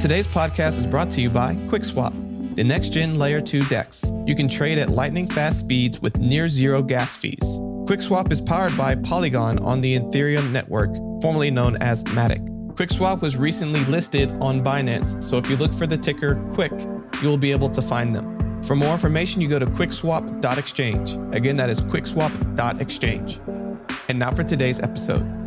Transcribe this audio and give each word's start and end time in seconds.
Today's 0.00 0.26
podcast 0.26 0.78
is 0.78 0.86
brought 0.86 1.10
to 1.10 1.20
you 1.20 1.28
by 1.28 1.56
QuickSwap, 1.66 2.56
the 2.56 2.64
next 2.64 2.88
gen 2.88 3.18
layer 3.18 3.38
2 3.38 3.64
DEX. 3.64 4.10
You 4.26 4.34
can 4.34 4.48
trade 4.48 4.78
at 4.78 4.88
lightning 4.88 5.28
fast 5.28 5.60
speeds 5.60 6.00
with 6.00 6.16
near 6.16 6.48
zero 6.48 6.80
gas 6.80 7.14
fees. 7.14 7.58
QuickSwap 7.84 8.32
is 8.32 8.40
powered 8.40 8.74
by 8.78 8.94
Polygon 8.94 9.58
on 9.58 9.82
the 9.82 9.98
Ethereum 9.98 10.52
network, 10.52 10.96
formerly 11.20 11.50
known 11.50 11.76
as 11.82 12.02
Matic. 12.04 12.48
QuickSwap 12.76 13.20
was 13.20 13.36
recently 13.36 13.84
listed 13.84 14.30
on 14.40 14.64
Binance, 14.64 15.22
so 15.22 15.36
if 15.36 15.50
you 15.50 15.56
look 15.56 15.74
for 15.74 15.86
the 15.86 15.98
ticker 15.98 16.36
QUICK, 16.54 17.22
you 17.22 17.28
will 17.28 17.36
be 17.36 17.52
able 17.52 17.68
to 17.68 17.82
find 17.82 18.16
them. 18.16 18.62
For 18.62 18.74
more 18.74 18.94
information, 18.94 19.42
you 19.42 19.48
go 19.48 19.58
to 19.58 19.66
quickswap.exchange. 19.66 21.18
Again, 21.34 21.56
that 21.56 21.68
is 21.68 21.82
quickswap.exchange. 21.82 23.40
And 24.08 24.18
now 24.18 24.30
for 24.30 24.44
today's 24.44 24.80
episode. 24.80 25.39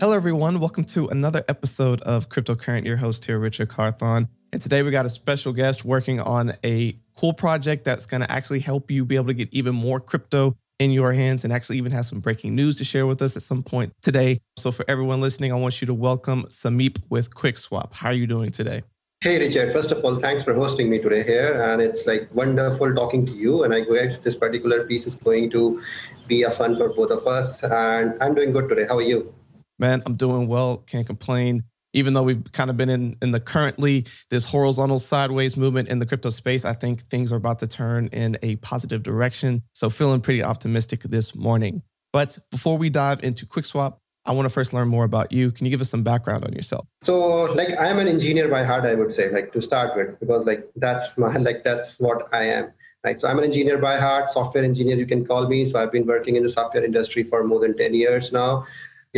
Hello, 0.00 0.12
everyone. 0.12 0.60
Welcome 0.60 0.84
to 0.84 1.08
another 1.08 1.42
episode 1.48 2.00
of 2.02 2.28
Cryptocurrent. 2.28 2.84
Your 2.84 2.96
host 2.96 3.24
here, 3.24 3.36
Richard 3.36 3.68
Carthon. 3.68 4.28
And 4.52 4.62
today 4.62 4.84
we 4.84 4.92
got 4.92 5.04
a 5.04 5.08
special 5.08 5.52
guest 5.52 5.84
working 5.84 6.20
on 6.20 6.52
a 6.64 6.96
cool 7.16 7.32
project 7.32 7.84
that's 7.84 8.06
going 8.06 8.20
to 8.20 8.30
actually 8.30 8.60
help 8.60 8.92
you 8.92 9.04
be 9.04 9.16
able 9.16 9.26
to 9.26 9.34
get 9.34 9.52
even 9.52 9.74
more 9.74 9.98
crypto 9.98 10.54
in 10.78 10.92
your 10.92 11.12
hands 11.12 11.42
and 11.42 11.52
actually 11.52 11.78
even 11.78 11.90
have 11.90 12.06
some 12.06 12.20
breaking 12.20 12.54
news 12.54 12.78
to 12.78 12.84
share 12.84 13.08
with 13.08 13.20
us 13.20 13.36
at 13.36 13.42
some 13.42 13.60
point 13.60 13.92
today. 14.00 14.38
So, 14.56 14.70
for 14.70 14.84
everyone 14.86 15.20
listening, 15.20 15.50
I 15.52 15.56
want 15.56 15.80
you 15.80 15.86
to 15.88 15.94
welcome 15.94 16.44
Sameep 16.44 17.02
with 17.10 17.34
QuickSwap. 17.34 17.94
How 17.94 18.10
are 18.10 18.14
you 18.14 18.28
doing 18.28 18.52
today? 18.52 18.84
Hey, 19.20 19.40
Richard. 19.40 19.72
First 19.72 19.90
of 19.90 20.04
all, 20.04 20.20
thanks 20.20 20.44
for 20.44 20.54
hosting 20.54 20.88
me 20.88 21.00
today 21.00 21.24
here. 21.24 21.60
And 21.60 21.82
it's 21.82 22.06
like 22.06 22.32
wonderful 22.32 22.94
talking 22.94 23.26
to 23.26 23.32
you. 23.32 23.64
And 23.64 23.74
I 23.74 23.80
guess 23.80 24.18
this 24.18 24.36
particular 24.36 24.86
piece 24.86 25.08
is 25.08 25.16
going 25.16 25.50
to 25.50 25.82
be 26.28 26.44
a 26.44 26.52
fun 26.52 26.76
for 26.76 26.90
both 26.90 27.10
of 27.10 27.26
us. 27.26 27.64
And 27.64 28.16
I'm 28.22 28.36
doing 28.36 28.52
good 28.52 28.68
today. 28.68 28.86
How 28.86 28.98
are 28.98 29.02
you? 29.02 29.34
Man, 29.78 30.02
I'm 30.06 30.14
doing 30.14 30.48
well. 30.48 30.78
Can't 30.78 31.06
complain. 31.06 31.62
Even 31.94 32.12
though 32.12 32.22
we've 32.22 32.44
kind 32.52 32.68
of 32.68 32.76
been 32.76 32.90
in, 32.90 33.16
in 33.22 33.30
the 33.30 33.40
currently 33.40 34.04
this 34.28 34.44
horizontal 34.44 34.98
sideways 34.98 35.56
movement 35.56 35.88
in 35.88 36.00
the 36.00 36.06
crypto 36.06 36.30
space, 36.30 36.64
I 36.64 36.74
think 36.74 37.00
things 37.02 37.32
are 37.32 37.36
about 37.36 37.60
to 37.60 37.66
turn 37.66 38.08
in 38.08 38.36
a 38.42 38.56
positive 38.56 39.02
direction. 39.02 39.62
So 39.72 39.88
feeling 39.88 40.20
pretty 40.20 40.42
optimistic 40.42 41.00
this 41.00 41.34
morning. 41.34 41.82
But 42.12 42.38
before 42.50 42.76
we 42.76 42.90
dive 42.90 43.22
into 43.22 43.46
QuickSwap, 43.46 43.96
I 44.26 44.32
want 44.32 44.44
to 44.44 44.50
first 44.50 44.74
learn 44.74 44.88
more 44.88 45.04
about 45.04 45.32
you. 45.32 45.50
Can 45.50 45.64
you 45.64 45.70
give 45.70 45.80
us 45.80 45.88
some 45.88 46.02
background 46.02 46.44
on 46.44 46.52
yourself? 46.52 46.86
So, 47.00 47.44
like, 47.44 47.70
I'm 47.80 47.98
an 47.98 48.08
engineer 48.08 48.48
by 48.48 48.62
heart, 48.62 48.84
I 48.84 48.94
would 48.94 49.10
say, 49.10 49.30
like 49.30 49.52
to 49.54 49.62
start 49.62 49.96
with, 49.96 50.20
because 50.20 50.44
like 50.44 50.68
that's 50.76 51.16
my 51.16 51.34
like 51.38 51.64
that's 51.64 51.98
what 51.98 52.28
I 52.34 52.44
am. 52.44 52.72
Right. 53.04 53.18
So 53.18 53.28
I'm 53.28 53.38
an 53.38 53.44
engineer 53.44 53.78
by 53.78 53.96
heart, 53.98 54.30
software 54.30 54.64
engineer, 54.64 54.96
you 54.96 55.06
can 55.06 55.24
call 55.24 55.48
me. 55.48 55.64
So 55.64 55.78
I've 55.78 55.92
been 55.92 56.04
working 56.04 56.36
in 56.36 56.42
the 56.42 56.50
software 56.50 56.84
industry 56.84 57.22
for 57.22 57.44
more 57.44 57.60
than 57.60 57.76
10 57.76 57.94
years 57.94 58.32
now 58.32 58.66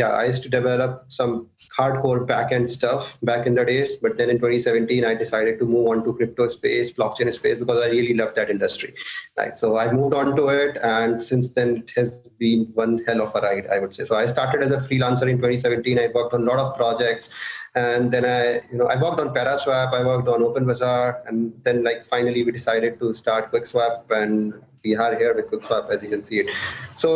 yeah, 0.01 0.13
I 0.21 0.25
used 0.25 0.43
to 0.43 0.49
develop 0.49 1.05
some 1.09 1.47
hardcore 1.77 2.21
backend 2.31 2.69
stuff 2.69 3.17
back 3.21 3.45
in 3.45 3.53
the 3.55 3.63
days. 3.63 3.97
But 4.01 4.17
then 4.17 4.29
in 4.33 4.37
2017, 4.37 5.05
I 5.05 5.13
decided 5.13 5.59
to 5.59 5.65
move 5.65 5.87
on 5.91 6.03
to 6.05 6.13
crypto 6.13 6.47
space, 6.47 6.91
blockchain 6.91 7.31
space, 7.39 7.57
because 7.59 7.79
I 7.85 7.89
really 7.89 8.15
loved 8.21 8.35
that 8.37 8.49
industry. 8.49 8.95
Right. 9.37 9.55
So 9.57 9.77
I 9.77 9.91
moved 9.91 10.15
on 10.21 10.35
to 10.37 10.47
it. 10.47 10.79
And 10.81 11.23
since 11.23 11.53
then, 11.53 11.69
it 11.83 11.91
has 11.95 12.29
been 12.39 12.61
one 12.73 13.03
hell 13.07 13.21
of 13.21 13.35
a 13.35 13.41
ride, 13.41 13.67
I 13.67 13.77
would 13.77 13.93
say. 13.93 14.05
So 14.05 14.15
I 14.15 14.25
started 14.25 14.63
as 14.63 14.71
a 14.71 14.81
freelancer 14.87 15.27
in 15.33 15.37
2017. 15.37 15.99
I 15.99 16.07
worked 16.15 16.33
on 16.33 16.41
a 16.41 16.49
lot 16.51 16.59
of 16.59 16.75
projects. 16.75 17.29
And 17.75 18.11
then 18.11 18.25
I, 18.25 18.39
you 18.71 18.79
know, 18.79 18.87
I 18.87 19.01
worked 19.01 19.21
on 19.21 19.29
Paraswap, 19.33 19.93
I 19.93 20.03
worked 20.03 20.27
on 20.27 20.41
OpenBazaar, 20.41 21.25
and 21.27 21.53
then 21.63 21.85
like 21.85 22.05
finally 22.05 22.43
we 22.43 22.51
decided 22.51 22.99
to 22.99 23.13
start 23.13 23.49
QuickSwap, 23.53 24.11
and 24.11 24.55
we 24.83 24.97
are 24.97 25.15
here 25.15 25.33
with 25.33 25.49
QuickSwap 25.51 25.89
as 25.89 26.03
you 26.03 26.09
can 26.09 26.21
see 26.21 26.39
it. 26.41 26.47
So 26.95 27.11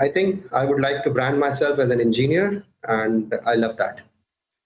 I 0.00 0.08
think 0.08 0.44
I 0.52 0.64
would 0.64 0.80
like 0.80 1.02
to 1.04 1.10
brand 1.10 1.38
myself 1.40 1.78
as 1.78 1.90
an 1.90 2.00
engineer, 2.00 2.64
and 2.86 3.34
I 3.44 3.54
love 3.54 3.76
that. 3.78 4.00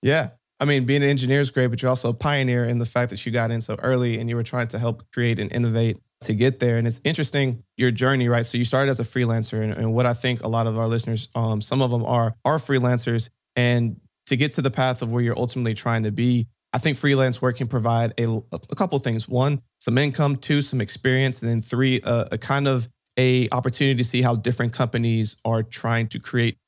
Yeah. 0.02 0.30
I 0.60 0.64
mean, 0.64 0.84
being 0.84 1.02
an 1.02 1.08
engineer 1.08 1.40
is 1.40 1.50
great, 1.50 1.68
but 1.68 1.82
you're 1.82 1.88
also 1.88 2.10
a 2.10 2.14
pioneer 2.14 2.64
in 2.64 2.78
the 2.78 2.86
fact 2.86 3.10
that 3.10 3.26
you 3.26 3.32
got 3.32 3.50
in 3.50 3.60
so 3.60 3.76
early 3.82 4.20
and 4.20 4.30
you 4.30 4.36
were 4.36 4.44
trying 4.44 4.68
to 4.68 4.78
help 4.78 5.10
create 5.12 5.40
and 5.40 5.52
innovate 5.52 5.98
to 6.20 6.34
get 6.34 6.60
there. 6.60 6.76
And 6.76 6.86
it's 6.86 7.00
interesting 7.02 7.64
your 7.76 7.90
journey, 7.90 8.28
right? 8.28 8.46
So 8.46 8.58
you 8.58 8.64
started 8.64 8.90
as 8.90 9.00
a 9.00 9.02
freelancer, 9.02 9.60
and, 9.60 9.72
and 9.72 9.92
what 9.92 10.06
I 10.06 10.14
think 10.14 10.42
a 10.42 10.48
lot 10.48 10.68
of 10.68 10.78
our 10.78 10.86
listeners, 10.86 11.28
um, 11.34 11.60
some 11.60 11.82
of 11.82 11.90
them 11.90 12.04
are 12.04 12.36
are 12.44 12.58
freelancers, 12.58 13.28
and 13.56 14.00
to 14.26 14.36
get 14.36 14.52
to 14.52 14.62
the 14.62 14.70
path 14.70 15.02
of 15.02 15.10
where 15.10 15.22
you're 15.22 15.38
ultimately 15.38 15.74
trying 15.74 16.04
to 16.04 16.12
be, 16.12 16.46
I 16.72 16.78
think 16.78 16.96
freelance 16.96 17.42
work 17.42 17.56
can 17.56 17.66
provide 17.66 18.12
a, 18.20 18.40
a 18.52 18.76
couple 18.76 18.98
things. 19.00 19.28
One, 19.28 19.62
some 19.80 19.98
income. 19.98 20.36
Two, 20.36 20.62
some 20.62 20.80
experience, 20.80 21.42
and 21.42 21.50
then 21.50 21.60
three, 21.60 22.00
a, 22.04 22.28
a 22.32 22.38
kind 22.38 22.68
of 22.68 22.86
a 23.18 23.48
opportunity 23.50 23.96
to 23.96 24.04
see 24.04 24.22
how 24.22 24.36
different 24.36 24.72
companies 24.72 25.36
are 25.44 25.62
trying 25.62 26.08
to 26.08 26.18
create 26.18 26.58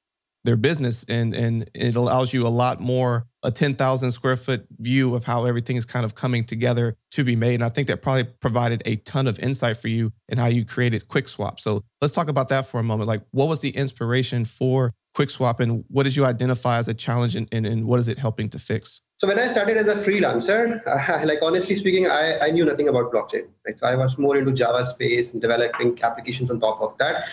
their 0.45 0.57
business 0.57 1.05
and 1.09 1.35
and 1.35 1.71
it 1.75 1.97
allows 1.97 2.33
you 2.33 2.47
a 2.47 2.49
lot 2.49 2.79
more 2.79 3.27
a 3.43 3.51
10,000 3.51 4.11
square 4.11 4.37
foot 4.37 4.67
view 4.79 5.15
of 5.15 5.25
how 5.25 5.45
everything 5.47 5.77
is 5.77 5.85
kind 5.85 6.05
of 6.05 6.15
coming 6.15 6.45
together 6.45 6.95
to 7.11 7.25
be 7.25 7.35
made 7.35 7.55
and 7.55 7.65
I 7.65 7.71
think 7.71 7.89
that 7.89 8.03
probably 8.03 8.25
provided 8.25 8.83
a 8.85 8.97
ton 8.97 9.27
of 9.27 9.39
insight 9.39 9.79
for 9.79 9.89
you 9.89 10.13
in 10.29 10.39
how 10.39 10.47
you 10.47 10.65
created 10.65 11.09
QuickSwap. 11.09 11.61
So 11.61 11.83
let's 12.01 12.15
talk 12.15 12.29
about 12.29 12.51
that 12.51 12.67
for 12.67 12.79
a 12.79 12.83
moment. 12.83 13.09
Like 13.09 13.23
what 13.31 13.49
was 13.49 13.61
the 13.61 13.71
inspiration 13.71 14.45
for 14.45 14.93
QuickSwap 15.17 15.61
and 15.61 15.85
what 15.89 16.03
did 16.03 16.15
you 16.15 16.27
identify 16.27 16.77
as 16.77 16.89
a 16.89 16.95
challenge 16.95 17.37
and, 17.37 17.49
and, 17.51 17.67
and 17.67 17.87
what 17.87 17.99
is 17.99 18.09
it 18.09 18.19
helping 18.19 18.51
to 18.51 18.59
fix? 18.59 19.01
So 19.17 19.29
when 19.29 19.39
I 19.39 19.47
started 19.47 19.77
as 19.77 19.87
a 19.87 19.95
freelancer, 19.95 20.83
uh, 20.87 21.25
like 21.27 21.39
honestly 21.41 21.75
speaking, 21.77 22.07
I, 22.09 22.39
I 22.41 22.51
knew 22.51 22.65
nothing 22.65 22.89
about 22.89 23.13
blockchain. 23.13 23.47
Right? 23.65 23.79
So 23.79 23.87
I 23.87 23.95
was 23.95 24.19
more 24.19 24.37
into 24.37 24.53
Java 24.53 24.85
space 24.85 25.33
and 25.33 25.41
developing 25.41 25.99
applications 26.03 26.51
on 26.51 26.61
top 26.61 26.81
of 26.81 26.99
that. 26.99 27.25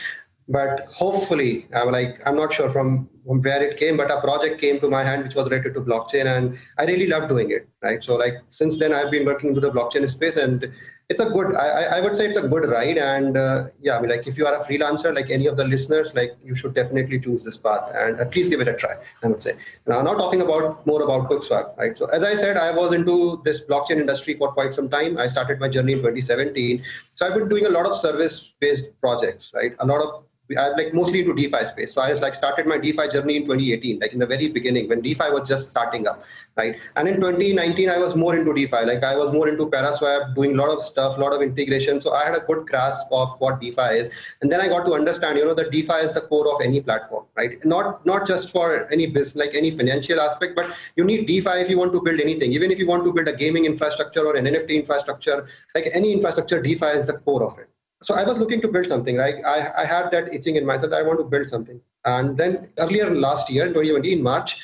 But 0.48 0.88
hopefully, 0.92 1.68
I'm 1.74 1.92
like 1.92 2.22
I'm 2.26 2.36
not 2.36 2.54
sure 2.54 2.70
from, 2.70 3.10
from 3.26 3.42
where 3.42 3.64
it 3.64 3.78
came, 3.78 3.96
but 3.96 4.12
a 4.12 4.20
project 4.20 4.60
came 4.60 4.80
to 4.82 4.90
my 4.90 5.04
hand 5.04 5.24
which 5.24 5.36
was 5.36 5.50
related 5.50 5.76
to 5.76 5.82
blockchain, 5.82 6.26
and 6.26 6.58
I 6.78 6.86
really 6.86 7.08
love 7.08 7.30
doing 7.30 7.52
it. 7.52 7.70
Right. 7.82 8.04
So 8.04 8.16
like 8.16 8.34
since 8.50 8.78
then, 8.78 8.92
I've 8.92 9.12
been 9.12 9.26
working 9.26 9.50
into 9.50 9.62
the 9.62 9.72
blockchain 9.72 10.08
space, 10.10 10.36
and 10.36 10.70
it's 11.12 11.22
a 11.26 11.30
good 11.36 11.56
i, 11.56 11.68
I 11.98 12.02
would 12.04 12.16
say 12.18 12.26
it's 12.28 12.38
a 12.38 12.48
good 12.48 12.66
ride. 12.70 12.98
And 12.98 13.38
uh, 13.38 13.68
yeah 13.80 13.98
i 13.98 14.02
mean 14.02 14.10
like 14.10 14.28
if 14.32 14.38
you 14.38 14.46
are 14.50 14.56
a 14.62 14.64
freelancer 14.66 15.14
like 15.20 15.30
any 15.38 15.48
of 15.52 15.58
the 15.58 15.66
listeners 15.74 16.14
like 16.16 16.32
you 16.44 16.56
should 16.56 16.74
definitely 16.74 17.20
choose 17.20 17.44
this 17.44 17.58
path 17.58 17.92
and 18.02 18.20
at 18.20 18.36
least 18.36 18.50
give 18.50 18.62
it 18.62 18.68
a 18.68 18.74
try 18.74 18.94
i 19.24 19.28
would 19.28 19.42
say. 19.42 19.54
Now 19.88 20.02
not 20.02 20.18
talking 20.24 20.42
about 20.42 20.86
more 20.88 21.02
about 21.04 21.30
quickswap 21.30 21.78
right? 21.78 21.98
So 21.98 22.06
as 22.18 22.24
i 22.24 22.34
said 22.36 22.58
i 22.58 22.72
was 22.82 22.94
into 22.94 23.42
this 23.46 23.62
blockchain 23.62 24.00
industry 24.06 24.36
for 24.36 24.52
quite 24.52 24.74
some 24.74 24.90
time. 24.90 25.18
I 25.18 25.28
started 25.28 25.60
my 25.60 25.70
journey 25.70 25.94
in 25.94 26.00
2017 26.00 26.84
so 27.12 27.26
i've 27.26 27.34
been 27.34 27.50
doing 27.50 27.66
a 27.66 27.74
lot 27.78 27.86
of 27.86 27.94
service 27.94 28.52
based 28.60 28.86
projects 29.02 29.52
right? 29.54 29.76
A 29.80 29.86
lot 29.86 30.02
of 30.02 30.24
I'm 30.58 30.74
like 30.74 30.94
mostly 30.94 31.22
into 31.22 31.34
DeFi 31.34 31.66
space. 31.66 31.94
So 31.94 32.02
I 32.02 32.14
like 32.14 32.36
started 32.36 32.68
my 32.68 32.78
DeFi 32.78 33.10
journey 33.12 33.38
in 33.38 33.44
2018, 33.44 34.00
like 34.00 34.14
in 34.14 34.20
the 34.20 34.26
very 34.26 34.48
beginning 34.48 34.90
when 34.90 35.02
DeFi 35.02 35.30
was 35.32 35.48
just 35.48 35.70
starting 35.70 36.08
up, 36.08 36.24
right? 36.58 36.76
And 36.96 37.08
in 37.08 37.16
2019, 37.16 37.90
I 37.90 37.98
was 37.98 38.16
more 38.16 38.36
into 38.36 38.54
DeFi. 38.54 38.86
Like 38.86 39.04
I 39.04 39.16
was 39.16 39.32
more 39.32 39.48
into 39.48 39.68
Paraswap, 39.68 40.36
doing 40.36 40.54
a 40.54 40.62
lot 40.62 40.70
of 40.70 40.82
stuff, 40.82 41.18
a 41.18 41.20
lot 41.20 41.34
of 41.34 41.42
integration. 41.42 42.00
So 42.02 42.14
I 42.14 42.26
had 42.26 42.36
a 42.36 42.42
good 42.42 42.68
grasp 42.68 43.08
of 43.12 43.36
what 43.40 43.60
DeFi 43.60 43.98
is, 44.00 44.10
and 44.42 44.52
then 44.52 44.62
I 44.62 44.68
got 44.68 44.86
to 44.86 44.94
understand, 44.94 45.38
you 45.38 45.46
know, 45.46 45.54
that 45.54 45.72
DeFi 45.72 46.06
is 46.08 46.14
the 46.14 46.22
core 46.22 46.54
of 46.54 46.62
any 46.62 46.82
platform, 46.82 47.26
right? 47.36 47.64
Not 47.66 48.06
not 48.06 48.28
just 48.28 48.50
for 48.50 48.92
any 48.92 49.08
business, 49.08 49.36
like 49.36 49.56
any 49.56 49.72
financial 49.72 50.20
aspect, 50.20 50.56
but 50.56 50.74
you 50.96 51.04
need 51.04 51.28
DeFi 51.28 51.62
if 51.62 51.70
you 51.70 51.78
want 51.78 51.94
to 51.94 52.02
build 52.02 52.20
anything. 52.20 52.54
Even 52.54 52.72
if 52.72 52.80
you 52.80 52.88
want 52.88 53.06
to 53.06 53.14
build 53.14 53.28
a 53.28 53.36
gaming 53.36 53.66
infrastructure 53.66 54.26
or 54.26 54.36
an 54.36 54.46
NFT 54.46 54.72
infrastructure, 54.72 55.48
like 55.76 55.90
any 55.94 56.12
infrastructure, 56.12 56.62
DeFi 56.62 56.98
is 56.98 57.08
the 57.08 57.18
core 57.20 57.44
of 57.44 57.58
it 57.60 57.70
so 58.02 58.16
I 58.16 58.24
was 58.24 58.38
looking 58.38 58.62
to 58.62 58.68
build 58.68 58.88
something. 58.88 59.18
Right? 59.18 59.36
I, 59.46 59.84
I 59.84 59.86
had 59.86 60.12
that 60.12 60.34
itching 60.34 60.56
in 60.56 60.66
myself. 60.66 60.94
I 60.94 61.02
want 61.04 61.20
to 61.20 61.26
build 61.26 61.48
something. 61.48 61.80
And 62.06 62.38
then 62.38 62.70
earlier 62.80 63.10
last 63.10 63.50
year, 63.50 63.68
2020, 63.68 64.14
in 64.14 64.24
March, 64.24 64.58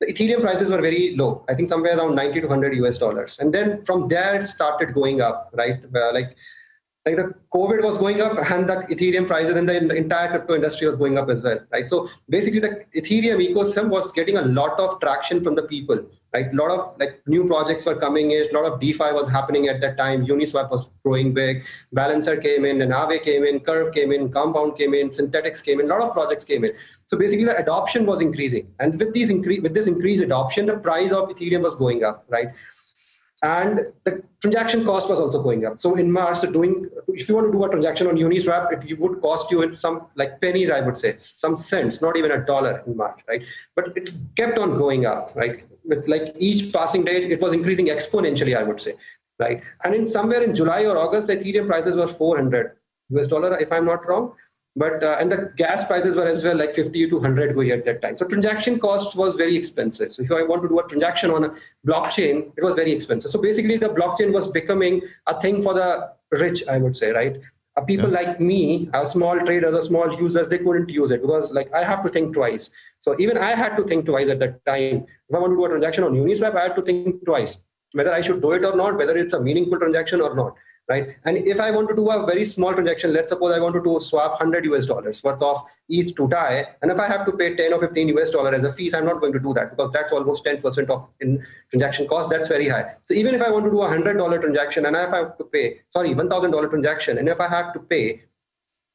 the 0.00 0.06
Ethereum 0.06 0.40
prices 0.40 0.70
were 0.70 0.80
very 0.80 1.14
low. 1.16 1.44
I 1.48 1.54
think 1.54 1.68
somewhere 1.68 1.96
around 1.96 2.14
90 2.14 2.40
to 2.40 2.46
100 2.46 2.74
US 2.76 2.98
dollars. 2.98 3.38
And 3.38 3.52
then 3.52 3.84
from 3.84 4.08
there 4.08 4.40
it 4.40 4.46
started 4.46 4.94
going 4.94 5.20
up, 5.20 5.50
right? 5.54 5.80
Uh, 5.94 6.12
like 6.12 6.36
like 7.06 7.16
the 7.16 7.34
COVID 7.52 7.82
was 7.82 7.98
going 7.98 8.22
up 8.22 8.38
and 8.50 8.68
the 8.68 8.76
Ethereum 8.88 9.26
prices 9.26 9.56
and 9.56 9.68
the 9.68 9.94
entire 9.94 10.28
crypto 10.28 10.54
industry 10.54 10.86
was 10.86 10.96
going 10.96 11.18
up 11.18 11.28
as 11.28 11.42
well, 11.42 11.58
right? 11.70 11.88
So 11.88 12.08
basically 12.30 12.60
the 12.60 12.84
Ethereum 12.96 13.46
ecosystem 13.46 13.90
was 13.90 14.10
getting 14.12 14.38
a 14.38 14.42
lot 14.42 14.80
of 14.80 15.00
traction 15.00 15.44
from 15.44 15.54
the 15.54 15.64
people, 15.64 16.02
right? 16.34 16.52
A 16.52 16.56
lot 16.56 16.70
of 16.70 16.98
like 16.98 17.22
new 17.26 17.46
projects 17.46 17.86
were 17.86 17.94
coming 17.94 18.32
in, 18.32 18.48
a 18.50 18.52
lot 18.52 18.70
of 18.70 18.80
DeFi 18.80 19.12
was 19.12 19.30
happening 19.30 19.68
at 19.68 19.80
that 19.80 19.96
time. 19.96 20.26
Uniswap 20.26 20.70
was 20.70 20.90
growing 21.04 21.32
big, 21.32 21.64
Balancer 21.92 22.36
came 22.36 22.64
in, 22.64 22.82
and 22.82 22.92
Aave 22.92 23.22
came 23.22 23.44
in, 23.44 23.60
Curve 23.60 23.94
came 23.94 24.12
in, 24.12 24.30
Compound 24.30 24.76
came 24.76 24.92
in, 24.92 25.08
Synthetix 25.10 25.62
came 25.62 25.80
in, 25.80 25.86
a 25.86 25.88
lot 25.88 26.02
of 26.02 26.12
projects 26.12 26.44
came 26.44 26.64
in. 26.64 26.72
So 27.06 27.16
basically 27.16 27.44
the 27.44 27.56
adoption 27.56 28.04
was 28.04 28.20
increasing. 28.20 28.68
And 28.80 28.98
with 28.98 29.14
these 29.14 29.30
increase 29.30 29.62
with 29.62 29.74
this 29.74 29.86
increased 29.86 30.22
adoption, 30.22 30.66
the 30.66 30.76
price 30.76 31.12
of 31.12 31.28
Ethereum 31.28 31.62
was 31.62 31.76
going 31.76 32.04
up, 32.04 32.24
right? 32.28 32.48
and 33.44 33.80
the 34.04 34.22
transaction 34.40 34.84
cost 34.86 35.10
was 35.10 35.20
also 35.20 35.42
going 35.42 35.66
up. 35.66 35.78
So 35.78 35.96
in 35.96 36.10
March, 36.10 36.38
so 36.38 36.50
doing 36.50 36.88
if 37.08 37.28
you 37.28 37.34
want 37.34 37.48
to 37.48 37.52
do 37.52 37.62
a 37.64 37.68
transaction 37.68 38.06
on 38.06 38.16
Uniswap, 38.16 38.72
it, 38.72 38.98
would 38.98 39.20
cost 39.20 39.50
you 39.50 39.74
some 39.74 40.06
like 40.14 40.40
pennies, 40.40 40.70
I 40.70 40.80
would 40.80 40.96
say, 40.96 41.16
some 41.18 41.58
cents, 41.58 42.00
not 42.00 42.16
even 42.16 42.30
a 42.30 42.44
dollar 42.44 42.82
in 42.86 42.96
March, 42.96 43.20
right? 43.28 43.42
But 43.76 43.96
it 43.96 44.10
kept 44.36 44.58
on 44.58 44.76
going 44.76 45.04
up, 45.04 45.32
right? 45.34 45.62
With 45.84 46.08
like 46.08 46.34
each 46.38 46.72
passing 46.72 47.04
day, 47.04 47.24
it 47.24 47.40
was 47.40 47.52
increasing 47.52 47.86
exponentially, 47.86 48.56
I 48.56 48.62
would 48.62 48.80
say, 48.80 48.94
right? 49.38 49.62
And 49.84 49.94
in 49.94 50.06
somewhere 50.06 50.42
in 50.42 50.54
July 50.54 50.84
or 50.86 50.96
August, 50.96 51.26
the 51.26 51.36
Ethereum 51.36 51.66
prices 51.66 51.96
were 51.96 52.08
400 52.08 52.76
US 53.10 53.26
dollar, 53.26 53.58
if 53.58 53.70
I'm 53.70 53.84
not 53.84 54.06
wrong. 54.08 54.34
But 54.76 55.04
uh, 55.04 55.18
and 55.20 55.30
the 55.30 55.52
gas 55.56 55.84
prices 55.84 56.16
were 56.16 56.26
as 56.26 56.42
well 56.42 56.56
like 56.56 56.74
50 56.74 57.08
to 57.08 57.14
100 57.16 57.54
going 57.54 57.70
at 57.70 57.84
that 57.84 58.02
time. 58.02 58.18
So 58.18 58.26
transaction 58.26 58.80
cost 58.80 59.14
was 59.14 59.36
very 59.36 59.56
expensive. 59.56 60.12
So 60.12 60.22
if 60.22 60.32
i 60.32 60.42
want 60.42 60.62
to 60.62 60.68
do 60.68 60.80
a 60.80 60.88
transaction 60.88 61.30
on 61.30 61.44
a 61.44 61.54
blockchain 61.86 62.50
it 62.56 62.64
was 62.64 62.74
very 62.74 62.90
expensive. 62.90 63.30
So 63.30 63.40
basically 63.40 63.76
the 63.76 63.90
blockchain 63.90 64.32
was 64.32 64.48
becoming 64.48 65.00
a 65.28 65.40
thing 65.40 65.62
for 65.62 65.74
the 65.74 66.10
rich 66.30 66.64
i 66.68 66.78
would 66.78 66.96
say 66.96 67.10
right 67.12 67.40
uh, 67.76 67.82
people 67.82 68.10
yeah. 68.10 68.20
like 68.20 68.40
me 68.40 68.88
uh, 68.94 69.04
small 69.04 69.38
traders 69.38 69.74
or 69.74 69.82
small 69.82 70.16
users 70.20 70.48
they 70.48 70.58
couldn't 70.58 70.88
use 70.88 71.10
it 71.10 71.22
because 71.22 71.50
like 71.50 71.72
i 71.74 71.82
have 71.82 72.02
to 72.04 72.08
think 72.08 72.34
twice. 72.34 72.70
So 73.00 73.16
even 73.18 73.36
i 73.36 73.50
had 73.50 73.76
to 73.76 73.84
think 73.84 74.06
twice 74.06 74.28
at 74.30 74.40
that 74.40 74.64
time. 74.64 75.06
If 75.28 75.36
i 75.36 75.38
want 75.38 75.52
to 75.52 75.56
do 75.56 75.64
a 75.64 75.68
transaction 75.68 76.04
on 76.04 76.14
uniswap 76.14 76.56
i 76.56 76.62
had 76.62 76.76
to 76.76 76.82
think 76.82 77.24
twice 77.24 77.64
whether 77.92 78.12
i 78.12 78.20
should 78.20 78.40
do 78.42 78.52
it 78.52 78.64
or 78.64 78.76
not 78.76 78.96
whether 78.96 79.16
it's 79.16 79.34
a 79.34 79.40
meaningful 79.40 79.78
transaction 79.78 80.20
or 80.20 80.34
not 80.34 80.54
right? 80.88 81.16
And 81.24 81.38
if 81.38 81.60
I 81.60 81.70
want 81.70 81.88
to 81.88 81.96
do 81.96 82.10
a 82.10 82.26
very 82.26 82.44
small 82.44 82.72
transaction, 82.72 83.12
let's 83.12 83.30
suppose 83.30 83.54
I 83.54 83.60
want 83.60 83.74
to 83.74 83.82
do 83.82 83.98
swap 84.00 84.32
100 84.32 84.64
US 84.66 84.86
dollars 84.86 85.22
worth 85.24 85.42
of 85.42 85.62
ETH 85.88 86.14
to 86.16 86.28
DAI, 86.28 86.66
and 86.82 86.90
if 86.90 86.98
I 86.98 87.06
have 87.06 87.24
to 87.26 87.32
pay 87.32 87.54
10 87.54 87.72
or 87.72 87.80
15 87.80 88.08
US 88.18 88.30
dollar 88.30 88.52
as 88.52 88.64
a 88.64 88.72
fees, 88.72 88.94
I'm 88.94 89.06
not 89.06 89.20
going 89.20 89.32
to 89.32 89.38
do 89.38 89.54
that 89.54 89.70
because 89.70 89.90
that's 89.90 90.12
almost 90.12 90.44
10% 90.44 90.90
of 90.90 91.08
in 91.20 91.44
transaction 91.70 92.06
cost. 92.06 92.30
That's 92.30 92.48
very 92.48 92.68
high. 92.68 92.94
So 93.04 93.14
even 93.14 93.34
if 93.34 93.42
I 93.42 93.50
want 93.50 93.64
to 93.64 93.70
do 93.70 93.82
a 93.82 93.88
hundred 93.88 94.18
dollar 94.18 94.38
transaction 94.38 94.86
and 94.86 94.96
if 94.96 95.12
I 95.12 95.18
have 95.18 95.38
to 95.38 95.44
pay, 95.44 95.80
sorry, 95.90 96.14
$1,000 96.14 96.70
transaction, 96.70 97.18
and 97.18 97.28
if 97.28 97.40
I 97.40 97.48
have 97.48 97.72
to 97.74 97.80
pay 97.80 98.24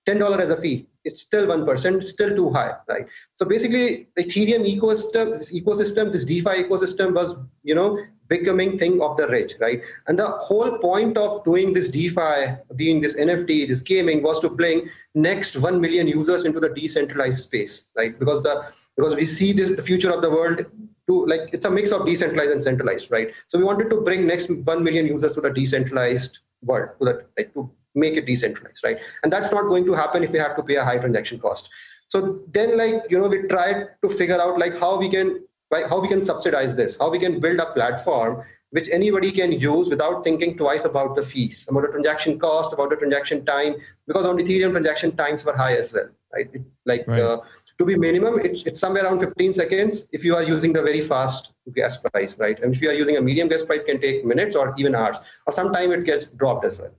$10 0.08 0.40
as 0.40 0.50
a 0.50 0.58
fee, 0.58 0.88
it's 1.06 1.22
still 1.22 1.48
1%, 1.48 2.04
still 2.04 2.36
too 2.36 2.52
high, 2.52 2.74
right? 2.88 3.06
So 3.36 3.46
basically, 3.46 4.10
the 4.16 4.24
Ethereum 4.24 4.64
ecosystem, 4.68 5.38
this 5.38 5.54
ecosystem, 5.54 6.12
this 6.12 6.26
DeFi 6.26 6.64
ecosystem 6.64 7.14
was, 7.14 7.36
you 7.64 7.76
know, 7.76 7.98
becoming 8.30 8.78
thing 8.78 9.02
of 9.02 9.18
the 9.18 9.28
rich, 9.28 9.56
right? 9.60 9.82
And 10.08 10.18
the 10.18 10.28
whole 10.28 10.78
point 10.78 11.18
of 11.18 11.44
doing 11.44 11.74
this 11.74 11.90
DeFi, 11.90 12.56
doing 12.76 13.02
this 13.02 13.16
NFT, 13.16 13.68
this 13.68 13.82
gaming 13.82 14.22
was 14.24 14.40
to 14.42 14.50
bring 14.50 14.90
next 15.16 15.58
1 15.58 15.82
million 15.82 16.08
users 16.08 16.46
into 16.46 16.60
the 16.60 16.70
decentralized 16.70 17.44
space, 17.44 17.92
right? 17.98 18.18
Because 18.18 18.44
the 18.44 18.72
because 18.96 19.16
we 19.16 19.26
see 19.26 19.52
the, 19.54 19.82
future 19.82 20.12
of 20.12 20.22
the 20.22 20.30
world 20.30 20.66
to 21.08 21.26
like 21.26 21.50
it's 21.52 21.66
a 21.66 21.72
mix 21.72 21.92
of 21.92 22.06
decentralized 22.06 22.52
and 22.52 22.62
centralized, 22.62 23.10
right? 23.12 23.34
So 23.48 23.58
we 23.58 23.64
wanted 23.64 23.90
to 23.90 24.02
bring 24.02 24.28
next 24.28 24.50
1 24.50 24.84
million 24.84 25.08
users 25.08 25.34
to 25.34 25.42
the 25.42 25.50
decentralized 25.50 26.40
world, 26.64 26.90
to 27.00 27.06
that 27.06 27.28
like 27.38 27.54
to 27.56 27.72
make 27.96 28.14
it 28.14 28.28
decentralized, 28.28 28.84
right? 28.84 29.00
And 29.24 29.34
that's 29.34 29.52
not 29.52 29.64
going 29.64 29.86
to 29.86 29.94
happen 29.94 30.24
if 30.24 30.32
we 30.32 30.40
have 30.40 30.56
to 30.56 30.64
pay 30.64 30.76
a 30.76 30.86
high 30.86 31.00
transaction 31.00 31.40
cost. 31.40 31.70
So 32.08 32.42
then 32.52 32.78
like, 32.78 33.04
you 33.10 33.20
know, 33.20 33.28
we 33.28 33.44
tried 33.44 33.88
to 34.02 34.10
figure 34.10 34.40
out 34.40 34.58
like 34.60 34.78
how 34.78 34.98
we 35.00 35.10
can 35.10 35.44
how 35.72 36.00
we 36.00 36.08
can 36.08 36.24
subsidize 36.24 36.76
this, 36.76 36.98
how 36.98 37.10
we 37.10 37.20
can 37.20 37.40
build 37.40 37.60
a 37.60 37.72
platform 37.74 38.44
which 38.72 38.88
anybody 38.90 39.32
can 39.32 39.52
use 39.52 39.90
without 39.90 40.24
thinking 40.24 40.56
twice 40.56 40.86
about 40.86 41.16
the 41.16 41.24
fees, 41.24 41.66
about 41.70 41.82
the 41.82 41.88
transaction 41.88 42.38
cost, 42.38 42.72
about 42.72 42.90
the 42.90 42.96
transaction 42.96 43.44
time, 43.46 43.76
because 44.08 44.26
on 44.26 44.38
Ethereum 44.38 44.72
transaction 44.72 45.16
times 45.16 45.44
were 45.44 45.56
high 45.56 45.76
as 45.76 45.92
well, 45.92 46.10
right? 46.34 46.50
It, 46.54 46.62
like 46.86 47.08
right. 47.08 47.22
Uh, 47.22 47.42
to 47.80 47.86
be 47.86 47.96
minimum, 47.96 48.40
it's, 48.40 48.64
it's 48.64 48.80
somewhere 48.80 49.06
around 49.06 49.20
15 49.20 49.54
seconds 49.54 50.10
if 50.12 50.24
you 50.24 50.36
are 50.36 50.44
using 50.44 50.74
the 50.74 50.84
very 50.84 51.02
fast 51.02 51.54
gas 51.74 51.98
price, 51.98 52.38
right? 52.38 52.62
And 52.62 52.76
if 52.76 52.82
you 52.82 52.90
are 52.90 52.94
using 52.94 53.18
a 53.18 53.22
medium 53.22 53.48
gas 53.48 53.64
price, 53.64 53.84
can 53.86 54.02
take 54.02 54.26
minutes 54.26 54.56
or 54.56 54.76
even 54.78 54.94
hours, 54.94 55.18
or 55.48 55.54
sometime 55.54 55.92
it 55.92 56.04
gets 56.04 56.26
dropped 56.26 56.66
as 56.66 56.80
well, 56.80 56.92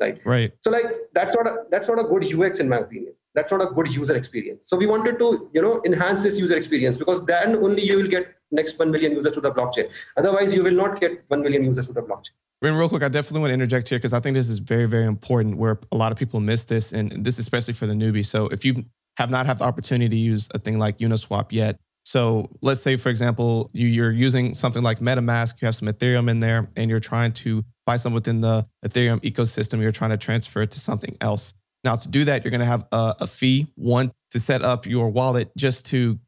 right? 0.00 0.20
Right. 0.24 0.52
So 0.60 0.70
like 0.70 0.86
that's 1.12 1.34
not 1.34 1.46
a 1.46 1.64
that's 1.70 1.88
not 1.88 1.98
a 1.98 2.04
good 2.04 2.24
UX 2.32 2.60
in 2.60 2.68
my 2.68 2.78
opinion 2.78 3.14
that's 3.38 3.54
not 3.56 3.64
a 3.66 3.70
good 3.78 3.92
user 3.98 4.16
experience 4.22 4.68
so 4.72 4.80
we 4.82 4.90
wanted 4.94 5.18
to 5.22 5.30
you 5.58 5.62
know 5.68 5.76
enhance 5.92 6.26
this 6.28 6.42
user 6.42 6.56
experience 6.64 7.00
because 7.04 7.24
then 7.32 7.56
only 7.68 7.86
you 7.92 7.96
will 8.02 8.12
get 8.16 8.34
next 8.60 8.78
1 8.78 8.90
million 8.96 9.16
users 9.20 9.38
to 9.38 9.46
the 9.48 9.52
blockchain 9.60 9.96
otherwise 10.22 10.54
you 10.58 10.62
will 10.68 10.78
not 10.82 11.00
get 11.06 11.24
1 11.38 11.48
million 11.48 11.70
users 11.70 11.88
to 11.92 11.98
the 12.02 12.06
blockchain 12.10 12.36
and 12.60 12.76
real 12.76 12.88
quick, 12.88 13.04
I 13.04 13.08
definitely 13.08 13.40
want 13.40 13.50
to 13.50 13.54
interject 13.54 13.88
here 13.88 13.98
because 13.98 14.12
I 14.12 14.18
think 14.18 14.34
this 14.34 14.48
is 14.48 14.58
very, 14.58 14.86
very 14.86 15.06
important 15.06 15.58
where 15.58 15.78
a 15.92 15.96
lot 15.96 16.10
of 16.10 16.18
people 16.18 16.40
miss 16.40 16.64
this, 16.64 16.92
and 16.92 17.24
this 17.24 17.38
especially 17.38 17.74
for 17.74 17.86
the 17.86 17.92
newbie. 17.92 18.26
So 18.26 18.48
if 18.48 18.64
you 18.64 18.84
have 19.16 19.30
not 19.30 19.46
had 19.46 19.58
the 19.58 19.64
opportunity 19.64 20.08
to 20.08 20.16
use 20.16 20.48
a 20.52 20.58
thing 20.58 20.76
like 20.78 20.98
Uniswap 20.98 21.52
yet, 21.52 21.78
so 22.04 22.48
let's 22.62 22.80
say, 22.80 22.96
for 22.96 23.10
example, 23.10 23.70
you, 23.74 23.86
you're 23.86 24.10
using 24.10 24.54
something 24.54 24.82
like 24.82 24.98
MetaMask, 24.98 25.60
you 25.60 25.66
have 25.66 25.74
some 25.74 25.88
Ethereum 25.88 26.30
in 26.30 26.40
there, 26.40 26.66
and 26.74 26.90
you're 26.90 27.00
trying 27.00 27.32
to 27.32 27.64
buy 27.84 27.96
some 27.96 28.14
within 28.14 28.40
the 28.40 28.66
Ethereum 28.84 29.20
ecosystem, 29.20 29.80
you're 29.82 29.92
trying 29.92 30.10
to 30.10 30.16
transfer 30.16 30.62
it 30.62 30.70
to 30.70 30.80
something 30.80 31.16
else. 31.20 31.52
Now, 31.84 31.94
to 31.94 32.08
do 32.08 32.24
that, 32.24 32.44
you're 32.44 32.50
going 32.50 32.60
to 32.60 32.66
have 32.66 32.86
a, 32.92 33.14
a 33.20 33.26
fee, 33.26 33.68
one, 33.76 34.12
to 34.30 34.40
set 34.40 34.62
up 34.62 34.86
your 34.86 35.10
wallet 35.10 35.50
just 35.56 35.86
to 35.86 36.18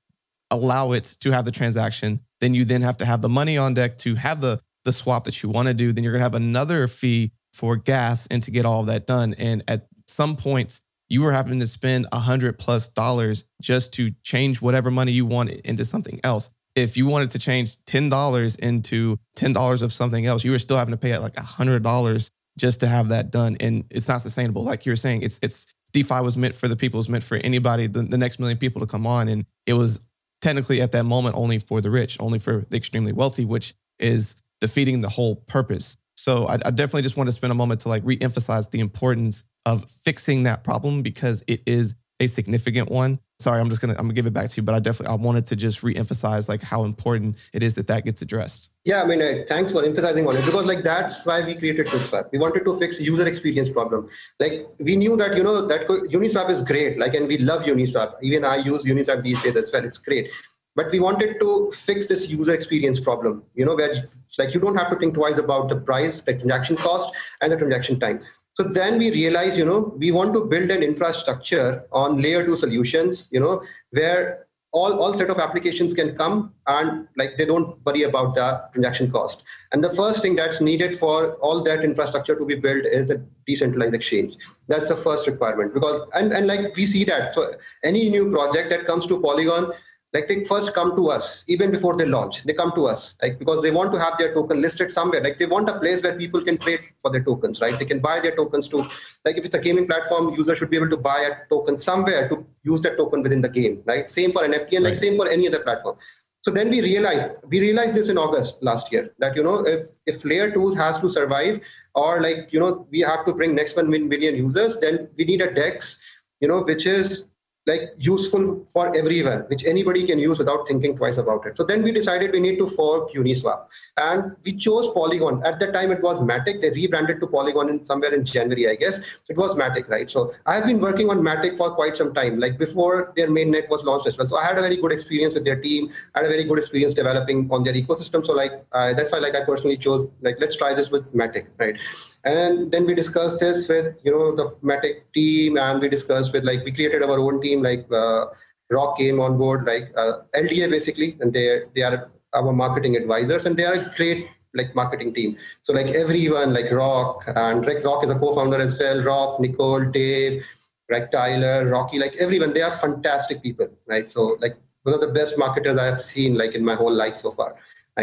allow 0.51 0.93
it 0.93 1.17
to 1.21 1.31
have 1.31 1.45
the 1.45 1.53
transaction. 1.53 2.21
Then 2.41 2.55
you 2.55 2.65
then 2.65 2.83
have 2.83 2.97
to 2.99 3.05
have 3.05 3.21
the 3.21 3.29
money 3.29 3.59
on 3.59 3.75
deck 3.75 3.99
to 3.99 4.15
have 4.15 4.41
the, 4.41 4.61
the 4.85 4.93
swap 4.93 5.25
that 5.25 5.43
you 5.43 5.49
want 5.49 5.69
to 5.69 5.75
do. 5.75 5.93
Then 5.93 6.05
you're 6.05 6.13
going 6.13 6.21
to 6.21 6.25
have 6.25 6.35
another 6.35 6.87
fee 6.87 7.33
for 7.53 7.77
gas 7.77 8.27
and 8.29 8.43
to 8.45 8.51
get 8.51 8.65
all 8.65 8.81
of 8.81 8.87
that 8.87 9.07
done. 9.07 9.35
And 9.39 9.63
at 9.69 9.87
some 10.07 10.37
points, 10.37 10.83
you 11.09 11.23
were 11.23 11.33
having 11.33 11.59
to 11.61 11.67
spend 11.67 12.07
a 12.13 12.19
hundred 12.19 12.59
plus 12.59 12.89
dollars 12.89 13.45
just 13.61 13.93
to 13.95 14.13
change 14.23 14.63
whatever 14.63 14.91
money 14.91 15.13
you 15.13 15.27
wanted 15.27 15.61
into 15.67 15.85
something 15.85 16.21
else. 16.23 16.51
If 16.77 16.97
you 16.97 17.07
wanted 17.07 17.33
to 17.33 17.41
change 17.41 17.77
$10 17.87 18.59
into 18.61 19.19
$10 19.37 19.83
of 19.83 19.93
something 19.93 20.25
else, 20.25 20.45
you 20.45 20.53
were 20.53 20.59
still 20.61 20.77
having 20.77 20.93
to 20.93 20.99
pay 20.99 21.17
like 21.19 21.37
a 21.37 21.43
hundred 21.43 21.83
dollars 21.83 22.31
just 22.59 22.81
to 22.81 22.87
have 22.87 23.09
that 23.09 23.31
done. 23.31 23.57
And 23.61 23.85
it's 23.91 24.09
not 24.09 24.21
sustainable. 24.21 24.65
Like 24.65 24.87
you're 24.87 24.97
saying, 24.97 25.23
it's 25.23 25.39
it's 25.43 25.73
DeFi 25.93 26.21
was 26.21 26.37
meant 26.37 26.55
for 26.55 26.69
the 26.69 26.77
people, 26.77 26.99
it 26.99 27.01
was 27.01 27.09
meant 27.09 27.25
for 27.25 27.37
anybody, 27.39 27.87
the, 27.87 28.03
the 28.03 28.19
next 28.19 28.39
million 28.39 28.59
people 28.59 28.81
to 28.81 28.87
come 28.87 29.07
on. 29.07 29.29
And 29.29 29.45
it 29.67 29.75
was 29.75 30.07
technically 30.41 30.81
at 30.81 30.93
that 30.93 31.05
moment 31.05 31.37
only 31.37 31.59
for 31.59 31.81
the 31.81 31.91
rich, 31.91 32.17
only 32.21 32.39
for 32.39 32.65
the 32.71 32.77
extremely 32.77 33.13
wealthy, 33.13 33.45
which 33.45 33.75
is 33.99 34.41
defeating 34.61 35.01
the 35.01 35.09
whole 35.09 35.37
purpose. 35.37 35.97
So 36.17 36.47
I, 36.47 36.55
I 36.55 36.71
definitely 36.71 37.03
just 37.03 37.17
want 37.17 37.29
to 37.29 37.35
spend 37.35 37.51
a 37.51 37.55
moment 37.55 37.81
to 37.81 37.89
like 37.89 38.03
re-emphasize 38.05 38.69
the 38.69 38.81
importance 38.81 39.45
of 39.67 39.89
fixing 39.89 40.45
that 40.45 40.65
problem 40.65 41.03
because 41.03 41.43
it 41.47 41.63
is 41.67 41.95
a 42.21 42.27
significant 42.27 42.91
one. 42.91 43.19
Sorry, 43.41 43.59
I'm 43.59 43.71
just 43.71 43.81
gonna 43.81 43.95
I'm 43.95 44.05
gonna 44.05 44.13
give 44.13 44.27
it 44.27 44.35
back 44.35 44.51
to 44.51 44.57
you, 44.61 44.63
but 44.63 44.75
I 44.75 44.81
definitely 44.81 45.15
I 45.15 45.17
wanted 45.17 45.47
to 45.47 45.57
just 45.57 45.83
re-emphasize 45.83 46.47
like 46.47 46.61
how 46.61 46.85
important 46.85 47.39
it 47.55 47.63
is 47.63 47.75
that 47.77 47.87
that 47.87 48.05
gets 48.05 48.21
addressed. 48.21 48.71
Yeah, 48.85 49.03
I 49.03 49.07
mean, 49.07 49.23
uh, 49.23 49.45
thanks 49.49 49.73
for 49.73 49.83
emphasizing 49.83 50.29
on 50.29 50.37
it 50.37 50.45
because 50.45 50.67
like 50.67 50.85
that's 50.85 51.25
why 51.25 51.41
we 51.43 51.55
created 51.55 51.87
Uniswap. 51.87 52.31
We 52.33 52.39
wanted 52.39 52.67
to 52.67 52.79
fix 52.79 53.01
user 53.01 53.27
experience 53.27 53.71
problem. 53.71 54.11
Like 54.41 54.67
we 54.79 54.95
knew 54.95 55.17
that 55.17 55.39
you 55.39 55.43
know 55.43 55.67
that 55.67 55.89
Uniswap 55.89 56.51
is 56.51 56.61
great, 56.61 56.99
like 56.99 57.15
and 57.15 57.27
we 57.29 57.39
love 57.39 57.63
Uniswap. 57.63 58.17
Even 58.21 58.45
I 58.45 58.57
use 58.57 58.85
Uniswap 58.85 59.23
these 59.23 59.43
days 59.43 59.57
as 59.57 59.73
well. 59.73 59.87
It's 59.87 59.97
great, 59.97 60.31
but 60.77 60.91
we 60.93 61.01
wanted 61.01 61.41
to 61.41 61.73
fix 61.73 62.09
this 62.09 62.29
user 62.29 62.53
experience 62.53 63.01
problem. 63.01 63.43
You 63.55 63.65
know, 63.65 63.75
where 63.75 64.05
like 64.39 64.53
you 64.53 64.61
don't 64.61 64.77
have 64.77 64.91
to 64.91 64.97
think 64.97 65.15
twice 65.15 65.39
about 65.39 65.71
the 65.71 65.77
price, 65.77 66.21
the 66.21 66.35
transaction 66.35 66.77
cost, 66.77 67.15
and 67.41 67.51
the 67.51 67.57
transaction 67.57 67.99
time. 67.99 68.21
So 68.61 68.69
then 68.69 68.99
we 68.99 69.11
realize, 69.11 69.57
you 69.57 69.65
know, 69.65 69.95
we 69.97 70.11
want 70.11 70.35
to 70.35 70.45
build 70.45 70.71
an 70.71 70.83
infrastructure 70.83 71.83
on 71.93 72.21
layer 72.21 72.45
two 72.45 72.57
solutions, 72.57 73.31
you 73.33 73.41
know, 73.41 73.63
where 73.93 74.49
all, 74.73 75.01
all 75.01 75.15
set 75.15 75.31
of 75.31 75.39
applications 75.39 75.95
can 75.95 76.15
come 76.15 76.53
and 76.67 77.09
like 77.17 77.39
they 77.39 77.47
don't 77.47 77.75
worry 77.87 78.03
about 78.03 78.35
the 78.35 78.63
transaction 78.75 79.11
cost. 79.11 79.45
And 79.73 79.83
the 79.83 79.89
first 79.89 80.21
thing 80.21 80.37
that's 80.37 80.61
needed 80.61 80.99
for 80.99 81.37
all 81.37 81.65
that 81.65 81.83
infrastructure 81.83 82.37
to 82.37 82.45
be 82.45 82.55
built 82.55 82.85
is 82.85 83.09
a 83.09 83.25
decentralized 83.47 83.95
exchange. 83.95 84.37
That's 84.69 84.89
the 84.89 84.97
first 84.97 85.27
requirement 85.27 85.73
because 85.73 86.07
and, 86.13 86.31
and 86.35 86.47
like 86.47 86.77
we 86.77 86.85
see 86.85 87.05
that. 87.05 87.33
So 87.33 87.55
any 87.83 88.11
new 88.11 88.31
project 88.31 88.69
that 88.69 88.85
comes 88.85 89.07
to 89.07 89.23
Polygon, 89.23 89.73
like 90.13 90.27
they 90.27 90.45
first 90.45 90.75
come 90.75 90.97
to 90.97 91.09
us 91.09 91.45
even 91.47 91.71
before 91.71 91.97
they 91.97 92.05
launch 92.05 92.43
they 92.45 92.53
come 92.53 92.73
to 92.75 92.87
us 92.87 93.17
like 93.23 93.39
because 93.39 93.63
they 93.63 93.71
want 93.71 93.93
to 93.93 93.99
have 93.99 94.19
their 94.19 94.35
token 94.35 94.61
listed 94.61 94.93
somewhere. 94.93 95.23
Like 95.23 95.39
they 95.39 95.47
want 95.47 95.69
a 95.69 95.79
place 95.79 96.03
where 96.03 96.17
people 96.17 96.43
can 96.45 96.59
trade 96.59 96.81
for 97.01 97.11
their 97.11 97.23
tokens 97.23 97.61
right? 97.61 97.79
They 97.79 97.85
can 97.85 98.01
buy 98.01 98.21
their 98.21 98.35
tokens 98.35 98.69
to 98.69 98.79
like 99.25 99.37
if 99.37 99.45
it's 99.45 99.55
a 99.55 99.61
gaming 99.61 99.87
platform 99.87 100.35
user 100.35 100.57
should 100.57 100.71
be 100.71 100.77
able 100.77 100.91
to 100.91 100.97
buy 100.97 101.21
a 101.21 101.49
token 101.49 101.79
somewhere 101.79 102.29
to 102.29 102.45
use 102.65 102.81
that 102.83 102.97
token 102.97 103.23
within 103.23 103.41
the 103.41 103.49
game 103.49 103.83
right? 103.87 104.09
Same 104.09 104.33
for 104.33 104.43
nft 104.43 104.73
and 104.73 104.85
like 104.85 104.97
same 104.97 105.17
for 105.17 105.29
any 105.29 105.47
other 105.47 105.61
platform. 105.61 105.97
So 106.43 106.51
then 106.51 106.71
we 106.71 106.81
realized 106.81 107.27
we 107.49 107.61
realized 107.61 107.95
this 107.95 108.09
in 108.09 108.17
august 108.17 108.63
last 108.63 108.91
year 108.91 109.13
that 109.19 109.37
you 109.37 109.43
know 109.43 109.59
if 109.67 109.91
if 110.07 110.25
layer 110.25 110.51
2 110.51 110.71
has 110.71 110.99
to 111.01 111.09
survive 111.09 111.61
or 111.95 112.21
like 112.21 112.53
you 112.53 112.59
know 112.59 112.87
we 112.91 113.01
have 113.01 113.27
to 113.27 113.35
bring 113.35 113.55
next 113.55 113.77
1 113.77 113.89
million 113.91 114.35
users 114.35 114.79
then 114.81 115.09
we 115.19 115.25
need 115.25 115.43
a 115.43 115.53
dex 115.53 116.01
you 116.41 116.49
know 116.49 116.63
which 116.63 116.87
is 116.87 117.27
like 117.71 117.83
useful 117.99 118.45
for 118.67 118.85
everyone, 118.97 119.41
which 119.53 119.65
anybody 119.65 120.07
can 120.07 120.19
use 120.19 120.39
without 120.39 120.67
thinking 120.69 120.97
twice 120.97 121.19
about 121.25 121.47
it. 121.47 121.57
So 121.57 121.65
then 121.65 121.83
we 121.83 121.93
decided 121.93 122.33
we 122.33 122.41
need 122.41 122.59
to 122.59 122.67
fork 122.67 123.13
Uniswap. 123.13 123.67
And 123.97 124.37
we 124.45 124.53
chose 124.67 124.89
Polygon. 124.99 125.43
At 125.45 125.59
that 125.61 125.73
time, 125.73 125.91
it 125.97 126.03
was 126.03 126.21
Matic. 126.21 126.61
They 126.63 126.71
rebranded 126.71 127.21
to 127.21 127.27
Polygon 127.27 127.69
in 127.69 127.85
somewhere 127.85 128.15
in 128.15 128.25
January, 128.25 128.69
I 128.69 128.75
guess. 128.75 128.99
It 129.29 129.37
was 129.37 129.55
Matic, 129.55 129.89
right? 129.89 130.11
So 130.11 130.35
I 130.47 130.55
have 130.57 130.65
been 130.65 130.81
working 130.81 131.11
on 131.11 131.21
Matic 131.21 131.57
for 131.57 131.71
quite 131.75 131.97
some 131.97 132.15
time, 132.15 132.39
like 132.39 132.59
before 132.59 133.13
their 133.17 133.29
mainnet 133.29 133.69
was 133.69 133.85
launched 133.85 134.07
as 134.07 134.19
well. 134.19 134.29
So 134.29 134.37
I 134.37 134.45
had 134.45 134.59
a 134.59 134.63
very 134.63 134.77
good 134.77 134.93
experience 134.93 135.35
with 135.35 135.45
their 135.45 135.61
team. 135.61 135.91
I 136.15 136.21
had 136.21 136.27
a 136.27 136.31
very 136.31 136.45
good 136.45 136.59
experience 136.59 136.95
developing 136.95 137.49
on 137.51 137.65
their 137.65 137.75
ecosystem. 137.75 138.27
So 138.27 138.33
like 138.33 138.53
uh, 138.73 138.95
that's 138.95 139.13
why 139.13 139.19
like 139.19 139.35
I 139.35 139.45
personally 139.45 139.77
chose 139.77 140.09
like 140.21 140.37
let's 140.41 140.57
try 140.57 140.75
this 140.75 140.91
with 140.91 141.13
Matic, 141.15 141.47
right? 141.59 141.77
And 142.25 142.71
then 142.71 142.87
we 142.87 142.95
discussed 142.95 143.41
this 143.41 143.69
with 143.69 143.97
you 144.05 144.13
know 144.13 144.35
the 144.35 144.51
Matic 144.63 145.03
team, 145.15 145.57
and 145.57 145.81
we 145.81 145.89
discussed 145.89 146.33
with 146.33 146.45
like 146.45 146.65
we 146.65 146.73
created 146.73 147.03
our 147.03 147.19
own 147.19 147.41
team. 147.41 147.63
Like 147.63 147.87
uh, 147.91 148.27
Rock 148.71 148.99
came 148.99 149.21
on 149.21 149.39
board, 149.39 149.65
like 149.67 149.91
uh, 149.97 150.19
LDA 150.35 150.71
basically, 150.71 151.17
and 151.21 151.33
they 151.33 151.63
they 151.75 151.83
are 151.83 152.11
our 152.35 152.53
marketing 152.53 152.97
advisors, 152.97 153.47
and 153.47 153.57
they 153.57 153.65
are 153.65 153.75
a 153.75 153.93
great 153.97 154.29
like 154.55 154.75
marketing 154.75 155.15
team. 155.15 155.37
So 155.63 155.73
like 155.73 155.87
everyone, 155.87 156.53
like 156.53 156.71
Rock 156.71 157.25
and 157.27 157.65
Rick 157.65 157.85
Rock 157.85 158.05
is 158.05 158.11
a 158.11 158.19
co-founder 158.19 158.59
as 158.59 158.79
well. 158.79 159.03
Rock, 159.03 159.41
Nicole, 159.41 159.85
Dave, 159.85 160.45
Greg 160.89 161.11
Tyler, 161.13 161.67
Rocky, 161.69 161.99
like 161.99 162.15
everyone, 162.17 162.53
they 162.53 162.63
are 162.63 162.77
fantastic 162.79 163.43
people, 163.43 163.69
right? 163.87 164.11
So 164.11 164.37
like 164.41 164.57
one 164.83 164.95
of 164.95 165.01
the 165.01 165.09
best 165.09 165.39
marketers 165.39 165.79
I 165.79 165.87
have 165.87 166.01
seen 166.01 166.35
like 166.37 166.55
in 166.55 166.65
my 166.65 166.75
whole 166.75 166.93
life 166.93 167.15
so 167.15 167.31
far. 167.31 167.55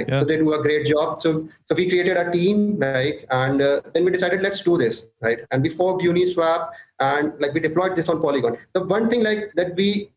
Yeah. 0.08 0.20
So 0.20 0.25
they 0.25 0.38
do 0.38 0.54
a 0.54 0.62
great 0.62 0.86
job. 0.86 1.20
So 1.20 1.48
so 1.66 1.75
we 1.75 1.89
created 1.89 2.18
a 2.18 2.32
team, 2.32 2.77
right? 2.80 3.25
And 3.30 3.62
uh, 3.62 3.82
then 3.94 4.06
we 4.06 4.12
decided 4.12 4.42
let's 4.42 4.62
do 4.62 4.77
this, 4.77 5.06
right? 5.22 5.39
And 5.51 5.63
we 5.63 5.70
forked 5.70 6.04
Uniswap 6.04 6.72
and 7.00 7.34
like 7.39 7.54
we 7.54 7.60
deployed 7.60 7.96
this 7.96 8.10
on 8.10 8.22
Polygon. 8.22 8.58
The 8.74 8.84
one 8.84 9.10
thing 9.10 9.24
like 9.24 9.51
that 9.56 9.75
we 9.75 10.12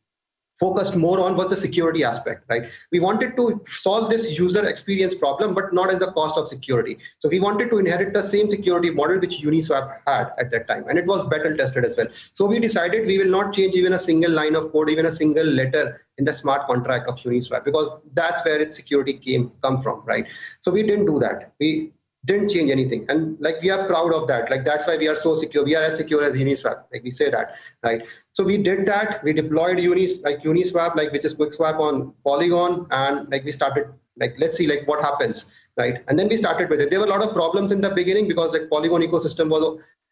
focused 0.61 0.95
more 0.95 1.19
on 1.21 1.37
was 1.37 1.49
the 1.49 1.57
security 1.57 2.05
aspect, 2.05 2.45
right? 2.51 2.65
We 2.93 3.01
wanted 3.01 3.35
to 3.37 3.63
solve 3.67 4.11
this 4.11 4.39
user 4.39 4.69
experience 4.69 5.15
problem, 5.15 5.55
but 5.55 5.73
not 5.73 5.91
as 5.91 6.01
the 6.01 6.13
cost 6.13 6.37
of 6.37 6.47
security. 6.47 6.99
So 7.19 7.31
we 7.31 7.41
wanted 7.41 7.71
to 7.71 7.79
inherit 7.79 8.13
the 8.13 8.23
same 8.23 8.51
security 8.51 8.91
model 8.91 9.19
which 9.19 9.41
Uniswap 9.41 10.01
had 10.07 10.33
at 10.39 10.51
that 10.51 10.69
time, 10.69 10.85
and 10.89 10.99
it 10.99 11.07
was 11.07 11.27
battle 11.29 11.57
tested 11.57 11.87
as 11.87 11.97
well. 11.97 12.09
So 12.35 12.45
we 12.45 12.61
decided 12.61 13.07
we 13.07 13.19
will 13.19 13.31
not 13.39 13.55
change 13.55 13.75
even 13.75 13.95
a 13.95 13.99
single 13.99 14.31
line 14.31 14.55
of 14.55 14.71
code, 14.71 14.91
even 14.91 15.07
a 15.07 15.11
single 15.11 15.47
letter 15.47 16.05
in 16.19 16.27
the 16.27 16.35
smart 16.35 16.67
contract 16.67 17.09
of 17.09 17.17
Uniswap, 17.21 17.65
because 17.65 17.91
that's 18.13 18.45
where 18.45 18.61
its 18.61 18.77
security 18.77 19.15
came 19.15 19.51
come 19.63 19.81
from, 19.81 20.03
right? 20.05 20.27
So 20.61 20.71
we 20.71 20.83
didn't 20.83 21.07
do 21.07 21.19
that. 21.21 21.55
We 21.59 21.93
didn't 22.27 22.51
change 22.51 22.71
anything 22.71 23.07
and 23.09 23.39
like 23.41 23.61
we 23.63 23.71
are 23.71 23.87
proud 23.87 24.13
of 24.13 24.29
that 24.29 24.51
like 24.51 24.63
that's 24.65 24.87
why 24.87 24.97
we 24.97 25.09
are 25.09 25.15
so 25.15 25.35
secure 25.35 25.65
we 25.65 25.75
are 25.75 25.83
as 25.83 25.97
secure 25.97 26.23
as 26.23 26.35
uniswap 26.35 26.85
like 26.93 27.03
we 27.03 27.11
say 27.11 27.31
that 27.31 27.55
right 27.83 28.03
so 28.41 28.45
we 28.47 28.57
did 28.57 28.87
that 28.87 29.23
we 29.23 29.33
deployed 29.39 29.79
unis 29.87 30.13
like 30.27 30.43
uniswap 30.51 30.95
like 30.99 31.13
which 31.15 31.27
is 31.29 31.35
quickswap 31.41 31.79
on 31.87 31.97
polygon 32.29 32.87
and 33.03 33.31
like 33.33 33.45
we 33.45 33.53
started 33.53 33.89
like 34.23 34.35
let's 34.43 34.57
see 34.57 34.67
like 34.73 34.89
what 34.91 35.03
happens 35.09 35.45
right 35.81 35.99
and 36.09 36.19
then 36.19 36.29
we 36.33 36.39
started 36.45 36.71
with 36.71 36.81
it 36.81 36.89
there 36.91 37.01
were 37.03 37.11
a 37.11 37.15
lot 37.17 37.23
of 37.27 37.35
problems 37.41 37.71
in 37.71 37.83
the 37.87 37.91
beginning 38.01 38.27
because 38.33 38.53
like 38.57 38.71
polygon 38.71 39.03
ecosystem 39.09 39.51
was 39.57 39.67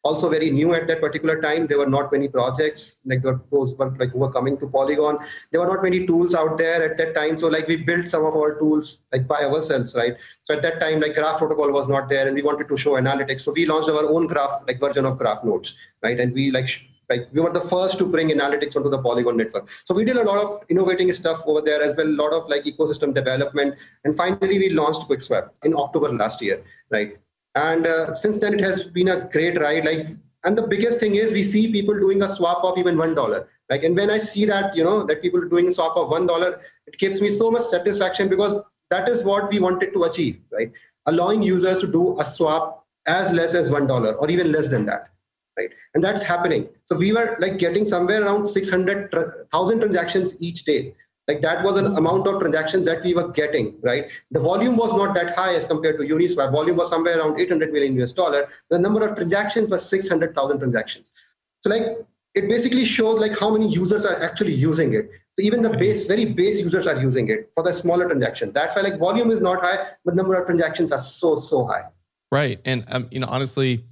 also 0.04 0.28
very 0.28 0.50
new 0.50 0.74
at 0.74 0.86
that 0.86 1.00
particular 1.00 1.40
time. 1.40 1.66
There 1.66 1.78
were 1.78 1.92
not 1.94 2.12
many 2.12 2.28
projects 2.28 3.00
like 3.04 3.22
those 3.22 3.74
were 3.74 3.90
like 3.98 4.10
who 4.10 4.20
were 4.20 4.32
coming 4.32 4.56
to 4.58 4.66
Polygon. 4.66 5.18
There 5.50 5.60
were 5.60 5.66
not 5.66 5.82
many 5.82 6.06
tools 6.06 6.34
out 6.34 6.56
there 6.56 6.82
at 6.88 6.96
that 6.98 7.14
time. 7.14 7.38
So 7.38 7.48
like 7.48 7.66
we 7.66 7.76
built 7.76 8.08
some 8.08 8.24
of 8.24 8.34
our 8.34 8.58
tools 8.58 8.98
like 9.12 9.26
by 9.26 9.42
ourselves, 9.44 9.94
right? 9.96 10.14
So 10.44 10.54
at 10.54 10.62
that 10.62 10.78
time, 10.80 11.00
like 11.00 11.14
Graph 11.14 11.38
protocol 11.38 11.72
was 11.72 11.88
not 11.88 12.08
there, 12.08 12.26
and 12.28 12.34
we 12.34 12.42
wanted 12.42 12.68
to 12.68 12.76
show 12.76 12.92
analytics. 12.92 13.40
So 13.40 13.52
we 13.52 13.66
launched 13.66 13.88
our 13.88 14.08
own 14.08 14.28
Graph 14.28 14.62
like 14.68 14.78
version 14.78 15.04
of 15.04 15.18
Graph 15.18 15.42
Nodes, 15.44 15.74
right? 16.02 16.18
And 16.18 16.32
we 16.32 16.50
like 16.52 16.70
like 17.10 17.28
we 17.32 17.40
were 17.40 17.52
the 17.52 17.66
first 17.74 17.98
to 17.98 18.06
bring 18.06 18.28
analytics 18.30 18.76
onto 18.76 18.90
the 18.90 19.02
polygon 19.06 19.36
network 19.36 19.68
so 19.84 19.94
we 19.94 20.04
did 20.04 20.16
a 20.16 20.24
lot 20.30 20.38
of 20.44 20.62
innovating 20.68 21.12
stuff 21.12 21.42
over 21.46 21.60
there 21.60 21.82
as 21.82 21.96
well 21.96 22.06
a 22.06 22.18
lot 22.22 22.32
of 22.32 22.48
like 22.48 22.64
ecosystem 22.64 23.14
development 23.14 23.74
and 24.04 24.16
finally 24.16 24.58
we 24.58 24.68
launched 24.70 25.08
quickswap 25.08 25.50
in 25.64 25.74
october 25.74 26.12
last 26.12 26.42
year 26.42 26.62
right 26.90 27.18
and 27.54 27.86
uh, 27.86 28.14
since 28.14 28.38
then, 28.38 28.54
it 28.54 28.60
has 28.60 28.84
been 28.84 29.08
a 29.08 29.28
great 29.32 29.58
ride. 29.60 29.84
Like, 29.84 30.06
and 30.44 30.56
the 30.56 30.66
biggest 30.66 31.00
thing 31.00 31.16
is 31.16 31.32
we 31.32 31.42
see 31.42 31.72
people 31.72 31.94
doing 31.98 32.22
a 32.22 32.28
swap 32.28 32.62
of 32.62 32.78
even 32.78 32.96
one 32.96 33.14
dollar. 33.14 33.48
Like, 33.68 33.82
and 33.82 33.96
when 33.96 34.10
I 34.10 34.18
see 34.18 34.44
that, 34.44 34.76
you 34.76 34.84
know, 34.84 35.04
that 35.06 35.22
people 35.22 35.46
doing 35.48 35.68
a 35.68 35.72
swap 35.72 35.96
of 35.96 36.08
one 36.08 36.26
dollar, 36.26 36.60
it 36.86 36.98
gives 36.98 37.20
me 37.20 37.30
so 37.30 37.50
much 37.50 37.64
satisfaction 37.64 38.28
because 38.28 38.62
that 38.90 39.08
is 39.08 39.24
what 39.24 39.50
we 39.50 39.58
wanted 39.58 39.92
to 39.92 40.04
achieve, 40.04 40.40
right? 40.52 40.72
Allowing 41.06 41.42
users 41.42 41.80
to 41.80 41.86
do 41.86 42.18
a 42.20 42.24
swap 42.24 42.86
as 43.06 43.32
less 43.32 43.54
as 43.54 43.70
one 43.70 43.86
dollar 43.86 44.14
or 44.14 44.30
even 44.30 44.52
less 44.52 44.68
than 44.68 44.86
that, 44.86 45.10
right? 45.58 45.70
And 45.94 46.02
that's 46.02 46.22
happening. 46.22 46.68
So 46.86 46.96
we 46.96 47.12
were 47.12 47.36
like 47.40 47.58
getting 47.58 47.84
somewhere 47.84 48.24
around 48.24 48.46
600,000 48.46 49.80
transactions 49.80 50.36
each 50.40 50.64
day 50.64 50.94
like 51.28 51.42
that 51.42 51.62
was 51.62 51.76
an 51.76 51.86
amount 51.98 52.26
of 52.26 52.40
transactions 52.40 52.86
that 52.86 53.04
we 53.04 53.12
were 53.12 53.28
getting, 53.28 53.78
right? 53.82 54.06
The 54.30 54.40
volume 54.40 54.76
was 54.76 54.94
not 54.94 55.14
that 55.14 55.36
high 55.36 55.54
as 55.54 55.66
compared 55.66 55.98
to 55.98 56.06
Uniswap. 56.06 56.52
Volume 56.52 56.76
was 56.76 56.88
somewhere 56.88 57.18
around 57.18 57.38
800 57.38 57.70
million 57.70 58.00
US 58.00 58.12
dollar. 58.12 58.48
The 58.70 58.78
number 58.78 59.06
of 59.06 59.14
transactions 59.14 59.68
was 59.68 59.86
600,000 59.90 60.58
transactions. 60.58 61.12
So 61.60 61.68
like 61.68 61.98
it 62.34 62.48
basically 62.48 62.86
shows 62.86 63.18
like 63.18 63.38
how 63.38 63.50
many 63.50 63.68
users 63.68 64.06
are 64.06 64.20
actually 64.22 64.54
using 64.54 64.94
it. 64.94 65.10
So 65.34 65.42
even 65.42 65.60
the 65.60 65.70
base, 65.70 66.06
very 66.06 66.24
base 66.24 66.58
users 66.58 66.86
are 66.86 66.98
using 66.98 67.28
it 67.28 67.50
for 67.54 67.62
the 67.62 67.72
smaller 67.74 68.08
transaction. 68.08 68.52
That's 68.52 68.74
why 68.74 68.82
like 68.82 68.98
volume 68.98 69.30
is 69.30 69.42
not 69.42 69.60
high, 69.60 69.88
but 70.06 70.16
number 70.16 70.34
of 70.34 70.46
transactions 70.46 70.92
are 70.92 70.98
so 70.98 71.36
so 71.36 71.66
high. 71.66 71.84
Right, 72.32 72.60
and 72.64 72.84
um, 72.88 73.08
you 73.10 73.20
know 73.20 73.28
honestly, 73.28 73.84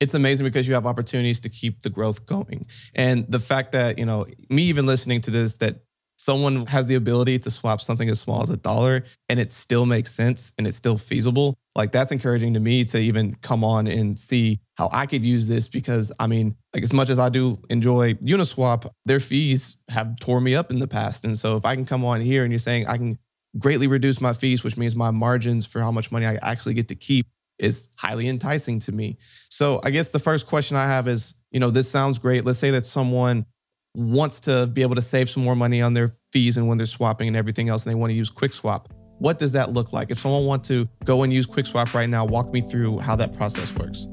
it's 0.00 0.14
amazing 0.14 0.44
because 0.44 0.68
you 0.68 0.74
have 0.74 0.86
opportunities 0.86 1.40
to 1.40 1.48
keep 1.48 1.82
the 1.82 1.90
growth 1.90 2.26
going, 2.26 2.66
and 2.94 3.30
the 3.30 3.38
fact 3.40 3.72
that 3.72 3.98
you 3.98 4.04
know 4.04 4.26
me 4.50 4.62
even 4.64 4.86
listening 4.86 5.20
to 5.22 5.30
this 5.30 5.56
that 5.58 5.80
someone 6.18 6.66
has 6.66 6.86
the 6.86 6.94
ability 6.94 7.38
to 7.38 7.50
swap 7.50 7.80
something 7.80 8.08
as 8.08 8.18
small 8.18 8.42
as 8.42 8.50
a 8.50 8.56
dollar 8.56 9.04
and 9.28 9.38
it 9.38 9.52
still 9.52 9.86
makes 9.86 10.12
sense 10.12 10.52
and 10.58 10.66
it's 10.66 10.76
still 10.76 10.96
feasible, 10.96 11.56
like 11.76 11.92
that's 11.92 12.10
encouraging 12.10 12.54
to 12.54 12.60
me 12.60 12.84
to 12.84 12.98
even 12.98 13.34
come 13.42 13.62
on 13.62 13.86
and 13.86 14.18
see 14.18 14.58
how 14.76 14.88
I 14.92 15.06
could 15.06 15.24
use 15.24 15.46
this 15.46 15.68
because 15.68 16.10
I 16.18 16.26
mean, 16.26 16.56
like 16.74 16.82
as 16.82 16.92
much 16.92 17.10
as 17.10 17.18
I 17.18 17.28
do 17.28 17.58
enjoy 17.70 18.14
Uniswap, 18.14 18.88
their 19.04 19.20
fees 19.20 19.76
have 19.90 20.18
tore 20.18 20.40
me 20.40 20.54
up 20.54 20.70
in 20.70 20.78
the 20.78 20.88
past. 20.88 21.24
And 21.24 21.36
so 21.36 21.56
if 21.56 21.64
I 21.64 21.74
can 21.74 21.84
come 21.84 22.04
on 22.04 22.20
here 22.20 22.42
and 22.42 22.52
you're 22.52 22.58
saying 22.58 22.86
I 22.86 22.96
can 22.96 23.18
greatly 23.58 23.86
reduce 23.86 24.20
my 24.20 24.32
fees, 24.32 24.64
which 24.64 24.76
means 24.76 24.96
my 24.96 25.10
margins 25.10 25.64
for 25.64 25.80
how 25.80 25.92
much 25.92 26.10
money 26.10 26.26
I 26.26 26.38
actually 26.42 26.74
get 26.74 26.88
to 26.88 26.94
keep 26.94 27.26
is 27.58 27.88
highly 27.96 28.28
enticing 28.28 28.80
to 28.80 28.92
me. 28.92 29.16
So 29.56 29.80
I 29.82 29.88
guess 29.88 30.10
the 30.10 30.18
first 30.18 30.46
question 30.46 30.76
I 30.76 30.84
have 30.84 31.08
is, 31.08 31.32
you 31.50 31.60
know, 31.60 31.70
this 31.70 31.90
sounds 31.90 32.18
great. 32.18 32.44
Let's 32.44 32.58
say 32.58 32.72
that 32.72 32.84
someone 32.84 33.46
wants 33.94 34.40
to 34.40 34.66
be 34.66 34.82
able 34.82 34.96
to 34.96 35.00
save 35.00 35.30
some 35.30 35.42
more 35.42 35.56
money 35.56 35.80
on 35.80 35.94
their 35.94 36.12
fees 36.30 36.58
and 36.58 36.68
when 36.68 36.76
they're 36.76 36.86
swapping 36.86 37.26
and 37.26 37.38
everything 37.38 37.70
else, 37.70 37.86
and 37.86 37.90
they 37.90 37.94
want 37.94 38.10
to 38.10 38.14
use 38.14 38.30
QuickSwap. 38.30 38.90
What 39.18 39.38
does 39.38 39.52
that 39.52 39.70
look 39.70 39.94
like? 39.94 40.10
If 40.10 40.18
someone 40.18 40.44
wants 40.44 40.68
to 40.68 40.86
go 41.06 41.22
and 41.22 41.32
use 41.32 41.46
QuickSwap 41.46 41.94
right 41.94 42.06
now, 42.06 42.26
walk 42.26 42.52
me 42.52 42.60
through 42.60 42.98
how 42.98 43.16
that 43.16 43.32
process 43.32 43.74
works. 43.74 44.06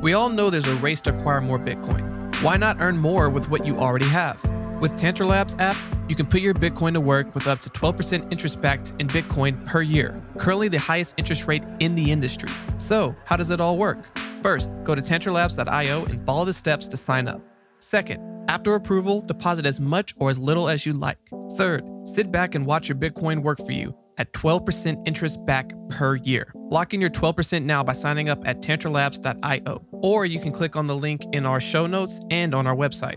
We 0.00 0.12
all 0.12 0.28
know 0.28 0.50
there's 0.50 0.68
a 0.68 0.76
race 0.76 1.00
to 1.00 1.10
acquire 1.12 1.40
more 1.40 1.58
Bitcoin. 1.58 2.40
Why 2.40 2.56
not 2.56 2.76
earn 2.78 2.98
more 2.98 3.30
with 3.30 3.50
what 3.50 3.66
you 3.66 3.78
already 3.78 4.06
have? 4.06 4.40
With 4.80 4.94
Tantra 4.94 5.26
Labs 5.26 5.56
app, 5.58 5.76
you 6.08 6.14
can 6.14 6.24
put 6.24 6.40
your 6.40 6.54
Bitcoin 6.54 6.92
to 6.92 7.00
work 7.00 7.34
with 7.34 7.48
up 7.48 7.60
to 7.62 7.68
12% 7.70 8.30
interest 8.30 8.62
backed 8.62 8.92
in 9.00 9.08
Bitcoin 9.08 9.66
per 9.66 9.82
year, 9.82 10.22
currently 10.38 10.68
the 10.68 10.78
highest 10.78 11.14
interest 11.16 11.48
rate 11.48 11.64
in 11.80 11.96
the 11.96 12.12
industry. 12.12 12.48
So, 12.76 13.16
how 13.24 13.36
does 13.36 13.50
it 13.50 13.60
all 13.60 13.76
work? 13.76 13.98
First, 14.40 14.70
go 14.84 14.94
to 14.94 15.02
tantralabs.io 15.02 16.04
and 16.04 16.24
follow 16.24 16.44
the 16.44 16.52
steps 16.52 16.86
to 16.88 16.96
sign 16.96 17.26
up. 17.26 17.42
Second, 17.80 18.22
after 18.48 18.76
approval, 18.76 19.20
deposit 19.20 19.66
as 19.66 19.80
much 19.80 20.14
or 20.18 20.30
as 20.30 20.38
little 20.38 20.68
as 20.68 20.86
you 20.86 20.92
like. 20.92 21.18
Third, 21.56 21.84
sit 22.04 22.30
back 22.30 22.54
and 22.54 22.64
watch 22.64 22.88
your 22.88 22.96
Bitcoin 22.96 23.42
work 23.42 23.58
for 23.58 23.72
you 23.72 23.96
at 24.18 24.32
12% 24.32 25.08
interest 25.08 25.44
back 25.44 25.72
per 25.88 26.16
year. 26.16 26.52
Lock 26.70 26.94
in 26.94 27.00
your 27.00 27.10
12% 27.10 27.64
now 27.64 27.82
by 27.82 27.94
signing 27.94 28.28
up 28.28 28.46
at 28.46 28.62
tantralabs.io, 28.62 29.82
or 29.90 30.24
you 30.24 30.38
can 30.38 30.52
click 30.52 30.76
on 30.76 30.86
the 30.86 30.96
link 30.96 31.22
in 31.32 31.46
our 31.46 31.60
show 31.60 31.88
notes 31.88 32.20
and 32.30 32.54
on 32.54 32.66
our 32.66 32.76
website. 32.76 33.16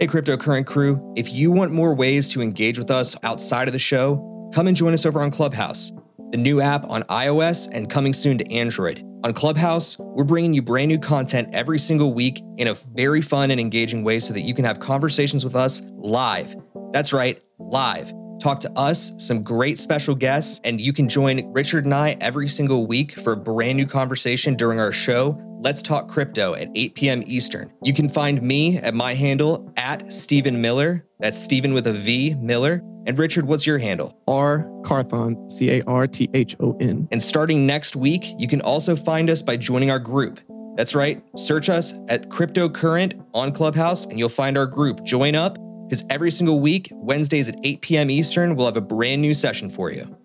Hey, 0.00 0.06
Cryptocurrent 0.06 0.64
crew, 0.64 1.12
if 1.14 1.30
you 1.30 1.50
want 1.50 1.72
more 1.72 1.92
ways 1.92 2.30
to 2.30 2.40
engage 2.40 2.78
with 2.78 2.90
us 2.90 3.14
outside 3.22 3.68
of 3.68 3.74
the 3.74 3.78
show, 3.78 4.50
come 4.54 4.66
and 4.66 4.74
join 4.74 4.94
us 4.94 5.04
over 5.04 5.20
on 5.20 5.30
Clubhouse, 5.30 5.92
the 6.30 6.38
new 6.38 6.62
app 6.62 6.88
on 6.88 7.02
iOS 7.02 7.68
and 7.70 7.90
coming 7.90 8.14
soon 8.14 8.38
to 8.38 8.50
Android. 8.50 9.04
On 9.24 9.34
Clubhouse, 9.34 9.98
we're 9.98 10.24
bringing 10.24 10.54
you 10.54 10.62
brand 10.62 10.88
new 10.88 10.98
content 10.98 11.50
every 11.52 11.78
single 11.78 12.14
week 12.14 12.40
in 12.56 12.68
a 12.68 12.72
very 12.94 13.20
fun 13.20 13.50
and 13.50 13.60
engaging 13.60 14.02
way 14.02 14.20
so 14.20 14.32
that 14.32 14.40
you 14.40 14.54
can 14.54 14.64
have 14.64 14.80
conversations 14.80 15.44
with 15.44 15.54
us 15.54 15.82
live. 15.98 16.56
That's 16.92 17.12
right, 17.12 17.38
live. 17.58 18.10
Talk 18.40 18.60
to 18.60 18.72
us, 18.78 19.12
some 19.18 19.42
great 19.42 19.78
special 19.78 20.14
guests, 20.14 20.62
and 20.64 20.80
you 20.80 20.94
can 20.94 21.10
join 21.10 21.52
Richard 21.52 21.84
and 21.84 21.92
I 21.92 22.16
every 22.22 22.48
single 22.48 22.86
week 22.86 23.12
for 23.12 23.34
a 23.34 23.36
brand 23.36 23.76
new 23.76 23.86
conversation 23.86 24.54
during 24.54 24.80
our 24.80 24.92
show, 24.92 25.38
Let's 25.62 25.82
Talk 25.82 26.08
Crypto 26.08 26.54
at 26.54 26.68
8 26.74 26.94
p.m. 26.94 27.22
Eastern. 27.26 27.70
You 27.82 27.92
can 27.92 28.08
find 28.08 28.40
me 28.40 28.78
at 28.78 28.94
my 28.94 29.12
handle 29.12 29.70
at 29.76 30.10
Stephen 30.10 30.62
Miller. 30.62 31.04
That's 31.18 31.38
Stephen 31.38 31.74
with 31.74 31.86
a 31.86 31.92
V, 31.92 32.34
Miller. 32.40 32.82
And 33.06 33.18
Richard, 33.18 33.44
what's 33.44 33.66
your 33.66 33.76
handle? 33.76 34.18
R 34.26 34.66
Carthon, 34.84 35.50
C 35.50 35.70
A 35.72 35.82
R 35.86 36.06
T 36.06 36.30
H 36.32 36.56
O 36.60 36.78
N. 36.80 37.06
And 37.12 37.22
starting 37.22 37.66
next 37.66 37.94
week, 37.94 38.34
you 38.38 38.48
can 38.48 38.62
also 38.62 38.96
find 38.96 39.28
us 39.28 39.42
by 39.42 39.58
joining 39.58 39.90
our 39.90 39.98
group. 39.98 40.40
That's 40.76 40.94
right. 40.94 41.22
Search 41.36 41.68
us 41.68 41.92
at 42.08 42.30
Cryptocurrent 42.30 43.22
on 43.34 43.52
Clubhouse 43.52 44.06
and 44.06 44.18
you'll 44.18 44.30
find 44.30 44.56
our 44.56 44.66
group. 44.66 45.04
Join 45.04 45.34
up 45.34 45.58
because 45.86 46.04
every 46.08 46.30
single 46.30 46.60
week, 46.60 46.88
Wednesdays 46.92 47.50
at 47.50 47.56
8 47.64 47.82
p.m. 47.82 48.10
Eastern, 48.10 48.56
we'll 48.56 48.66
have 48.66 48.78
a 48.78 48.80
brand 48.80 49.20
new 49.20 49.34
session 49.34 49.68
for 49.68 49.90
you. 49.90 50.16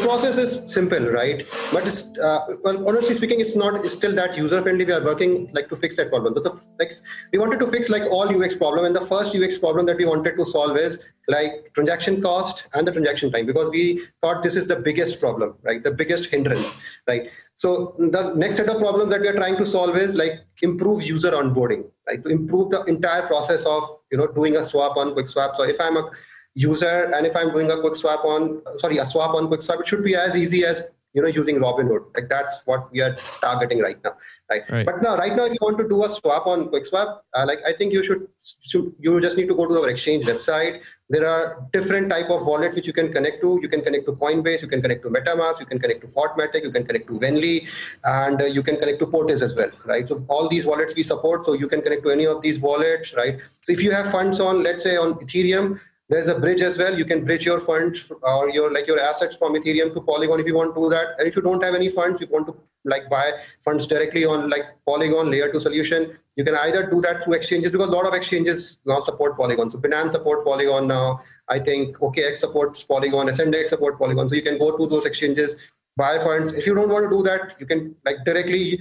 Process 0.00 0.36
is 0.38 0.72
simple 0.72 1.10
right? 1.10 1.46
But 1.72 1.86
it's 1.86 2.18
uh, 2.18 2.56
well 2.62 2.88
honestly 2.88 3.14
speaking 3.14 3.40
it's 3.40 3.56
not 3.56 3.84
it's 3.84 3.94
still 3.94 4.14
that 4.14 4.36
user 4.36 4.60
friendly 4.62 4.84
we 4.84 4.92
are 4.92 5.04
working 5.04 5.50
like 5.52 5.68
to 5.68 5.76
fix 5.76 5.96
that 5.96 6.10
problem. 6.10 6.34
But 6.34 6.44
the 6.44 6.52
like 6.78 6.92
we 7.32 7.38
wanted 7.38 7.60
to 7.60 7.66
fix 7.66 7.88
like 7.88 8.02
all 8.04 8.28
ux 8.28 8.54
problem 8.54 8.84
and 8.84 8.96
the 8.96 9.00
first 9.00 9.34
ux 9.34 9.58
problem 9.58 9.86
that 9.86 9.96
we 9.96 10.04
wanted 10.04 10.36
to 10.36 10.46
solve 10.46 10.76
is 10.76 10.98
like 11.28 11.72
transaction 11.74 12.20
cost 12.22 12.64
and 12.74 12.86
the 12.86 12.92
transaction 12.92 13.30
time 13.30 13.46
because 13.46 13.70
we 13.70 14.06
thought 14.22 14.42
this 14.42 14.54
is 14.54 14.66
the 14.66 14.76
biggest 14.76 15.20
problem 15.20 15.54
right? 15.62 15.84
The 15.84 15.92
biggest 15.92 16.26
hindrance 16.26 16.78
right? 17.06 17.30
So 17.54 17.94
the 17.98 18.32
next 18.34 18.56
set 18.56 18.68
of 18.68 18.78
problems 18.78 19.10
that 19.10 19.20
we 19.20 19.28
are 19.28 19.34
trying 19.34 19.56
to 19.58 19.66
solve 19.66 19.96
is 19.96 20.14
like 20.14 20.40
improve 20.62 21.02
user 21.02 21.30
onboarding 21.32 21.84
right? 22.06 22.22
To 22.24 22.30
improve 22.30 22.70
the 22.70 22.82
entire 22.84 23.26
process 23.26 23.64
of 23.64 23.84
you 24.10 24.18
know 24.18 24.26
doing 24.26 24.56
a 24.56 24.62
swap 24.62 24.96
on 24.96 25.12
quick 25.12 25.28
swap. 25.28 25.56
So 25.56 25.62
if 25.62 25.80
i'm 25.80 25.96
a 25.96 26.10
user 26.54 27.10
and 27.14 27.26
if 27.26 27.36
i'm 27.36 27.50
doing 27.52 27.70
a 27.70 27.80
quick 27.80 27.96
swap 27.96 28.24
on 28.24 28.60
sorry 28.78 28.98
a 28.98 29.06
swap 29.06 29.34
on 29.34 29.46
quick 29.48 29.62
swap 29.62 29.80
it 29.80 29.86
should 29.86 30.02
be 30.04 30.14
as 30.14 30.36
easy 30.36 30.64
as 30.64 30.82
you 31.12 31.22
know 31.22 31.28
using 31.28 31.56
robinhood. 31.56 32.04
Like 32.14 32.28
that's 32.28 32.62
what 32.66 32.90
we 32.92 33.00
are 33.00 33.14
targeting 33.40 33.80
right 33.80 34.02
now 34.04 34.16
right, 34.48 34.62
right. 34.70 34.86
but 34.86 35.02
now 35.02 35.16
right 35.16 35.34
now 35.34 35.44
if 35.44 35.52
you 35.52 35.58
want 35.60 35.78
to 35.78 35.88
do 35.88 36.04
a 36.04 36.08
swap 36.08 36.46
on 36.46 36.68
quickswap 36.68 37.20
uh, 37.34 37.44
like 37.46 37.58
i 37.66 37.72
think 37.72 37.92
you 37.92 38.02
should, 38.04 38.28
should 38.60 38.92
you 38.98 39.20
just 39.20 39.36
need 39.36 39.48
to 39.48 39.54
go 39.54 39.66
to 39.66 39.80
our 39.80 39.88
exchange 39.88 40.26
website. 40.26 40.82
There 41.08 41.26
are 41.26 41.66
different 41.72 42.08
type 42.08 42.30
of 42.30 42.46
wallets 42.46 42.76
which 42.76 42.86
you 42.86 42.92
can 42.92 43.12
connect 43.12 43.40
to. 43.40 43.58
You 43.60 43.68
can 43.68 43.80
connect 43.82 44.06
to 44.06 44.12
coinbase 44.12 44.62
you 44.62 44.68
can 44.68 44.80
connect 44.80 45.02
to 45.02 45.08
metamask 45.08 45.58
you 45.58 45.66
can 45.66 45.80
connect 45.80 46.02
to 46.02 46.06
fortmatic 46.06 46.62
you 46.62 46.70
can 46.70 46.86
connect 46.86 47.08
to 47.08 47.18
venly 47.18 47.66
and 48.04 48.40
uh, 48.40 48.44
you 48.44 48.62
can 48.62 48.76
connect 48.76 49.00
to 49.00 49.06
portis 49.06 49.42
as 49.42 49.56
well 49.56 49.70
right? 49.84 50.06
So 50.06 50.24
all 50.28 50.48
these 50.48 50.66
wallets 50.66 50.94
we 50.94 51.02
support 51.02 51.44
so 51.44 51.54
you 51.54 51.66
can 51.66 51.82
connect 51.82 52.04
to 52.04 52.10
any 52.10 52.26
of 52.26 52.42
these 52.42 52.60
wallets 52.60 53.12
right? 53.14 53.40
So 53.66 53.72
if 53.72 53.82
you 53.82 53.90
have 53.90 54.12
funds 54.12 54.38
on 54.38 54.62
let's 54.62 54.84
say 54.84 54.96
on 54.96 55.14
ethereum 55.14 55.80
there's 56.10 56.26
a 56.26 56.34
bridge 56.34 56.60
as 56.60 56.76
well. 56.76 56.98
You 56.98 57.04
can 57.04 57.24
bridge 57.24 57.46
your 57.46 57.60
funds 57.60 58.10
or 58.22 58.50
your 58.50 58.72
like 58.72 58.88
your 58.88 58.98
assets 58.98 59.36
from 59.36 59.54
Ethereum 59.54 59.94
to 59.94 60.00
Polygon 60.00 60.40
if 60.40 60.46
you 60.46 60.56
want 60.56 60.74
to 60.74 60.80
do 60.80 60.90
that. 60.90 61.14
And 61.18 61.28
if 61.28 61.36
you 61.36 61.42
don't 61.42 61.62
have 61.62 61.74
any 61.74 61.88
funds, 61.88 62.20
if 62.20 62.28
you 62.28 62.34
want 62.34 62.48
to 62.48 62.56
like 62.84 63.08
buy 63.08 63.32
funds 63.64 63.86
directly 63.86 64.24
on 64.24 64.50
like 64.50 64.64
Polygon 64.86 65.30
layer 65.30 65.52
two 65.52 65.60
solution, 65.60 66.18
you 66.34 66.44
can 66.44 66.56
either 66.56 66.90
do 66.90 67.00
that 67.02 67.22
through 67.22 67.34
exchanges 67.34 67.70
because 67.70 67.88
a 67.88 67.92
lot 67.92 68.06
of 68.06 68.14
exchanges 68.14 68.78
now 68.86 68.98
support 68.98 69.36
Polygon. 69.36 69.70
So 69.70 69.78
Binance 69.78 70.12
support 70.12 70.44
Polygon 70.44 70.88
now. 70.88 71.20
I 71.48 71.60
think 71.60 71.96
OKX 71.98 72.38
supports 72.38 72.82
Polygon, 72.82 73.28
SNDX 73.28 73.68
support 73.68 73.98
Polygon. 73.98 74.28
So 74.28 74.34
you 74.34 74.42
can 74.42 74.58
go 74.58 74.76
to 74.76 74.86
those 74.88 75.06
exchanges, 75.06 75.56
buy 75.96 76.18
funds. 76.18 76.52
If 76.52 76.66
you 76.66 76.74
don't 76.74 76.88
want 76.88 77.08
to 77.08 77.16
do 77.16 77.22
that, 77.22 77.54
you 77.60 77.66
can 77.66 77.94
like 78.04 78.24
directly 78.24 78.80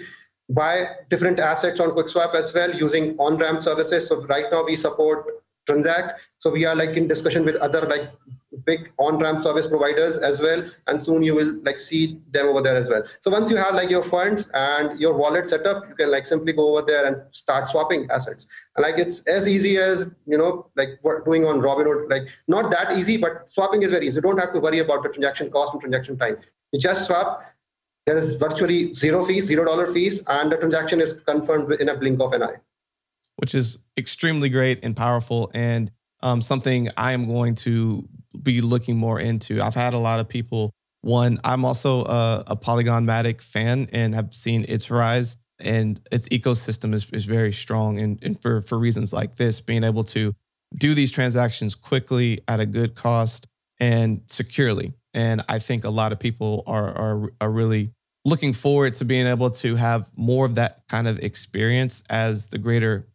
buy 0.49 0.95
different 1.11 1.39
assets 1.39 1.79
on 1.79 1.91
QuickSwap 1.91 2.33
as 2.33 2.53
well 2.55 2.73
using 2.73 3.15
on-ramp 3.19 3.61
services. 3.61 4.07
So 4.07 4.25
right 4.25 4.45
now 4.51 4.65
we 4.65 4.75
support 4.75 5.43
Transak. 5.69 6.15
So 6.37 6.49
we 6.49 6.65
are 6.65 6.75
like 6.75 6.97
in 6.97 7.07
discussion 7.07 7.45
with 7.45 7.55
other 7.57 7.81
like 7.81 8.09
big 8.65 8.91
on-ramp 8.97 9.41
service 9.41 9.67
providers 9.67 10.17
as 10.17 10.39
well 10.39 10.63
and 10.87 11.01
soon 11.01 11.21
you 11.21 11.35
will 11.35 11.53
like 11.63 11.79
see 11.79 12.19
them 12.31 12.47
over 12.47 12.61
there 12.61 12.75
as 12.75 12.89
well. 12.89 13.03
So 13.21 13.31
once 13.31 13.51
you 13.51 13.57
have 13.57 13.75
like 13.75 13.89
your 13.89 14.03
funds 14.03 14.49
and 14.53 14.99
your 14.99 15.13
wallet 15.13 15.47
set 15.47 15.65
up 15.65 15.87
you 15.87 15.95
can 15.95 16.11
like 16.11 16.25
simply 16.25 16.53
go 16.53 16.69
over 16.75 16.85
there 16.85 17.05
and 17.05 17.17
start 17.31 17.69
swapping 17.69 18.09
assets. 18.09 18.47
And 18.75 18.83
like 18.83 18.97
it's 18.97 19.25
as 19.27 19.47
easy 19.47 19.77
as 19.77 20.05
you 20.25 20.37
know 20.37 20.67
like 20.75 20.99
doing 21.25 21.45
on 21.45 21.59
robinhood 21.59 22.09
like 22.09 22.23
not 22.47 22.71
that 22.71 22.97
easy 22.97 23.17
but 23.17 23.49
swapping 23.49 23.83
is 23.83 23.91
very 23.91 24.07
easy. 24.07 24.15
You 24.15 24.21
don't 24.21 24.39
have 24.39 24.53
to 24.53 24.59
worry 24.59 24.79
about 24.79 25.03
the 25.03 25.09
transaction 25.09 25.51
cost 25.51 25.73
and 25.73 25.81
transaction 25.81 26.17
time. 26.17 26.37
You 26.71 26.79
just 26.79 27.05
swap. 27.05 27.43
There 28.05 28.17
is 28.17 28.33
virtually 28.33 28.93
zero 28.95 29.23
fees 29.23 29.45
zero 29.45 29.65
dollar 29.65 29.93
fees 29.93 30.23
and 30.27 30.51
the 30.51 30.57
transaction 30.57 30.99
is 30.99 31.21
confirmed 31.21 31.71
in 31.73 31.89
a 31.89 31.95
blink 31.95 32.19
of 32.19 32.33
an 32.33 32.41
eye 32.41 32.55
which 33.39 33.55
is 33.55 33.77
extremely 33.97 34.49
great 34.49 34.83
and 34.83 34.95
powerful 34.95 35.49
and 35.53 35.89
um, 36.21 36.41
something 36.41 36.89
I 36.97 37.13
am 37.13 37.25
going 37.25 37.55
to 37.55 38.07
be 38.41 38.59
looking 38.61 38.97
more 38.97 39.19
into. 39.19 39.61
I've 39.61 39.75
had 39.75 39.93
a 39.93 39.97
lot 39.97 40.19
of 40.19 40.27
people. 40.27 40.71
One, 41.01 41.39
I'm 41.45 41.63
also 41.63 42.03
a, 42.03 42.43
a 42.47 42.55
Polygon 42.57 43.05
Matic 43.05 43.41
fan 43.41 43.87
and 43.93 44.13
have 44.13 44.33
seen 44.33 44.65
its 44.67 44.91
rise 44.91 45.37
and 45.59 45.99
its 46.11 46.27
ecosystem 46.29 46.93
is, 46.93 47.09
is 47.11 47.25
very 47.25 47.53
strong. 47.53 47.99
And, 47.99 48.21
and 48.21 48.41
for, 48.41 48.61
for 48.61 48.77
reasons 48.77 49.13
like 49.13 49.35
this, 49.35 49.61
being 49.61 49.85
able 49.85 50.03
to 50.05 50.33
do 50.75 50.93
these 50.93 51.11
transactions 51.11 51.75
quickly 51.75 52.41
at 52.47 52.59
a 52.59 52.65
good 52.65 52.95
cost 52.95 53.47
and 53.79 54.21
securely. 54.27 54.93
And 55.13 55.41
I 55.47 55.59
think 55.59 55.85
a 55.85 55.89
lot 55.89 56.11
of 56.11 56.19
people 56.19 56.63
are, 56.67 56.89
are, 56.89 57.29
are 57.39 57.51
really 57.51 57.91
looking 58.25 58.51
forward 58.51 58.93
to 58.95 59.05
being 59.05 59.27
able 59.27 59.49
to 59.49 59.75
have 59.75 60.11
more 60.17 60.45
of 60.45 60.55
that 60.55 60.83
kind 60.89 61.07
of 61.07 61.19
experience 61.19 62.03
as 62.09 62.49
the 62.49 62.57
greater 62.57 63.07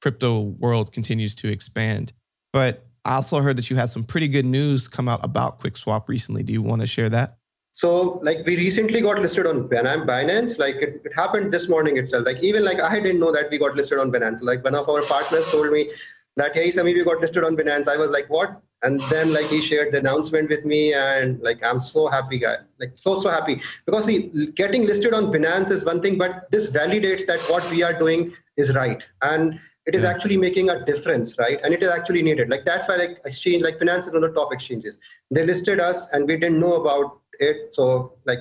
crypto 0.00 0.40
world 0.40 0.92
continues 0.92 1.34
to 1.36 1.48
expand. 1.48 2.12
But 2.52 2.86
I 3.04 3.14
also 3.14 3.40
heard 3.40 3.56
that 3.56 3.70
you 3.70 3.76
had 3.76 3.88
some 3.88 4.04
pretty 4.04 4.28
good 4.28 4.44
news 4.44 4.88
come 4.88 5.08
out 5.08 5.24
about 5.24 5.60
QuickSwap 5.60 6.08
recently. 6.08 6.42
Do 6.42 6.52
you 6.52 6.62
want 6.62 6.80
to 6.80 6.86
share 6.86 7.08
that? 7.08 7.36
So, 7.72 8.20
like, 8.22 8.44
we 8.46 8.56
recently 8.56 9.00
got 9.00 9.20
listed 9.20 9.46
on 9.46 9.68
Binance. 9.68 10.58
Like, 10.58 10.76
it, 10.76 11.02
it 11.04 11.14
happened 11.14 11.52
this 11.52 11.68
morning 11.68 11.96
itself. 11.96 12.26
Like, 12.26 12.42
even 12.42 12.64
like 12.64 12.80
I 12.80 12.98
didn't 12.98 13.20
know 13.20 13.30
that 13.32 13.50
we 13.50 13.58
got 13.58 13.76
listed 13.76 13.98
on 13.98 14.10
Binance. 14.10 14.42
Like, 14.42 14.64
one 14.64 14.74
of 14.74 14.88
our 14.88 15.02
partners 15.02 15.46
told 15.50 15.70
me 15.70 15.90
that, 16.36 16.54
hey, 16.54 16.70
Sameep, 16.70 16.94
we 16.94 17.04
got 17.04 17.20
listed 17.20 17.44
on 17.44 17.56
Binance. 17.56 17.86
I 17.86 17.96
was 17.96 18.10
like, 18.10 18.28
what? 18.28 18.60
And 18.82 18.98
then, 19.10 19.32
like, 19.32 19.46
he 19.46 19.60
shared 19.60 19.92
the 19.92 19.98
announcement 19.98 20.48
with 20.48 20.64
me, 20.64 20.94
and 20.94 21.40
like, 21.42 21.62
I'm 21.62 21.80
so 21.80 22.06
happy, 22.06 22.38
guy. 22.38 22.56
Like, 22.78 22.92
so 22.94 23.20
so 23.20 23.28
happy 23.28 23.60
because 23.84 24.06
see, 24.06 24.52
getting 24.54 24.86
listed 24.86 25.12
on 25.12 25.26
Binance 25.26 25.70
is 25.70 25.84
one 25.84 26.00
thing, 26.00 26.16
but 26.16 26.50
this 26.50 26.68
validates 26.68 27.26
that 27.26 27.40
what 27.50 27.68
we 27.70 27.82
are 27.82 27.98
doing 27.98 28.32
is 28.56 28.74
right. 28.74 29.06
And 29.22 29.60
it 29.86 29.94
is 29.94 30.02
yeah. 30.02 30.10
actually 30.10 30.36
making 30.36 30.70
a 30.70 30.84
difference, 30.84 31.36
right? 31.38 31.58
And 31.62 31.72
it 31.72 31.82
is 31.82 31.90
actually 31.90 32.22
needed. 32.22 32.48
Like 32.48 32.64
that's 32.64 32.88
why 32.88 32.96
like 32.96 33.18
exchange, 33.24 33.62
like 33.62 33.78
Binance 33.78 34.06
is 34.08 34.14
on 34.14 34.20
the 34.20 34.30
top 34.30 34.52
exchanges. 34.52 34.98
They 35.30 35.44
listed 35.44 35.80
us 35.80 36.12
and 36.12 36.26
we 36.26 36.36
didn't 36.36 36.60
know 36.60 36.74
about 36.74 37.20
it. 37.38 37.74
So 37.74 38.14
like 38.24 38.40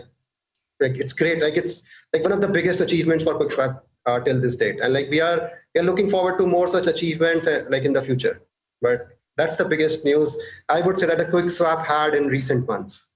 like 0.79 0.97
it's 0.97 1.13
great. 1.13 1.41
Like 1.41 1.55
it's 1.57 1.83
like 2.13 2.23
one 2.23 2.31
of 2.31 2.41
the 2.41 2.47
biggest 2.47 2.81
achievements 2.81 3.23
for 3.23 3.33
QuickSwap 3.35 3.81
uh, 4.05 4.19
till 4.21 4.39
this 4.41 4.55
date. 4.55 4.79
And 4.81 4.93
like 4.93 5.09
we 5.09 5.21
are 5.21 5.51
we 5.73 5.81
are 5.81 5.83
looking 5.83 6.09
forward 6.09 6.37
to 6.39 6.45
more 6.45 6.67
such 6.67 6.87
achievements 6.87 7.47
uh, 7.47 7.65
like 7.69 7.83
in 7.83 7.93
the 7.93 8.01
future. 8.01 8.41
But 8.81 9.07
that's 9.39 9.55
the 9.55 9.65
biggest 9.65 10.03
news 10.03 10.37
I 10.67 10.81
would 10.81 10.97
say 10.99 11.05
that 11.05 11.19
a 11.19 11.29
quick 11.29 11.49
swap 11.51 11.85
had 11.85 12.13
in 12.13 12.27
recent 12.27 12.67
months. 12.67 13.07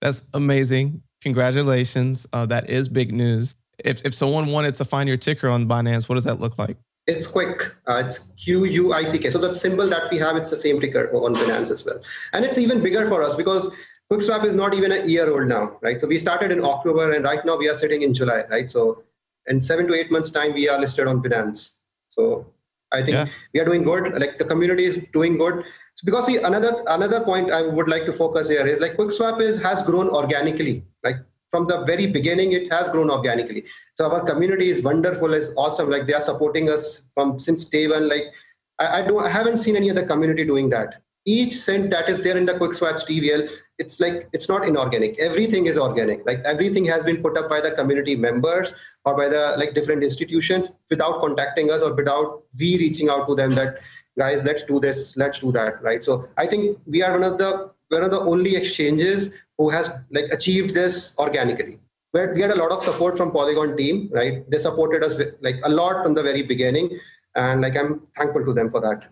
That's 0.00 0.28
amazing. 0.34 1.02
Congratulations. 1.22 2.26
Uh, 2.32 2.46
that 2.46 2.70
is 2.70 2.88
big 2.88 3.12
news. 3.12 3.54
If 3.84 4.04
if 4.04 4.12
someone 4.14 4.46
wanted 4.56 4.74
to 4.76 4.84
find 4.84 5.08
your 5.08 5.18
ticker 5.18 5.48
on 5.48 5.66
Binance, 5.66 6.08
what 6.08 6.16
does 6.16 6.24
that 6.24 6.40
look 6.40 6.58
like? 6.58 6.76
It's 7.06 7.26
quick. 7.26 7.72
Uh, 7.86 8.02
it's 8.04 8.18
Q 8.42 8.64
U 8.64 8.92
I 8.92 9.04
C 9.04 9.18
K. 9.18 9.30
So 9.30 9.38
the 9.38 9.52
symbol 9.52 9.88
that 9.88 10.10
we 10.10 10.18
have, 10.18 10.36
it's 10.36 10.50
the 10.50 10.56
same 10.56 10.80
ticker 10.80 11.10
on 11.14 11.34
Binance 11.34 11.70
as 11.70 11.84
well. 11.84 12.00
And 12.32 12.44
it's 12.44 12.58
even 12.58 12.82
bigger 12.82 13.06
for 13.06 13.22
us 13.22 13.34
because 13.34 13.70
QuickSwap 14.12 14.44
is 14.44 14.54
not 14.54 14.74
even 14.74 14.92
a 14.92 15.04
year 15.06 15.30
old 15.30 15.46
now, 15.46 15.78
right? 15.82 16.00
So 16.00 16.06
we 16.06 16.18
started 16.18 16.50
in 16.50 16.64
October 16.64 17.12
and 17.12 17.24
right 17.24 17.44
now 17.44 17.56
we 17.56 17.68
are 17.68 17.74
sitting 17.74 18.02
in 18.02 18.12
July, 18.12 18.44
right? 18.50 18.70
So 18.70 19.02
in 19.46 19.60
seven 19.60 19.86
to 19.88 19.94
eight 19.94 20.10
months' 20.10 20.30
time, 20.30 20.52
we 20.52 20.68
are 20.68 20.78
listed 20.78 21.06
on 21.06 21.22
Binance. 21.22 21.76
So 22.08 22.46
I 22.92 23.02
think 23.02 23.14
yeah. 23.14 23.26
we 23.54 23.60
are 23.60 23.64
doing 23.64 23.82
good. 23.84 24.18
Like 24.20 24.38
the 24.38 24.44
community 24.44 24.84
is 24.84 24.98
doing 25.12 25.38
good. 25.38 25.64
So 25.94 26.04
because 26.04 26.26
see, 26.26 26.36
another 26.36 26.82
another 26.88 27.20
point 27.20 27.50
I 27.52 27.62
would 27.62 27.88
like 27.88 28.04
to 28.06 28.12
focus 28.12 28.48
here 28.48 28.66
is 28.66 28.80
like 28.80 28.96
QuickSwap 28.96 29.40
is 29.40 29.62
has 29.62 29.82
grown 29.82 30.08
organically. 30.08 30.84
Like 31.04 31.16
from 31.50 31.66
the 31.66 31.84
very 31.84 32.06
beginning 32.06 32.52
it 32.52 32.72
has 32.72 32.88
grown 32.90 33.10
organically 33.10 33.64
so 33.94 34.10
our 34.10 34.24
community 34.24 34.70
is 34.70 34.82
wonderful 34.82 35.34
is 35.34 35.52
awesome 35.56 35.90
like 35.90 36.06
they 36.06 36.14
are 36.14 36.20
supporting 36.20 36.70
us 36.70 37.02
from 37.14 37.38
since 37.38 37.64
day 37.64 37.86
one 37.88 38.08
like 38.08 38.24
i, 38.78 39.00
I 39.00 39.06
don't 39.06 39.22
i 39.24 39.28
haven't 39.28 39.58
seen 39.58 39.76
any 39.76 39.90
other 39.90 40.06
community 40.06 40.44
doing 40.44 40.70
that 40.70 41.02
each 41.26 41.58
cent 41.60 41.90
that 41.90 42.08
is 42.08 42.22
there 42.24 42.36
in 42.36 42.46
the 42.46 42.56
quick 42.56 42.74
swaps 42.74 43.04
tvl 43.04 43.48
it's 43.80 43.98
like 43.98 44.28
it's 44.34 44.48
not 44.48 44.66
inorganic. 44.68 45.18
Everything 45.18 45.66
is 45.66 45.78
organic. 45.78 46.24
Like 46.26 46.40
everything 46.44 46.84
has 46.84 47.02
been 47.02 47.22
put 47.22 47.38
up 47.38 47.48
by 47.48 47.60
the 47.62 47.70
community 47.72 48.14
members 48.14 48.74
or 49.06 49.16
by 49.16 49.28
the 49.28 49.54
like 49.56 49.74
different 49.74 50.04
institutions 50.04 50.70
without 50.90 51.20
contacting 51.20 51.70
us 51.70 51.80
or 51.80 51.94
without 51.94 52.42
we 52.60 52.76
reaching 52.78 53.08
out 53.08 53.26
to 53.28 53.34
them 53.34 53.50
that 53.52 53.78
guys 54.18 54.44
let's 54.44 54.62
do 54.64 54.80
this 54.80 55.16
let's 55.16 55.40
do 55.40 55.50
that 55.52 55.82
right? 55.82 56.04
So 56.04 56.28
i 56.36 56.46
think 56.46 56.78
we 56.86 57.02
are 57.02 57.12
one 57.18 57.24
of 57.24 57.38
the 57.38 57.70
one 57.88 58.04
of 58.04 58.10
the 58.10 58.20
only 58.20 58.54
exchanges 58.54 59.32
who 59.56 59.70
has 59.70 59.88
like 60.10 60.26
achieved 60.30 60.74
this 60.74 61.14
organically. 61.18 61.80
We 62.12 62.42
had 62.42 62.50
a 62.50 62.56
lot 62.56 62.72
of 62.72 62.82
support 62.82 63.16
from 63.16 63.30
polygon 63.30 63.78
team 63.78 64.10
right? 64.12 64.48
They 64.50 64.58
supported 64.58 65.02
us 65.02 65.18
like 65.40 65.56
a 65.64 65.70
lot 65.70 66.02
from 66.02 66.12
the 66.12 66.22
very 66.22 66.42
beginning. 66.42 66.98
And 67.34 67.62
like 67.62 67.76
i'm 67.78 68.02
thankful 68.18 68.44
to 68.44 68.52
them 68.52 68.70
for 68.70 68.80
that 68.82 69.04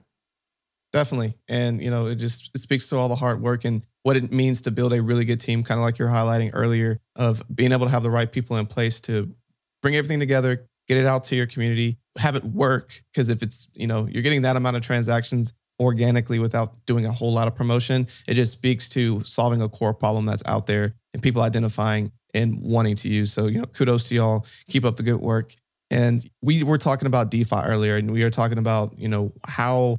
definitely 0.93 1.35
and 1.49 1.83
you 1.83 1.91
know 1.91 2.07
it 2.07 2.17
just 2.17 2.51
it 2.55 2.59
speaks 2.59 2.89
to 2.89 2.97
all 2.97 3.09
the 3.09 3.15
hard 3.15 3.41
work 3.41 3.65
and 3.65 3.85
what 4.03 4.17
it 4.17 4.33
means 4.33 4.63
to 4.63 4.71
build 4.71 4.93
a 4.93 5.03
really 5.03 5.25
good 5.25 5.41
team 5.41 5.63
kind 5.63 5.79
of 5.79 5.85
like 5.85 5.99
you're 5.99 6.09
highlighting 6.09 6.51
earlier 6.55 6.99
of 7.17 7.43
being 7.55 7.73
able 7.73 7.87
to 7.87 7.93
have 7.93 8.03
the 8.03 8.11
right 8.11 8.33
people 8.33 8.57
in 8.57 8.67
place 8.67 9.01
to 9.01 9.35
bring 9.83 9.95
everything 9.97 10.19
together 10.19 10.67
get 10.87 10.97
it 10.97 11.05
out 11.05 11.25
to 11.25 11.37
your 11.37 11.47
community 11.47 11.99
have 12.17 12.37
it 12.37 12.45
work 12.45 13.03
because 13.13 13.29
if 13.29 13.43
it's 13.43 13.71
you 13.75 13.87
know 13.87 14.07
you're 14.11 14.23
getting 14.23 14.43
that 14.43 14.57
amount 14.57 14.77
of 14.77 14.83
transactions 14.83 15.53
organically 15.81 16.39
without 16.39 16.75
doing 16.87 17.07
a 17.07 17.13
whole 17.13 17.33
lot 17.33 17.49
of 17.49 17.55
promotion. 17.55 18.07
It 18.27 18.35
just 18.35 18.53
speaks 18.53 18.89
to 18.91 19.21
solving 19.21 19.63
a 19.63 19.69
core 19.69 19.95
problem 19.95 20.27
that's 20.27 20.43
out 20.47 20.67
there 20.67 20.95
and 21.15 21.23
people 21.23 21.43
identifying 21.43 22.13
and 22.35 22.61
wanting 22.61 22.97
to 22.97 23.09
use. 23.09 23.33
So, 23.33 23.47
you 23.47 23.61
know, 23.61 23.67
kudos 23.67 24.09
to 24.09 24.15
y'all. 24.15 24.47
Keep 24.69 24.85
up 24.85 24.97
the 24.97 25.03
good 25.03 25.21
work. 25.21 25.55
And 25.91 26.23
we 26.43 26.63
were 26.63 26.79
talking 26.79 27.07
about 27.07 27.31
DeFi 27.31 27.57
earlier, 27.57 27.97
and 27.97 28.11
we 28.11 28.23
were 28.23 28.31
talking 28.31 28.59
about, 28.59 28.99
you 28.99 29.09
know, 29.09 29.33
how 29.47 29.97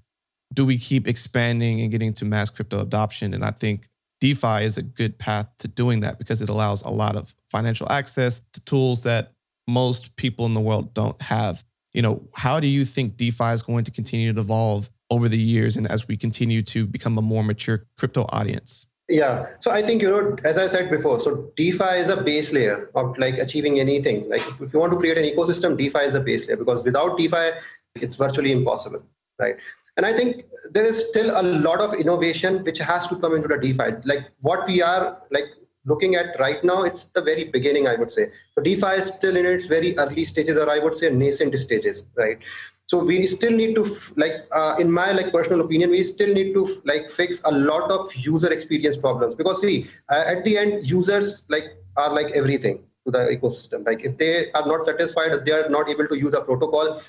do 0.54 0.66
we 0.66 0.78
keep 0.78 1.08
expanding 1.08 1.82
and 1.82 1.92
getting 1.92 2.14
to 2.14 2.26
mass 2.26 2.50
crypto 2.50 2.82
adoption? 2.82 3.34
And 3.34 3.44
I 3.44 3.52
think 3.52 3.88
DeFi 4.20 4.64
is 4.64 4.78
a 4.78 4.82
good 4.82 5.18
path 5.18 5.48
to 5.60 5.68
doing 5.68 6.02
that 6.02 6.18
because 6.18 6.42
it 6.42 6.50
allows 6.50 6.84
a 6.84 6.90
lot 6.90 7.16
of 7.16 7.34
financial 7.52 7.90
access 7.92 8.42
to 8.54 8.64
tools 8.66 9.04
that 9.04 9.34
most 9.68 10.16
people 10.16 10.46
in 10.46 10.54
the 10.54 10.62
world 10.62 10.94
don't 10.94 11.20
have. 11.22 11.64
You 11.94 12.02
know, 12.02 12.28
how 12.36 12.60
do 12.60 12.68
you 12.68 12.86
think 12.86 13.18
DeFi 13.18 13.52
is 13.52 13.62
going 13.62 13.84
to 13.86 13.92
continue 13.92 14.34
to 14.34 14.40
evolve 14.40 14.90
over 15.10 15.28
the 15.28 15.38
years 15.38 15.78
and 15.78 15.90
as 15.90 16.08
we 16.08 16.18
continue 16.18 16.62
to 16.64 16.86
become 16.86 17.18
a 17.18 17.22
more 17.22 17.44
mature 17.44 17.86
crypto 17.98 18.26
audience? 18.30 18.88
Yeah. 19.08 19.48
So 19.60 19.72
I 19.72 19.82
think, 19.82 20.04
you 20.04 20.10
know, 20.10 20.36
as 20.44 20.60
I 20.60 20.68
said 20.68 20.92
before, 20.92 21.20
so 21.20 21.52
DeFi 21.58 21.98
is 21.98 22.10
a 22.10 22.22
base 22.22 22.52
layer 22.52 22.92
of 22.94 23.18
like 23.18 23.40
achieving 23.40 23.80
anything. 23.80 24.30
Like 24.30 24.44
if 24.62 24.72
you 24.72 24.80
want 24.80 24.92
to 24.92 25.00
create 25.00 25.18
an 25.18 25.24
ecosystem, 25.24 25.76
DeFi 25.78 26.06
is 26.06 26.14
a 26.14 26.20
base 26.20 26.48
layer 26.48 26.58
because 26.58 26.84
without 26.84 27.18
DeFi, 27.18 27.52
it's 27.96 28.16
virtually 28.16 28.52
impossible, 28.52 29.02
right? 29.40 29.56
And 30.00 30.06
I 30.06 30.14
think 30.16 30.46
there 30.72 30.86
is 30.86 31.10
still 31.10 31.38
a 31.38 31.44
lot 31.44 31.82
of 31.82 31.94
innovation 31.94 32.64
which 32.64 32.78
has 32.78 33.06
to 33.08 33.18
come 33.18 33.36
into 33.36 33.50
the 33.50 33.58
DeFi. 33.58 33.98
Like 34.06 34.32
what 34.40 34.66
we 34.66 34.82
are 34.82 35.24
like 35.30 35.44
looking 35.84 36.16
at 36.16 36.40
right 36.40 36.64
now, 36.64 36.84
it's 36.84 37.04
the 37.04 37.22
very 37.22 37.44
beginning, 37.56 37.86
I 37.86 37.96
would 37.96 38.10
say. 38.10 38.28
So 38.56 38.62
DeFi 38.62 38.94
is 39.02 39.08
still 39.08 39.36
in 39.36 39.46
its 39.46 39.66
very 39.66 39.98
early 39.98 40.24
stages, 40.24 40.56
or 40.58 40.70
I 40.70 40.80
would 40.80 40.96
say 40.96 41.10
nascent 41.10 41.60
stages, 41.60 42.06
right? 42.16 42.40
so 42.92 42.98
we 42.98 43.28
still 43.28 43.52
need 43.52 43.76
to 43.76 43.84
like 44.16 44.48
uh, 44.52 44.76
in 44.80 44.92
my 44.92 45.12
like 45.12 45.32
personal 45.32 45.62
opinion 45.62 45.92
we 45.92 46.04
still 46.04 46.34
need 46.34 46.54
to 46.54 46.62
like 46.86 47.12
fix 47.12 47.42
a 47.46 47.52
lot 47.52 47.92
of 47.92 48.16
user 48.16 48.52
experience 48.52 48.98
problems 48.98 49.36
because 49.36 49.62
see 49.62 49.88
uh, 50.10 50.24
at 50.26 50.44
the 50.44 50.58
end 50.58 50.88
users 50.88 51.44
like 51.50 51.66
are 51.98 52.12
like 52.12 52.32
everything 52.32 52.80
to 53.06 53.12
the 53.12 53.20
ecosystem 53.36 53.86
like 53.86 54.04
if 54.04 54.18
they 54.18 54.52
are 54.54 54.66
not 54.66 54.86
satisfied 54.86 55.46
they 55.46 55.52
are 55.52 55.70
not 55.70 55.88
able 55.88 56.08
to 56.08 56.18
use 56.18 56.34
a 56.34 56.42
protocol 56.42 57.00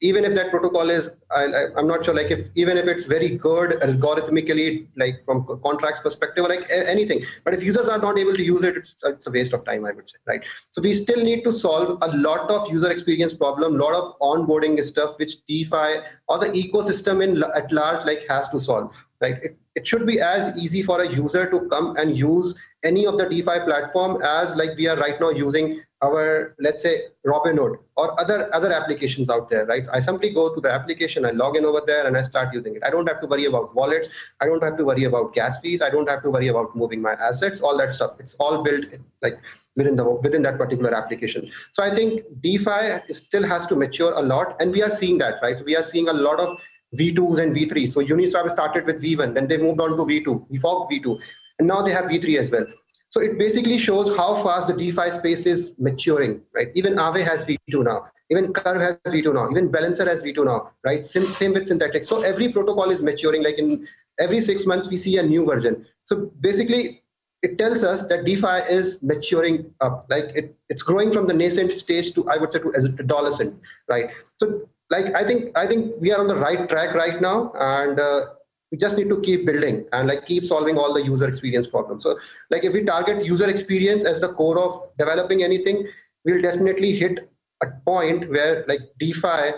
even 0.00 0.24
if 0.24 0.34
that 0.34 0.50
protocol 0.50 0.90
is 0.90 1.10
I, 1.30 1.66
am 1.76 1.86
not 1.86 2.04
sure 2.04 2.14
like 2.14 2.30
if 2.30 2.46
even 2.54 2.76
if 2.76 2.86
it's 2.86 3.04
very 3.04 3.30
good 3.36 3.70
algorithmically 3.80 4.86
like 4.96 5.24
from 5.24 5.60
contracts 5.62 6.00
perspective 6.00 6.44
or 6.44 6.48
like 6.48 6.66
anything 6.70 7.24
but 7.44 7.54
if 7.54 7.62
users 7.62 7.88
are 7.88 7.98
not 7.98 8.18
able 8.18 8.34
to 8.34 8.42
use 8.42 8.62
it 8.62 8.76
it's, 8.76 8.96
it's 9.04 9.26
a 9.26 9.30
waste 9.30 9.52
of 9.52 9.64
time 9.64 9.84
i 9.84 9.92
would 9.92 10.08
say 10.08 10.16
right? 10.26 10.44
So 10.70 10.80
we 10.80 10.94
still 10.94 11.22
need 11.22 11.42
to 11.44 11.52
solve 11.52 11.98
a 12.02 12.16
lot 12.16 12.50
of 12.50 12.70
user 12.70 12.90
experience 12.90 13.34
problem 13.34 13.74
a 13.74 13.84
lot 13.84 13.94
of 13.94 14.18
onboarding 14.20 14.82
stuff 14.84 15.18
which 15.18 15.44
defi 15.46 16.00
or 16.28 16.38
the 16.38 16.46
ecosystem 16.46 17.22
in 17.22 17.42
at 17.54 17.70
large 17.72 18.04
like 18.04 18.24
has 18.28 18.48
to 18.50 18.60
solve 18.60 18.92
right 19.20 19.42
it, 19.42 19.56
it 19.74 19.86
should 19.86 20.06
be 20.06 20.20
as 20.20 20.56
easy 20.56 20.82
for 20.82 21.00
a 21.02 21.08
user 21.08 21.50
to 21.50 21.60
come 21.68 21.96
and 21.96 22.16
use 22.16 22.56
any 22.84 23.06
of 23.06 23.18
the 23.18 23.24
defi 23.24 23.58
platform 23.66 24.22
as 24.22 24.54
like 24.54 24.76
we 24.76 24.86
are 24.86 24.96
right 24.96 25.20
now 25.20 25.30
using 25.30 25.80
our 26.02 26.54
let's 26.60 26.82
say 26.82 26.92
robinhood 27.26 27.76
or 27.96 28.20
other 28.20 28.48
other 28.54 28.72
applications 28.72 29.28
out 29.28 29.50
there 29.50 29.66
right? 29.66 29.84
I 29.92 29.98
simply 29.98 30.32
go 30.32 30.54
to 30.54 30.60
the 30.60 30.70
application 30.70 31.24
i 31.24 31.30
log 31.30 31.56
in 31.56 31.64
over 31.64 31.82
there 31.84 32.06
and 32.06 32.16
i 32.16 32.22
start 32.22 32.54
using 32.54 32.76
it. 32.76 32.84
I 32.84 32.90
don't 32.90 33.08
have 33.08 33.20
to 33.20 33.26
worry 33.26 33.46
about 33.46 33.74
wallets. 33.74 34.08
I 34.40 34.46
don't 34.46 34.62
have 34.62 34.76
to 34.76 34.84
worry 34.84 35.04
about 35.04 35.34
gas 35.34 35.58
fees. 35.60 35.82
I 35.82 35.90
don't 35.90 36.08
have 36.08 36.22
to 36.22 36.30
worry 36.30 36.48
about 36.48 36.76
moving 36.76 37.02
my 37.02 37.14
assets 37.14 37.60
all 37.60 37.76
that 37.78 37.90
stuff. 37.90 38.12
It's 38.20 38.34
all 38.34 38.62
built 38.62 38.84
like 39.22 39.40
within 39.74 39.96
the 39.96 40.04
within 40.04 40.42
that 40.42 40.58
particular 40.58 40.94
application. 40.94 41.50
So 41.72 41.82
i 41.82 41.92
think 41.92 42.22
defi 42.40 43.12
still 43.12 43.42
has 43.42 43.66
to 43.66 43.74
mature 43.74 44.12
a 44.12 44.22
lot 44.22 44.56
and 44.60 44.70
we 44.70 44.82
are 44.82 44.90
seeing 44.90 45.18
that 45.18 45.42
right? 45.42 45.64
We 45.64 45.74
are 45.74 45.82
seeing 45.82 46.08
a 46.08 46.12
lot 46.12 46.38
of 46.38 46.56
v2s 46.96 47.38
and 47.42 47.54
v3 47.54 47.88
so 47.88 48.02
uniswap 48.02 48.50
started 48.50 48.86
with 48.86 49.02
v1 49.02 49.34
then 49.34 49.46
they 49.46 49.58
moved 49.58 49.80
on 49.80 49.90
to 49.90 50.04
v2 50.04 50.46
we 50.48 50.58
forked 50.58 50.90
v2 50.92 51.18
and 51.58 51.68
now 51.68 51.82
they 51.82 51.92
have 51.92 52.06
v3 52.06 52.38
as 52.38 52.50
well 52.50 52.66
so 53.10 53.20
it 53.20 53.38
basically 53.38 53.78
shows 53.78 54.14
how 54.16 54.42
fast 54.42 54.68
the 54.68 54.74
DeFi 54.74 55.10
space 55.12 55.46
is 55.46 55.74
maturing, 55.78 56.42
right? 56.54 56.68
Even 56.74 56.96
Aave 56.96 57.24
has 57.24 57.46
V2 57.46 57.84
now. 57.84 58.06
Even 58.30 58.52
Curve 58.52 58.82
has 58.82 58.96
V2 59.06 59.34
now. 59.34 59.50
Even 59.50 59.70
Balancer 59.70 60.06
has 60.06 60.22
V2 60.22 60.44
now, 60.44 60.72
right? 60.84 61.06
Same, 61.06 61.24
same 61.24 61.54
with 61.54 61.68
Synthetix. 61.68 62.04
So 62.04 62.20
every 62.22 62.52
protocol 62.52 62.90
is 62.90 63.00
maturing. 63.00 63.42
Like 63.42 63.58
in 63.58 63.88
every 64.18 64.42
six 64.42 64.66
months, 64.66 64.88
we 64.88 64.98
see 64.98 65.16
a 65.16 65.22
new 65.22 65.46
version. 65.46 65.86
So 66.04 66.30
basically, 66.40 67.02
it 67.42 67.56
tells 67.56 67.82
us 67.82 68.06
that 68.08 68.26
DeFi 68.26 68.70
is 68.70 68.98
maturing 69.02 69.72
up. 69.80 70.06
Like 70.10 70.24
it, 70.34 70.54
it's 70.68 70.82
growing 70.82 71.10
from 71.10 71.26
the 71.26 71.32
nascent 71.32 71.72
stage 71.72 72.12
to, 72.14 72.28
I 72.28 72.36
would 72.36 72.52
say, 72.52 72.58
to 72.58 72.74
adolescent, 72.98 73.58
right? 73.88 74.10
So 74.36 74.68
like 74.90 75.14
I 75.14 75.24
think 75.24 75.56
I 75.56 75.66
think 75.66 75.94
we 76.00 76.12
are 76.12 76.20
on 76.20 76.28
the 76.28 76.36
right 76.36 76.68
track 76.68 76.94
right 76.94 77.20
now, 77.20 77.52
and 77.54 77.98
uh, 78.00 78.26
we 78.70 78.78
just 78.78 78.96
need 78.96 79.08
to 79.08 79.20
keep 79.20 79.46
building 79.46 79.86
and 79.92 80.08
like 80.08 80.26
keep 80.26 80.44
solving 80.44 80.76
all 80.76 80.92
the 80.92 81.02
user 81.02 81.28
experience 81.28 81.66
problems. 81.66 82.02
So 82.02 82.18
like 82.50 82.64
if 82.64 82.72
we 82.72 82.84
target 82.84 83.24
user 83.24 83.48
experience 83.48 84.04
as 84.04 84.20
the 84.20 84.32
core 84.32 84.58
of 84.58 84.82
developing 84.98 85.42
anything 85.42 85.88
we'll 86.24 86.42
definitely 86.42 86.92
hit 86.92 87.30
a 87.62 87.66
point 87.86 88.28
where 88.30 88.64
like 88.68 88.80
defi 88.98 89.52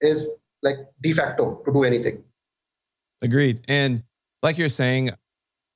is 0.00 0.28
like 0.62 0.76
de 1.00 1.12
facto 1.12 1.62
to 1.64 1.72
do 1.72 1.84
anything. 1.84 2.24
Agreed. 3.22 3.64
And 3.68 4.02
like 4.42 4.58
you're 4.58 4.68
saying 4.68 5.10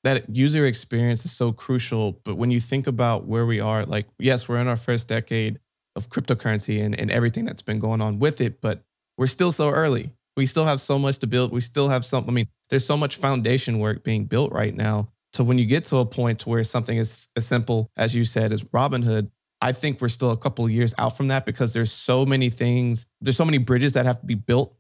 that 0.05 0.29
user 0.29 0.67
experience 0.67 1.25
is 1.25 1.33
so 1.33 1.53
crucial 1.53 2.21
but 2.25 2.37
when 2.37 2.51
you 2.51 2.59
think 2.59 2.87
about 2.87 3.25
where 3.27 3.47
we 3.47 3.61
are 3.61 3.87
like 3.87 4.07
yes 4.19 4.49
we're 4.49 4.59
in 4.59 4.67
our 4.67 4.77
first 4.77 5.07
decade 5.09 5.61
of 5.95 6.09
cryptocurrency 6.09 6.85
and, 6.85 6.99
and 6.99 7.09
everything 7.09 7.45
that's 7.45 7.63
been 7.63 7.79
going 7.79 8.01
on 8.01 8.19
with 8.19 8.41
it 8.41 8.61
but 8.61 8.83
we're 9.19 9.27
still 9.27 9.53
so 9.53 9.71
early 9.71 10.13
we 10.37 10.47
still 10.47 10.65
have 10.65 10.81
so 10.81 10.99
much 10.99 11.19
to 11.19 11.27
build. 11.27 11.53
We 11.53 11.61
still 11.61 11.89
have 11.89 12.05
some. 12.05 12.25
I 12.29 12.33
mean, 12.33 12.49
there's 12.71 12.87
so 12.87 12.97
much 12.97 13.17
foundation 13.17 13.79
work 13.79 14.03
being 14.03 14.25
built 14.25 14.53
right 14.53 14.75
now. 14.75 15.11
So 15.35 15.45
when 15.45 15.59
you 15.59 15.65
get 15.65 15.85
to 15.85 15.99
a 15.99 16.07
point 16.07 16.47
where 16.47 16.63
something 16.65 16.97
is 16.97 17.29
as 17.37 17.47
simple 17.47 17.91
as 17.97 18.15
you 18.15 18.25
said 18.25 18.53
as 18.53 18.65
Robinhood, 18.65 19.31
I 19.61 19.73
think 19.73 20.01
we're 20.01 20.09
still 20.09 20.31
a 20.31 20.37
couple 20.37 20.65
of 20.65 20.71
years 20.71 20.95
out 20.99 21.17
from 21.17 21.29
that 21.29 21.47
because 21.47 21.73
there's 21.73 21.93
so 21.93 22.27
many 22.27 22.51
things. 22.51 23.07
There's 23.21 23.37
so 23.37 23.45
many 23.45 23.59
bridges 23.59 23.93
that 23.95 24.07
have 24.07 24.21
to 24.21 24.27
be 24.27 24.35
built 24.35 24.75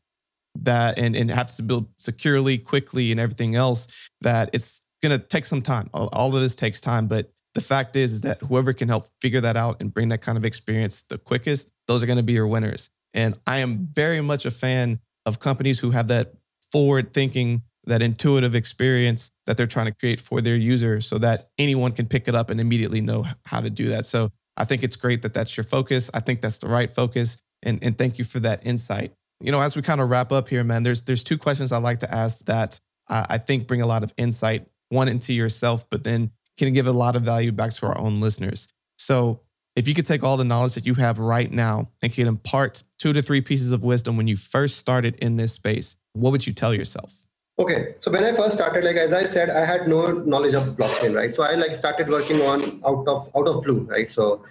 that 0.57 0.99
and 0.99 1.17
and 1.17 1.31
have 1.31 1.55
to 1.57 1.63
build 1.63 1.89
securely, 1.99 2.59
quickly, 2.59 3.11
and 3.11 3.21
everything 3.21 3.55
else 3.55 4.11
that 4.21 4.51
it's 4.53 4.83
gonna 5.03 5.19
take 5.19 5.45
some 5.45 5.63
time. 5.63 5.89
All, 5.95 6.09
all 6.13 6.35
of 6.35 6.43
this 6.43 6.55
takes 6.55 6.81
time, 6.81 7.07
but 7.07 7.33
the 7.55 7.61
fact 7.61 7.97
is, 7.97 8.13
is 8.13 8.21
that 8.23 8.41
whoever 8.41 8.73
can 8.73 8.89
help 8.89 9.07
figure 9.21 9.41
that 9.41 9.57
out 9.57 9.77
and 9.81 9.93
bring 9.93 10.09
that 10.09 10.23
kind 10.23 10.39
of 10.39 10.45
experience 10.45 11.03
the 11.03 11.19
quickest, 11.19 11.71
those 11.87 12.03
are 12.03 12.07
going 12.07 12.17
to 12.17 12.23
be 12.23 12.33
your 12.33 12.47
winners. 12.47 12.89
And 13.15 13.39
I 13.47 13.59
am 13.59 13.89
very 13.93 14.21
much 14.21 14.47
a 14.47 14.51
fan 14.51 15.01
of 15.27 15.41
companies 15.41 15.79
who 15.79 15.91
have 15.91 16.09
that 16.09 16.35
forward 16.71 17.13
thinking, 17.13 17.63
that 17.85 18.03
intuitive 18.03 18.55
experience 18.55 19.31
that 19.47 19.57
they're 19.57 19.67
trying 19.67 19.87
to 19.87 19.93
create 19.93 20.21
for 20.21 20.41
their 20.41 20.57
users 20.57 21.07
so 21.07 21.19
that 21.19 21.51
anyone 21.59 21.93
can 21.93 22.07
pick 22.07 22.29
it 22.29 22.35
up 22.35 22.51
and 22.51 22.61
immediately 22.61 23.01
know 23.01 23.25
how 23.47 23.61
to 23.61 23.71
do 23.71 23.89
that. 23.89 24.07
So 24.07 24.31
I 24.57 24.65
think 24.65 24.83
it's 24.83 24.97
great 24.97 25.23
that 25.23 25.35
that's 25.35 25.57
your 25.57 25.65
focus. 25.65 26.11
I 26.15 26.21
think 26.21 26.41
that's 26.41 26.59
the 26.59 26.69
right 26.69 26.91
focus. 26.91 27.37
And, 27.63 27.83
and 27.83 27.97
thank 27.97 28.19
you 28.19 28.25
for 28.25 28.41
that 28.41 28.67
insight. 28.67 29.13
You 29.41 29.53
know, 29.53 29.61
as 29.61 29.75
we 29.77 29.83
kind 29.83 30.01
of 30.01 30.09
wrap 30.09 30.31
up 30.31 30.49
here, 30.49 30.63
man, 30.63 30.85
there's 30.85 31.03
there's 31.03 31.25
two 31.25 31.37
questions 31.37 31.73
I'd 31.73 31.83
like 31.83 31.99
to 32.01 32.15
ask 32.15 32.45
that 32.47 32.79
I, 33.09 33.27
I 33.31 33.39
think 33.39 33.67
bring 33.67 33.83
a 33.83 33.87
lot 33.87 34.05
of 34.05 34.13
insight, 34.17 34.67
one 34.89 35.09
into 35.09 35.33
yourself, 35.33 35.89
but 35.91 36.05
then 36.05 36.31
can 36.59 36.73
give 36.73 36.87
a 36.87 36.93
lot 36.93 37.17
of 37.17 37.23
value 37.23 37.51
back 37.51 37.73
to 37.73 37.87
our 37.87 37.99
own 37.99 38.21
listeners. 38.21 38.69
So 38.99 39.41
if 39.75 39.89
you 39.89 39.95
could 39.95 40.07
take 40.07 40.23
all 40.23 40.37
the 40.37 40.45
knowledge 40.45 40.75
that 40.75 40.87
you 40.87 40.95
have 40.95 41.19
right 41.19 41.51
now 41.51 41.89
and 42.03 42.13
could 42.13 42.27
impart 42.27 42.83
two 42.99 43.13
to 43.13 43.23
three 43.23 43.41
pieces 43.41 43.73
of 43.73 43.83
wisdom 43.83 44.17
when 44.17 44.29
you 44.29 44.37
first 44.37 44.77
started 44.77 45.17
in 45.17 45.37
this 45.37 45.53
space, 45.53 45.97
what 46.13 46.31
would 46.31 46.47
you 46.47 46.53
tell 46.53 46.75
yourself? 46.75 47.25
Okay, 47.59 47.95
so 47.99 48.11
when 48.11 48.25
I 48.25 48.35
first 48.35 48.55
started, 48.55 48.85
like 48.85 48.97
as 48.97 49.13
I 49.13 49.25
said, 49.25 49.51
I 49.51 49.65
had 49.65 49.87
no 49.87 50.11
knowledge 50.13 50.55
of 50.55 50.65
blockchain, 50.77 51.15
right? 51.15 51.35
So 51.35 51.43
I 51.43 51.55
like 51.55 51.77
started 51.77 52.09
working 52.09 52.41
on 52.43 52.83
out 52.85 53.07
of 53.07 53.31
out 53.37 53.47
of 53.47 53.63
blue, 53.63 53.81
right? 53.81 54.11
So 54.11 54.45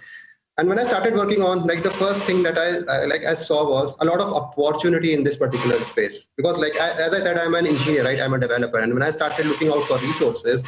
and 0.58 0.68
when 0.68 0.78
i 0.78 0.84
started 0.84 1.14
working 1.14 1.42
on 1.42 1.66
like 1.66 1.82
the 1.82 1.90
first 1.90 2.24
thing 2.24 2.42
that 2.42 2.58
I, 2.58 2.68
I, 2.94 3.04
like 3.06 3.24
i 3.24 3.34
saw 3.34 3.68
was 3.68 3.94
a 4.00 4.04
lot 4.04 4.20
of 4.20 4.32
opportunity 4.32 5.14
in 5.14 5.24
this 5.24 5.36
particular 5.36 5.78
space 5.78 6.28
because 6.36 6.58
like 6.58 6.78
I, 6.78 6.90
as 7.02 7.14
i 7.14 7.20
said 7.20 7.38
i'm 7.38 7.54
an 7.54 7.66
engineer 7.66 8.04
right 8.04 8.20
i'm 8.20 8.34
a 8.34 8.38
developer 8.38 8.78
and 8.78 8.92
when 8.92 9.02
i 9.02 9.10
started 9.10 9.46
looking 9.46 9.68
out 9.68 9.82
for 9.84 9.96
resources 9.98 10.62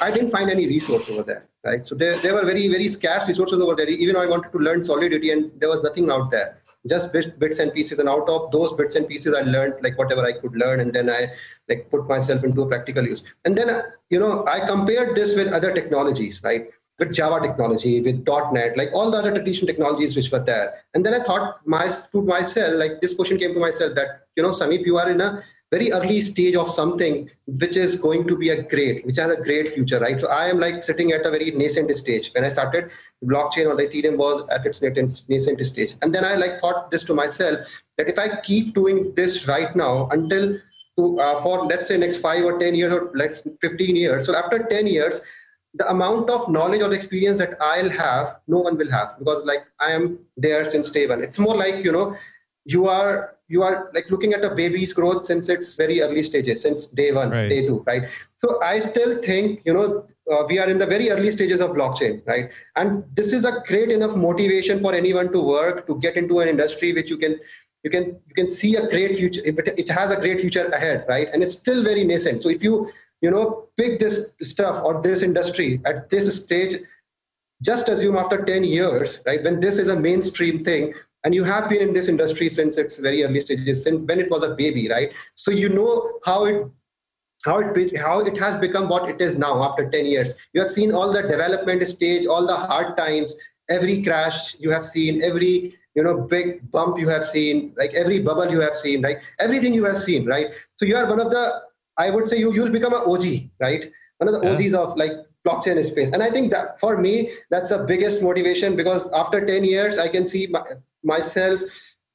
i 0.00 0.10
didn't 0.10 0.30
find 0.30 0.50
any 0.50 0.66
resource 0.66 1.08
over 1.10 1.22
there 1.22 1.46
right? 1.68 1.86
So 1.86 1.94
there, 1.94 2.16
there 2.24 2.34
were 2.34 2.44
very 2.52 2.68
very 2.68 2.88
scarce 2.96 3.28
resources 3.28 3.60
over 3.60 3.74
there. 3.74 3.88
Even 3.88 4.14
though 4.14 4.24
i 4.26 4.32
wanted 4.34 4.52
to 4.56 4.60
learn 4.68 4.82
solidity 4.92 5.30
and 5.34 5.50
there 5.60 5.70
was 5.74 5.82
nothing 5.88 6.10
out 6.16 6.30
there. 6.30 6.48
Just 6.92 7.12
bits 7.12 7.58
and 7.62 7.72
pieces 7.76 7.98
and 8.02 8.08
out 8.08 8.28
of 8.34 8.50
those 8.56 8.72
bits 8.80 8.96
and 8.98 9.06
pieces 9.12 9.34
i 9.38 9.42
learned 9.54 9.74
like 9.86 9.98
whatever 10.02 10.24
i 10.30 10.32
could 10.40 10.54
learn 10.62 10.80
and 10.84 10.92
then 10.98 11.10
i 11.18 11.20
like 11.68 11.90
put 11.94 12.08
myself 12.14 12.44
into 12.44 12.62
a 12.62 12.68
practical 12.72 13.04
use. 13.12 13.24
And 13.44 13.58
then 13.58 13.68
you 14.10 14.20
know 14.24 14.32
i 14.56 14.58
compared 14.72 15.16
this 15.20 15.36
with 15.40 15.48
other 15.60 15.72
technologies 15.78 16.42
right? 16.50 16.68
With 17.00 17.12
Java 17.16 17.36
technology, 17.46 18.00
with 18.06 18.26
.NET, 18.54 18.76
like 18.76 18.88
all 18.92 19.10
the 19.12 19.18
other 19.18 19.30
traditional 19.34 19.68
technologies 19.72 20.16
which 20.16 20.32
were 20.32 20.44
there. 20.46 20.82
And 20.94 21.06
then 21.06 21.14
I 21.18 21.20
thought 21.22 21.60
my, 21.64 21.84
to 22.12 22.22
myself, 22.22 22.72
like 22.74 23.00
this 23.00 23.14
question 23.14 23.38
came 23.38 23.54
to 23.54 23.60
myself 23.60 23.94
that, 23.94 24.08
you 24.34 24.42
know, 24.42 24.50
Sameep, 24.50 24.84
you 24.84 24.98
are 24.98 25.08
in 25.08 25.20
a 25.20 25.44
very 25.70 25.92
early 25.92 26.20
stage 26.22 26.54
of 26.54 26.70
something 26.70 27.30
which 27.46 27.76
is 27.76 27.98
going 27.98 28.26
to 28.26 28.36
be 28.36 28.50
a 28.50 28.62
great, 28.62 29.04
which 29.04 29.16
has 29.16 29.30
a 29.30 29.36
great 29.36 29.70
future, 29.70 29.98
right? 30.00 30.18
So 30.18 30.28
I 30.28 30.48
am 30.48 30.58
like 30.58 30.82
sitting 30.82 31.12
at 31.12 31.26
a 31.26 31.30
very 31.30 31.50
nascent 31.50 31.90
stage. 31.94 32.30
When 32.34 32.44
I 32.44 32.48
started, 32.48 32.90
blockchain 33.24 33.66
or 33.66 33.76
the 33.76 33.86
Ethereum 33.86 34.16
was 34.16 34.48
at 34.50 34.64
its 34.64 34.80
nascent 34.82 35.66
stage. 35.66 35.94
And 36.00 36.14
then 36.14 36.24
I 36.24 36.36
like 36.36 36.60
thought 36.60 36.90
this 36.90 37.04
to 37.04 37.14
myself 37.14 37.60
that 37.98 38.08
if 38.08 38.18
I 38.18 38.40
keep 38.40 38.74
doing 38.74 39.12
this 39.14 39.46
right 39.46 39.74
now 39.76 40.08
until 40.08 40.58
to 40.98 41.20
uh, 41.20 41.40
for 41.42 41.66
let's 41.66 41.86
say 41.86 41.96
next 41.96 42.16
five 42.16 42.44
or 42.44 42.58
10 42.58 42.74
years 42.74 42.92
or 42.92 43.10
let's 43.14 43.42
15 43.60 43.94
years. 43.94 44.26
So 44.26 44.34
after 44.34 44.58
10 44.64 44.86
years, 44.86 45.20
the 45.74 45.88
amount 45.90 46.28
of 46.30 46.48
knowledge 46.50 46.82
or 46.82 46.92
experience 46.92 47.38
that 47.38 47.56
I'll 47.60 47.90
have, 47.90 48.36
no 48.48 48.58
one 48.58 48.76
will 48.76 48.90
have 48.90 49.18
because 49.18 49.44
like 49.44 49.64
I 49.80 49.92
am 49.92 50.18
there 50.36 50.64
since 50.64 50.90
day 50.90 51.06
one. 51.06 51.22
It's 51.22 51.38
more 51.38 51.56
like, 51.56 51.84
you 51.84 51.92
know, 51.92 52.16
you 52.64 52.88
are 52.88 53.36
you 53.48 53.62
are 53.62 53.90
like 53.94 54.10
looking 54.10 54.34
at 54.34 54.44
a 54.44 54.54
baby's 54.54 54.92
growth 54.92 55.24
since 55.24 55.48
its 55.48 55.74
very 55.74 56.00
early 56.02 56.22
stages 56.22 56.62
since 56.62 56.86
day 56.86 57.12
one 57.12 57.30
right. 57.30 57.48
day 57.48 57.66
two 57.66 57.82
right? 57.86 58.08
So 58.36 58.62
i 58.62 58.78
still 58.78 59.22
think 59.22 59.62
you 59.64 59.72
know 59.72 60.06
uh, 60.30 60.44
we 60.48 60.58
are 60.58 60.68
in 60.68 60.78
the 60.78 60.86
very 60.86 61.10
early 61.10 61.30
stages 61.30 61.60
of 61.60 61.70
blockchain 61.70 62.24
right? 62.26 62.50
And 62.76 63.04
this 63.14 63.32
is 63.32 63.44
a 63.44 63.62
great 63.66 63.90
enough 63.90 64.14
motivation 64.14 64.80
for 64.80 64.94
anyone 64.94 65.32
to 65.32 65.40
work 65.40 65.86
to 65.86 65.98
get 65.98 66.16
into 66.16 66.40
an 66.40 66.48
industry 66.48 66.92
which 66.92 67.08
you 67.08 67.16
can 67.16 67.40
you 67.84 67.90
can 67.90 68.04
you 68.28 68.34
can 68.34 68.48
see 68.48 68.76
a 68.76 68.88
great 68.88 69.16
future 69.16 69.40
it 69.44 69.88
has 69.88 70.10
a 70.10 70.16
great 70.16 70.40
future 70.40 70.66
ahead 70.66 71.06
right? 71.08 71.28
And 71.32 71.42
it's 71.42 71.56
still 71.56 71.82
very 71.82 72.04
nascent. 72.04 72.42
So 72.42 72.50
if 72.50 72.62
you 72.62 72.90
you 73.22 73.30
know 73.30 73.68
pick 73.76 73.98
this 73.98 74.34
stuff 74.42 74.82
or 74.84 75.02
this 75.02 75.22
industry 75.22 75.80
at 75.86 76.10
this 76.10 76.44
stage 76.44 76.80
just 77.62 77.88
assume 77.88 78.16
after 78.16 78.44
10 78.44 78.62
years 78.62 79.20
right 79.26 79.42
when 79.42 79.58
this 79.60 79.78
is 79.78 79.88
a 79.88 79.98
mainstream 79.98 80.64
thing 80.64 80.94
and 81.24 81.34
you 81.34 81.44
have 81.44 81.68
been 81.68 81.80
in 81.82 81.92
this 81.92 82.08
industry 82.08 82.48
since 82.48 82.76
its 82.78 82.98
very 82.98 83.24
early 83.24 83.40
stages 83.40 83.82
since 83.82 84.06
when 84.08 84.20
it 84.20 84.30
was 84.30 84.42
a 84.42 84.54
baby 84.54 84.88
right? 84.88 85.10
So 85.34 85.50
you 85.50 85.68
know 85.68 86.18
how 86.24 86.44
it 86.46 86.66
how 87.44 87.58
it 87.60 87.96
how 87.96 88.20
it 88.20 88.38
has 88.38 88.56
become 88.56 88.88
what 88.88 89.08
it 89.08 89.20
is 89.20 89.38
now 89.38 89.62
after 89.62 89.88
10 89.88 90.06
years. 90.06 90.34
You 90.52 90.60
have 90.60 90.70
seen 90.70 90.92
all 90.92 91.12
the 91.12 91.22
development 91.22 91.86
stage 91.86 92.26
all 92.26 92.46
the 92.46 92.56
hard 92.56 92.96
times 92.96 93.34
every 93.68 94.02
crash 94.02 94.56
you 94.58 94.70
have 94.70 94.84
seen 94.84 95.22
every 95.22 95.76
you 95.94 96.02
know 96.02 96.20
big 96.20 96.70
bump 96.70 96.98
you 96.98 97.08
have 97.08 97.24
seen 97.24 97.74
like 97.76 97.92
every 97.94 98.20
bubble 98.20 98.50
you 98.50 98.60
have 98.60 98.74
seen 98.74 99.02
right 99.02 99.18
everything 99.38 99.74
you 99.74 99.84
have 99.84 99.96
seen 99.96 100.26
right? 100.26 100.48
So 100.76 100.86
you 100.86 100.96
are 100.96 101.06
one 101.06 101.20
of 101.20 101.30
the 101.30 101.62
i 101.96 102.10
would 102.10 102.28
say 102.28 102.38
you 102.38 102.52
you'll 102.52 102.76
become 102.80 102.94
an 102.94 103.00
og 103.00 103.24
right? 103.60 103.90
One 104.18 104.34
of 104.34 104.40
the 104.40 104.46
yeah. 104.46 104.54
og's 104.54 104.74
of 104.74 104.96
like 104.96 105.12
blockchain 105.46 105.82
space. 105.84 106.10
And 106.12 106.22
i 106.22 106.30
think 106.30 106.50
that 106.52 106.80
for 106.80 106.96
me 106.96 107.32
that's 107.50 107.70
the 107.70 107.84
biggest 107.84 108.22
motivation 108.22 108.76
because 108.76 109.08
after 109.12 109.44
10 109.46 109.64
years 109.64 109.98
i 109.98 110.08
can 110.08 110.24
see 110.26 110.46
my, 110.46 110.62
myself 111.02 111.60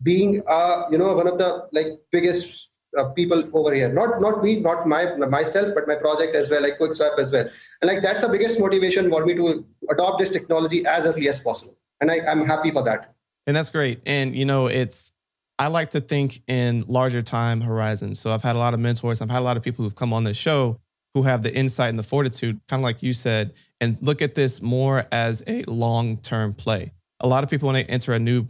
being 0.01 0.41
uh, 0.47 0.83
you 0.91 0.97
know 0.97 1.13
one 1.13 1.27
of 1.27 1.37
the 1.37 1.67
like 1.71 1.87
biggest 2.11 2.69
uh, 2.97 3.09
people 3.09 3.49
over 3.53 3.73
here. 3.73 3.91
Not 3.91 4.21
not 4.21 4.43
me 4.43 4.59
not 4.59 4.87
my 4.87 5.15
myself 5.15 5.73
but 5.73 5.87
my 5.87 5.95
project 5.95 6.35
as 6.35 6.49
well 6.49 6.61
like 6.61 6.79
quickswap 6.79 7.17
as 7.17 7.31
well. 7.31 7.49
And 7.81 7.89
like 7.89 8.03
that's 8.03 8.21
the 8.21 8.29
biggest 8.29 8.59
motivation 8.59 9.09
for 9.09 9.25
me 9.25 9.35
to 9.35 9.65
adopt 9.89 10.19
this 10.19 10.29
technology 10.29 10.85
as 10.85 11.05
early 11.05 11.29
as 11.29 11.39
possible. 11.39 11.77
And 12.01 12.11
I, 12.11 12.19
i'm 12.27 12.45
happy 12.45 12.71
for 12.71 12.83
that. 12.83 13.13
And 13.47 13.55
that's 13.55 13.69
great. 13.69 14.01
And 14.05 14.35
you 14.35 14.45
know 14.45 14.67
it's 14.67 15.13
i 15.59 15.67
like 15.67 15.91
to 15.91 16.01
think 16.01 16.39
in 16.47 16.83
larger 16.87 17.21
time 17.21 17.61
horizons. 17.61 18.19
So 18.19 18.31
i've 18.31 18.43
had 18.43 18.55
a 18.55 18.59
lot 18.59 18.73
of 18.73 18.79
mentors. 18.79 19.21
I've 19.21 19.31
had 19.31 19.41
a 19.41 19.45
lot 19.45 19.57
of 19.57 19.63
people 19.63 19.83
who've 19.83 19.95
come 19.95 20.13
on 20.13 20.23
this 20.23 20.37
show 20.37 20.79
who 21.13 21.23
have 21.23 21.43
the 21.43 21.55
insight 21.55 21.89
and 21.89 21.99
the 21.99 22.03
fortitude 22.03 22.59
kind 22.67 22.79
of 22.79 22.83
like 22.83 23.03
you 23.03 23.13
said 23.13 23.53
and 23.79 23.97
look 24.01 24.21
at 24.21 24.35
this 24.35 24.61
more 24.61 25.05
as 25.11 25.43
a 25.45 25.63
long-term 25.67 26.53
play. 26.53 26.91
A 27.19 27.27
lot 27.27 27.43
of 27.43 27.49
people 27.49 27.67
when 27.67 27.75
they 27.75 27.83
enter 27.85 28.13
a 28.13 28.19
new 28.19 28.47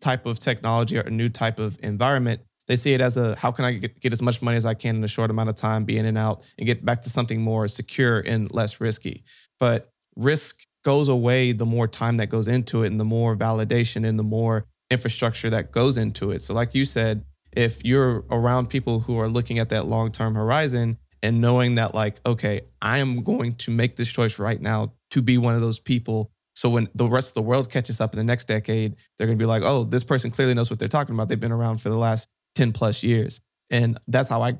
type 0.00 0.26
of 0.26 0.38
technology 0.38 0.98
or 0.98 1.02
a 1.02 1.10
new 1.10 1.28
type 1.28 1.58
of 1.58 1.78
environment, 1.82 2.40
they 2.66 2.76
see 2.76 2.92
it 2.94 3.00
as 3.00 3.16
a 3.16 3.36
how 3.36 3.50
can 3.52 3.64
I 3.64 3.72
get, 3.74 4.00
get, 4.00 4.12
as 4.12 4.22
much 4.22 4.42
money 4.42 4.56
as 4.56 4.66
I 4.66 4.74
can 4.74 4.96
in 4.96 5.04
a 5.04 5.08
short 5.08 5.30
amount 5.30 5.48
of 5.48 5.54
time, 5.54 5.84
be 5.84 5.98
in 5.98 6.06
and 6.06 6.18
out, 6.18 6.44
and 6.58 6.66
get 6.66 6.84
back 6.84 7.02
to 7.02 7.10
something 7.10 7.40
more 7.40 7.68
secure 7.68 8.20
and 8.20 8.52
less 8.52 8.80
risky. 8.80 9.22
But 9.60 9.90
risk 10.16 10.66
goes 10.84 11.08
away 11.08 11.52
the 11.52 11.66
more 11.66 11.88
time 11.88 12.16
that 12.18 12.28
goes 12.28 12.48
into 12.48 12.82
it 12.82 12.88
and 12.88 13.00
the 13.00 13.04
more 13.04 13.36
validation 13.36 14.06
and 14.06 14.18
the 14.18 14.24
more 14.24 14.66
infrastructure 14.90 15.50
that 15.50 15.72
goes 15.72 15.96
into 15.96 16.30
it. 16.30 16.42
So, 16.42 16.54
like 16.54 16.74
you 16.74 16.84
said, 16.84 17.24
if 17.56 17.84
you're 17.84 18.24
around 18.30 18.68
people 18.68 19.00
who 19.00 19.18
are 19.18 19.28
looking 19.28 19.58
at 19.58 19.70
that 19.70 19.86
long 19.86 20.12
term 20.12 20.34
horizon 20.34 20.98
and 21.22 21.40
knowing 21.40 21.76
that, 21.76 21.94
like, 21.94 22.18
okay, 22.26 22.60
I 22.82 22.98
am 22.98 23.22
going 23.22 23.54
to 23.56 23.70
make 23.70 23.96
this 23.96 24.08
choice 24.08 24.38
right 24.38 24.60
now 24.60 24.92
to 25.10 25.22
be 25.22 25.38
one 25.38 25.54
of 25.54 25.60
those 25.60 25.80
people 25.80 26.30
so 26.56 26.70
when 26.70 26.88
the 26.94 27.06
rest 27.06 27.28
of 27.28 27.34
the 27.34 27.42
world 27.42 27.70
catches 27.70 28.00
up 28.00 28.14
in 28.14 28.16
the 28.16 28.24
next 28.24 28.46
decade, 28.46 28.96
they're 29.18 29.26
going 29.26 29.38
to 29.38 29.42
be 29.42 29.46
like, 29.46 29.62
oh, 29.62 29.84
this 29.84 30.02
person 30.02 30.30
clearly 30.30 30.54
knows 30.54 30.70
what 30.70 30.78
they're 30.78 30.88
talking 30.88 31.14
about. 31.14 31.28
They've 31.28 31.38
been 31.38 31.52
around 31.52 31.82
for 31.82 31.90
the 31.90 31.96
last 31.96 32.28
10 32.54 32.72
plus 32.72 33.02
years. 33.02 33.42
And 33.70 34.00
that's 34.08 34.30
how 34.30 34.40
I 34.40 34.58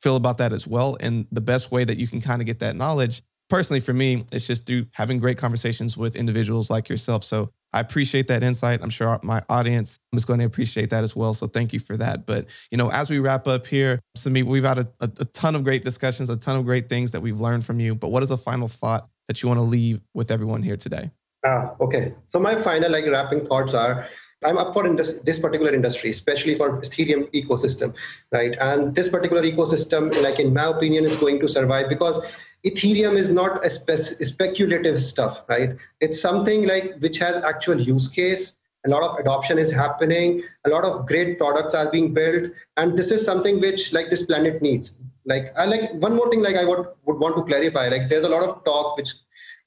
feel 0.00 0.16
about 0.16 0.38
that 0.38 0.52
as 0.52 0.66
well. 0.66 0.96
And 0.98 1.26
the 1.30 1.40
best 1.40 1.70
way 1.70 1.84
that 1.84 1.96
you 1.96 2.08
can 2.08 2.20
kind 2.20 2.42
of 2.42 2.46
get 2.46 2.58
that 2.58 2.74
knowledge, 2.74 3.22
personally 3.48 3.78
for 3.78 3.92
me, 3.92 4.24
it's 4.32 4.48
just 4.48 4.66
through 4.66 4.86
having 4.92 5.20
great 5.20 5.38
conversations 5.38 5.96
with 5.96 6.16
individuals 6.16 6.70
like 6.70 6.88
yourself. 6.88 7.22
So 7.22 7.52
I 7.72 7.78
appreciate 7.78 8.26
that 8.28 8.42
insight. 8.42 8.80
I'm 8.82 8.90
sure 8.90 9.20
my 9.22 9.40
audience 9.48 10.00
is 10.12 10.24
going 10.24 10.40
to 10.40 10.44
appreciate 10.44 10.90
that 10.90 11.04
as 11.04 11.14
well. 11.14 11.34
So 11.34 11.46
thank 11.46 11.72
you 11.72 11.78
for 11.78 11.96
that. 11.98 12.26
But, 12.26 12.48
you 12.72 12.78
know, 12.78 12.90
as 12.90 13.10
we 13.10 13.20
wrap 13.20 13.46
up 13.46 13.68
here, 13.68 14.00
Sameep, 14.16 14.42
we've 14.44 14.64
had 14.64 14.78
a, 14.78 14.88
a, 15.00 15.04
a 15.20 15.24
ton 15.26 15.54
of 15.54 15.62
great 15.62 15.84
discussions, 15.84 16.30
a 16.30 16.36
ton 16.36 16.56
of 16.56 16.64
great 16.64 16.88
things 16.88 17.12
that 17.12 17.20
we've 17.20 17.40
learned 17.40 17.64
from 17.64 17.78
you. 17.78 17.94
But 17.94 18.08
what 18.08 18.24
is 18.24 18.32
a 18.32 18.36
final 18.36 18.66
thought 18.66 19.08
that 19.28 19.40
you 19.40 19.48
want 19.48 19.58
to 19.58 19.64
leave 19.64 20.00
with 20.14 20.32
everyone 20.32 20.64
here 20.64 20.76
today? 20.76 21.12
Ah, 21.44 21.74
okay. 21.80 22.14
So 22.26 22.38
my 22.38 22.60
final 22.60 22.90
like 22.90 23.06
wrapping 23.06 23.46
thoughts 23.46 23.74
are 23.74 24.06
I'm 24.44 24.56
up 24.58 24.72
for 24.72 24.86
indus- 24.86 25.20
this 25.22 25.38
particular 25.38 25.72
industry, 25.74 26.10
especially 26.10 26.54
for 26.54 26.80
Ethereum 26.80 27.28
ecosystem, 27.32 27.94
right? 28.32 28.56
And 28.60 28.94
this 28.94 29.08
particular 29.08 29.42
ecosystem, 29.42 30.14
like 30.22 30.38
in 30.38 30.52
my 30.54 30.66
opinion, 30.66 31.04
is 31.04 31.16
going 31.16 31.40
to 31.40 31.48
survive 31.48 31.88
because 31.88 32.24
Ethereum 32.64 33.16
is 33.16 33.30
not 33.30 33.64
a 33.64 33.70
spe- 33.70 34.22
speculative 34.24 35.00
stuff, 35.02 35.42
right? 35.48 35.70
It's 36.00 36.20
something 36.20 36.66
like 36.66 36.96
which 36.98 37.18
has 37.18 37.42
actual 37.42 37.80
use 37.80 38.08
case. 38.08 38.54
A 38.86 38.90
lot 38.90 39.02
of 39.02 39.18
adoption 39.18 39.58
is 39.58 39.72
happening. 39.72 40.42
A 40.64 40.70
lot 40.70 40.84
of 40.84 41.06
great 41.06 41.36
products 41.38 41.74
are 41.74 41.90
being 41.90 42.14
built, 42.14 42.52
and 42.76 42.96
this 42.96 43.10
is 43.10 43.24
something 43.24 43.60
which 43.60 43.92
like 43.92 44.08
this 44.10 44.24
planet 44.26 44.62
needs. 44.62 44.96
Like 45.24 45.52
I 45.56 45.64
like 45.66 45.92
one 45.94 46.14
more 46.14 46.30
thing, 46.30 46.42
like 46.42 46.56
I 46.56 46.64
would 46.64 46.86
would 47.06 47.18
want 47.18 47.36
to 47.36 47.42
clarify. 47.42 47.88
Like 47.88 48.08
there's 48.08 48.24
a 48.24 48.28
lot 48.28 48.44
of 48.48 48.64
talk 48.64 48.96
which 48.96 49.14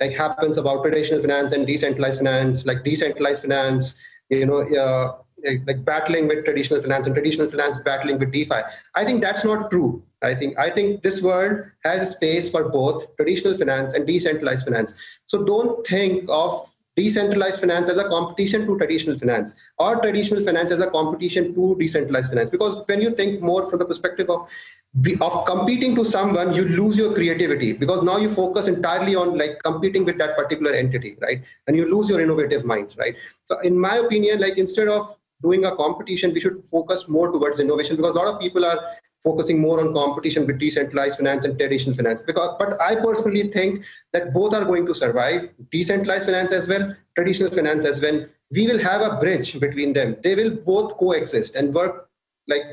like 0.02 0.14
happens 0.18 0.58
about 0.58 0.84
traditional 0.84 1.22
finance 1.22 1.54
and 1.54 1.68
decentralized 1.68 2.20
finance, 2.20 2.66
like 2.66 2.84
decentralized 2.84 3.42
finance, 3.42 3.96
you 4.30 4.46
know, 4.46 4.62
uh, 4.62 5.18
like 5.68 5.86
battling 5.86 6.28
with 6.28 6.46
traditional 6.46 6.82
finance 6.82 7.06
and 7.06 7.16
traditional 7.16 7.50
finance 7.50 7.78
battling 7.86 8.20
with 8.20 8.32
DeFi. 8.32 8.62
I 8.96 9.06
think 9.06 9.22
that's 9.22 9.46
not 9.46 9.72
true. 9.72 10.04
I 10.24 10.36
think 10.36 10.58
I 10.60 10.70
think 10.70 11.04
this 11.04 11.22
world 11.22 11.64
has 11.84 12.12
space 12.12 12.50
for 12.52 12.70
both 12.70 13.16
traditional 13.18 13.58
finance 13.58 13.94
and 13.94 14.06
decentralized 14.08 14.66
finance. 14.66 14.94
So 15.26 15.44
don't 15.44 15.86
think 15.88 16.26
of 16.30 16.68
decentralized 16.96 17.60
finance 17.60 17.90
as 17.90 17.98
a 17.98 18.08
competition 18.10 18.68
to 18.68 18.78
traditional 18.78 19.18
finance 19.18 19.56
or 19.80 19.96
traditional 20.02 20.44
finance 20.44 20.72
as 20.72 20.82
a 20.82 20.90
competition 20.90 21.54
to 21.56 21.76
decentralized 21.80 22.30
finance 22.30 22.50
because 22.50 22.84
when 22.88 23.02
you 23.02 23.12
think 23.12 23.42
more 23.42 23.70
from 23.70 23.80
the 23.80 23.86
perspective 23.86 24.30
of 24.30 24.48
of 25.22 25.46
competing 25.46 25.96
to 25.96 26.04
someone 26.04 26.54
you 26.54 26.66
lose 26.66 26.98
your 26.98 27.14
creativity 27.14 27.72
because 27.72 28.04
now 28.04 28.18
you 28.18 28.30
focus 28.30 28.68
entirely 28.68 29.16
on 29.16 29.38
like 29.38 29.52
competing 29.64 30.04
with 30.04 30.18
that 30.18 30.36
particular 30.36 30.74
entity 30.74 31.18
right? 31.22 31.42
And 31.68 31.78
you 31.78 31.90
lose 31.94 32.10
your 32.10 32.20
innovative 32.20 32.66
mind 32.66 32.96
right? 32.98 33.16
So 33.44 33.60
in 33.60 33.80
my 33.80 33.98
opinion 33.98 34.42
like 34.42 34.58
instead 34.58 34.90
of 34.90 35.18
doing 35.42 35.66
a 35.66 35.76
competition 35.76 36.34
we 36.34 36.42
should 36.42 36.64
focus 36.66 37.08
more 37.08 37.32
towards 37.32 37.60
innovation 37.60 37.96
because 37.96 38.16
a 38.16 38.18
lot 38.18 38.28
of 38.28 38.40
people 38.40 38.66
are 38.66 38.80
focusing 39.24 39.60
more 39.60 39.80
on 39.80 39.94
competition 39.94 40.46
with 40.46 40.60
decentralized 40.60 41.18
finance 41.18 41.46
and 41.46 41.58
traditional 41.58 41.96
finance 41.96 42.22
because 42.24 42.56
but 42.60 42.80
i 42.82 42.96
personally 42.96 43.48
think 43.52 43.84
that 44.14 44.34
both 44.34 44.54
are 44.54 44.66
going 44.66 44.86
to 44.86 44.94
survive 44.96 45.48
decentralized 45.72 46.26
finance 46.26 46.52
as 46.52 46.68
well 46.68 46.94
traditional 47.16 47.52
finance 47.52 47.86
as 47.86 48.02
well. 48.02 48.26
We 48.52 48.68
will 48.68 48.80
have 48.80 49.02
a 49.02 49.20
bridge 49.20 49.60
between 49.60 49.94
them. 49.94 50.16
They 50.24 50.36
will 50.36 50.52
both 50.52 50.98
coexist 50.98 51.56
and 51.56 51.74
work 51.74 52.10
like 52.48 52.64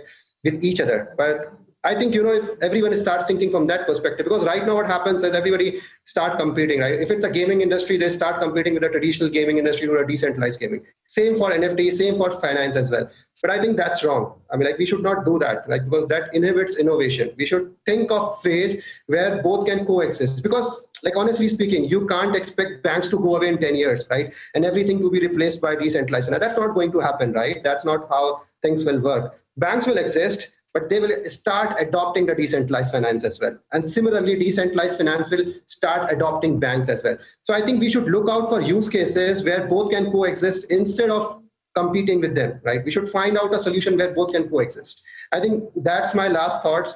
with 0.45 0.65
each 0.65 0.81
other. 0.81 1.15
But 1.17 1.53
I 1.85 1.95
think 1.95 2.13
you 2.13 2.25
know 2.25 2.33
if 2.33 2.61
everyone 2.61 2.93
starts 2.97 3.27
thinking 3.27 3.53
from 3.53 3.67
that 3.69 3.87
perspective, 3.87 4.27
because 4.27 4.45
right 4.45 4.67
now 4.67 4.75
what 4.75 4.87
happens 4.87 5.23
is 5.23 5.33
everybody 5.33 5.81
start 6.05 6.37
competing, 6.37 6.81
right? 6.81 7.01
If 7.01 7.13
it's 7.13 7.25
a 7.25 7.31
gaming 7.31 7.61
industry, 7.61 7.97
they 7.97 8.11
start 8.11 8.41
competing 8.41 8.75
with 8.75 8.83
the 8.83 8.89
traditional 8.89 9.29
gaming 9.29 9.59
industry 9.59 9.87
or 9.87 10.03
a 10.03 10.07
decentralized 10.07 10.59
gaming. 10.59 10.85
Same 11.07 11.37
for 11.37 11.53
NFT, 11.53 11.93
same 11.93 12.17
for 12.17 12.33
finance 12.41 12.75
as 12.75 12.91
well. 12.91 13.09
But 13.41 13.53
I 13.53 13.61
think 13.61 13.77
that's 13.77 14.03
wrong. 14.03 14.41
I 14.51 14.57
mean, 14.57 14.67
like 14.67 14.77
we 14.79 14.87
should 14.87 15.05
not 15.05 15.25
do 15.25 15.39
that, 15.39 15.69
like 15.69 15.85
because 15.85 16.09
that 16.09 16.35
inhibits 16.35 16.77
innovation. 16.79 17.33
We 17.37 17.47
should 17.47 17.73
think 17.87 18.11
of 18.11 18.45
ways 18.45 18.83
where 19.07 19.41
both 19.41 19.69
can 19.69 19.87
coexist. 19.87 20.43
Because, 20.43 20.89
like 21.05 21.17
honestly 21.17 21.49
speaking, 21.49 21.85
you 21.85 22.09
can't 22.09 22.35
expect 22.35 22.83
banks 22.83 23.09
to 23.11 23.19
go 23.19 23.37
away 23.37 23.49
in 23.51 23.59
10 23.59 23.77
years, 23.77 24.05
right? 24.11 24.35
And 24.57 24.65
everything 24.65 24.99
to 24.99 25.11
be 25.11 25.21
replaced 25.21 25.61
by 25.61 25.77
decentralized. 25.77 26.29
Now 26.29 26.41
that's 26.41 26.59
not 26.59 26.75
going 26.75 26.91
to 26.91 26.99
happen, 26.99 27.33
right? 27.33 27.63
That's 27.63 27.85
not 27.85 28.09
how 28.11 28.43
things 28.63 28.85
will 28.85 29.01
work. 29.01 29.41
Banks 29.57 29.87
will 29.87 29.99
exist 29.99 30.49
but 30.79 30.89
they 30.89 31.01
will 31.01 31.25
start 31.25 31.77
adopting 31.81 32.27
the 32.27 32.35
decentralized 32.35 32.93
finance 32.93 33.25
as 33.25 33.41
well. 33.41 33.59
And 33.73 33.85
similarly, 33.85 34.39
decentralized 34.39 34.99
finance 34.99 35.31
will 35.31 35.53
start 35.67 36.13
adopting 36.13 36.61
banks 36.61 36.89
as 36.89 37.03
well. 37.03 37.19
So 37.43 37.55
I 37.55 37.65
think 37.65 37.81
we 37.81 37.91
should 37.91 38.05
look 38.05 38.29
out 38.29 38.49
for 38.49 38.61
use 38.61 38.89
cases 38.89 39.45
where 39.45 39.67
both 39.67 39.91
can 39.91 40.13
coexist 40.13 40.71
instead 40.71 41.11
of 41.11 41.43
competing 41.75 42.21
with 42.21 42.35
them, 42.35 42.61
right? 42.65 42.85
We 42.85 42.91
should 42.91 43.09
find 43.09 43.37
out 43.37 43.53
a 43.55 43.59
solution 43.59 43.97
where 43.97 44.15
both 44.15 44.33
can 44.33 44.49
coexist. 44.49 45.03
I 45.33 45.41
think 45.41 45.65
that's 45.77 46.15
my 46.15 46.29
last 46.29 46.63
thoughts, 46.63 46.95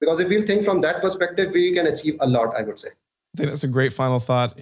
because 0.00 0.20
if 0.20 0.28
we 0.28 0.42
think 0.42 0.64
from 0.64 0.80
that 0.82 1.00
perspective, 1.00 1.52
we 1.52 1.72
can 1.72 1.86
achieve 1.86 2.16
a 2.20 2.26
lot, 2.26 2.54
I 2.56 2.62
would 2.62 2.78
say. 2.78 2.88
I 3.34 3.38
think 3.38 3.50
that's 3.50 3.64
a 3.64 3.68
great 3.68 3.92
final 3.92 4.20
thought. 4.20 4.58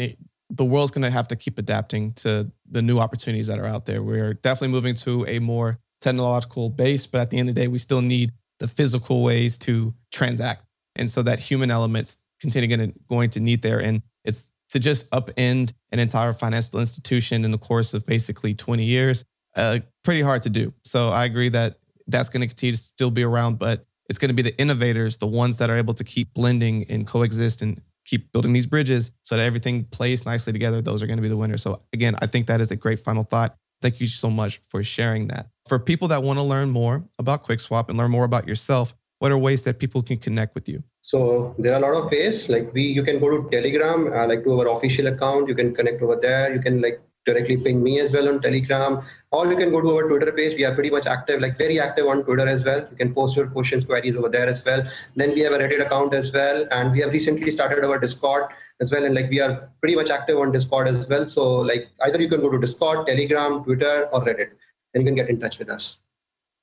The 0.51 0.65
world's 0.65 0.91
going 0.91 1.03
to 1.03 1.11
have 1.11 1.29
to 1.29 1.37
keep 1.37 1.59
adapting 1.59 2.13
to 2.15 2.51
the 2.69 2.83
new 2.83 2.99
opportunities 2.99 3.49
that 3.49 3.59
are 3.59 3.67
out 3.67 3.87
there. 3.87 4.03
We're 4.03 4.35
definitely 4.35 4.69
moving 4.69 4.95
to 4.95 5.27
a 5.27 5.39
more 5.39 5.79
technological 6.01 6.71
base, 6.71 7.07
but 7.07 7.21
at 7.21 7.31
the 7.31 7.39
end 7.39 7.49
of 7.49 7.55
the 7.55 7.61
day, 7.61 7.69
we 7.69 7.79
still 7.79 8.01
need 8.01 8.33
the 8.61 8.69
physical 8.69 9.23
ways 9.23 9.59
to 9.59 9.95
transact. 10.13 10.65
And 10.97 11.09
so 11.09 11.23
that 11.23 11.41
human 11.41 11.71
element's 11.71 12.19
continue 12.41 12.93
going 13.09 13.31
to 13.31 13.41
need 13.41 13.63
there. 13.63 13.81
And 13.81 14.03
it's 14.25 14.53
to 14.71 14.79
just 14.79 15.11
upend 15.11 15.73
an 15.93 15.99
entire 15.99 16.33
financial 16.33 16.81
institution 16.81 17.45
in 17.45 17.51
the 17.51 17.59
course 17.59 17.93
of 17.93 18.07
basically 18.07 18.55
20 18.55 18.85
years, 18.85 19.25
uh, 19.57 19.81
pretty 20.05 20.23
hard 20.23 20.43
to 20.43 20.51
do. 20.51 20.73
So 20.85 21.09
I 21.09 21.25
agree 21.25 21.49
that 21.51 21.77
that's 22.07 22.29
going 22.29 22.43
to 22.43 22.47
continue 22.47 22.73
to 22.73 22.79
still 22.79 23.11
be 23.11 23.25
around, 23.25 23.59
but 23.59 23.85
it's 24.09 24.19
going 24.19 24.29
to 24.29 24.35
be 24.35 24.43
the 24.43 24.59
innovators, 24.61 25.17
the 25.17 25.27
ones 25.27 25.59
that 25.59 25.71
are 25.71 25.77
able 25.77 25.95
to 25.95 26.05
keep 26.05 26.35
blending 26.35 26.85
and 26.89 27.07
coexist 27.07 27.63
and 27.63 27.81
keep 28.05 28.33
building 28.33 28.53
these 28.53 28.67
bridges 28.67 29.13
so 29.23 29.37
that 29.37 29.45
everything 29.45 29.85
plays 29.85 30.27
nicely 30.27 30.53
together. 30.53 30.83
Those 30.83 31.03
are 31.03 31.07
going 31.07 31.19
to 31.19 31.23
be 31.23 31.29
the 31.29 31.37
winners. 31.37 31.63
So 31.63 31.83
again, 31.93 32.17
I 32.21 32.27
think 32.27 32.47
that 32.47 32.61
is 32.61 32.71
a 32.71 32.77
great 32.77 32.99
final 32.99 33.23
thought. 33.23 33.57
Thank 33.83 34.01
you 34.01 34.07
so 34.07 34.31
much 34.31 34.61
for 34.69 34.83
sharing 34.83 35.29
that. 35.29 35.49
For 35.71 35.79
people 35.79 36.09
that 36.09 36.25
want 36.25 36.37
to 36.37 36.43
learn 36.43 36.71
more 36.71 37.05
about 37.21 37.45
QuickSwap 37.45 37.89
and 37.89 37.97
learn 37.97 38.11
more 38.11 38.25
about 38.25 38.49
yourself, 38.49 38.93
what 39.21 39.31
are 39.31 39.39
ways 39.39 39.63
that 39.63 39.79
people 39.79 40.03
can 40.03 40.17
connect 40.17 40.57
with 40.57 40.69
you? 40.69 40.83
So 41.03 41.55
there 41.61 41.73
are 41.73 41.79
a 41.79 41.81
lot 41.81 41.95
of 41.95 42.11
ways. 42.11 42.49
Like 42.49 42.75
we, 42.75 42.83
you 42.83 43.05
can 43.05 43.21
go 43.21 43.31
to 43.31 43.49
Telegram, 43.51 44.13
uh, 44.13 44.27
like 44.27 44.43
to 44.43 44.59
our 44.59 44.67
official 44.77 45.07
account. 45.07 45.47
You 45.47 45.55
can 45.55 45.73
connect 45.73 46.03
over 46.03 46.17
there. 46.17 46.53
You 46.53 46.61
can 46.61 46.83
like 46.83 47.01
directly 47.25 47.57
ping 47.57 47.85
me 47.85 48.01
as 48.01 48.11
well 48.11 48.29
on 48.29 48.41
Telegram, 48.41 49.05
or 49.31 49.47
you 49.47 49.57
can 49.57 49.71
go 49.71 49.81
to 49.81 49.95
our 49.95 50.09
Twitter 50.09 50.33
page. 50.33 50.57
We 50.57 50.65
are 50.65 50.75
pretty 50.75 50.91
much 50.91 51.07
active, 51.07 51.41
like 51.41 51.57
very 51.57 51.79
active 51.79 52.09
on 52.09 52.25
Twitter 52.25 52.49
as 52.49 52.65
well. 52.65 52.81
You 52.91 52.97
can 52.97 53.15
post 53.15 53.37
your 53.37 53.47
questions, 53.47 53.85
queries 53.85 54.17
over 54.17 54.29
there 54.29 54.49
as 54.49 54.65
well. 54.65 54.83
Then 55.15 55.35
we 55.35 55.41
have 55.43 55.53
a 55.53 55.59
Reddit 55.59 55.87
account 55.87 56.15
as 56.15 56.33
well, 56.33 56.67
and 56.73 56.91
we 56.91 56.99
have 57.03 57.13
recently 57.13 57.53
started 57.53 57.85
our 57.85 58.01
Discord 58.01 58.47
as 58.81 58.91
well. 58.91 59.05
And 59.05 59.15
like 59.15 59.31
we 59.31 59.41
are 59.41 59.71
pretty 59.79 59.95
much 59.95 60.11
active 60.11 60.37
on 60.39 60.51
Discord 60.51 60.89
as 60.89 61.07
well. 61.07 61.29
So 61.29 61.59
like 61.59 61.91
either 62.07 62.21
you 62.21 62.29
can 62.29 62.41
go 62.41 62.51
to 62.51 62.59
Discord, 62.59 63.07
Telegram, 63.07 63.63
Twitter, 63.63 64.09
or 64.13 64.23
Reddit, 64.23 64.51
and 64.95 65.03
you 65.03 65.09
can 65.09 65.15
get 65.15 65.29
in 65.29 65.41
touch 65.41 65.59
with 65.59 65.71
us. 65.71 66.03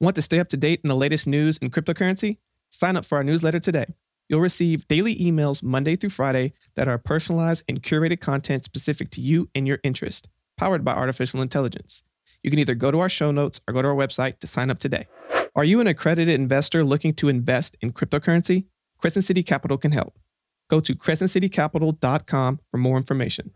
Want 0.00 0.16
to 0.16 0.22
stay 0.22 0.40
up 0.40 0.48
to 0.48 0.56
date 0.56 0.80
in 0.82 0.88
the 0.88 0.96
latest 0.96 1.28
news 1.28 1.58
in 1.58 1.70
cryptocurrency? 1.70 2.38
Sign 2.72 2.96
up 2.96 3.04
for 3.04 3.18
our 3.18 3.22
newsletter 3.22 3.60
today. 3.60 3.86
You'll 4.28 4.40
receive 4.40 4.88
daily 4.88 5.14
emails 5.14 5.62
Monday 5.62 5.94
through 5.94 6.10
Friday 6.10 6.54
that 6.74 6.88
are 6.88 6.98
personalized 6.98 7.62
and 7.68 7.80
curated 7.80 8.18
content 8.18 8.64
specific 8.64 9.10
to 9.10 9.20
you 9.20 9.48
and 9.54 9.68
your 9.68 9.78
interest, 9.84 10.28
powered 10.56 10.84
by 10.84 10.94
artificial 10.94 11.40
intelligence. 11.40 12.02
You 12.42 12.50
can 12.50 12.58
either 12.58 12.74
go 12.74 12.90
to 12.90 12.98
our 12.98 13.08
show 13.08 13.30
notes 13.30 13.60
or 13.68 13.74
go 13.74 13.80
to 13.80 13.86
our 13.86 13.94
website 13.94 14.40
to 14.40 14.48
sign 14.48 14.70
up 14.70 14.80
today. 14.80 15.06
Are 15.56 15.64
you 15.64 15.80
an 15.80 15.86
accredited 15.86 16.34
investor 16.34 16.82
looking 16.82 17.14
to 17.14 17.28
invest 17.28 17.76
in 17.80 17.92
cryptocurrency? 17.92 18.66
Crescent 18.98 19.24
City 19.24 19.44
Capital 19.44 19.78
can 19.78 19.92
help. 19.92 20.18
Go 20.68 20.80
to 20.80 20.96
crescentcitycapital.com 20.96 22.60
for 22.70 22.76
more 22.78 22.96
information. 22.96 23.52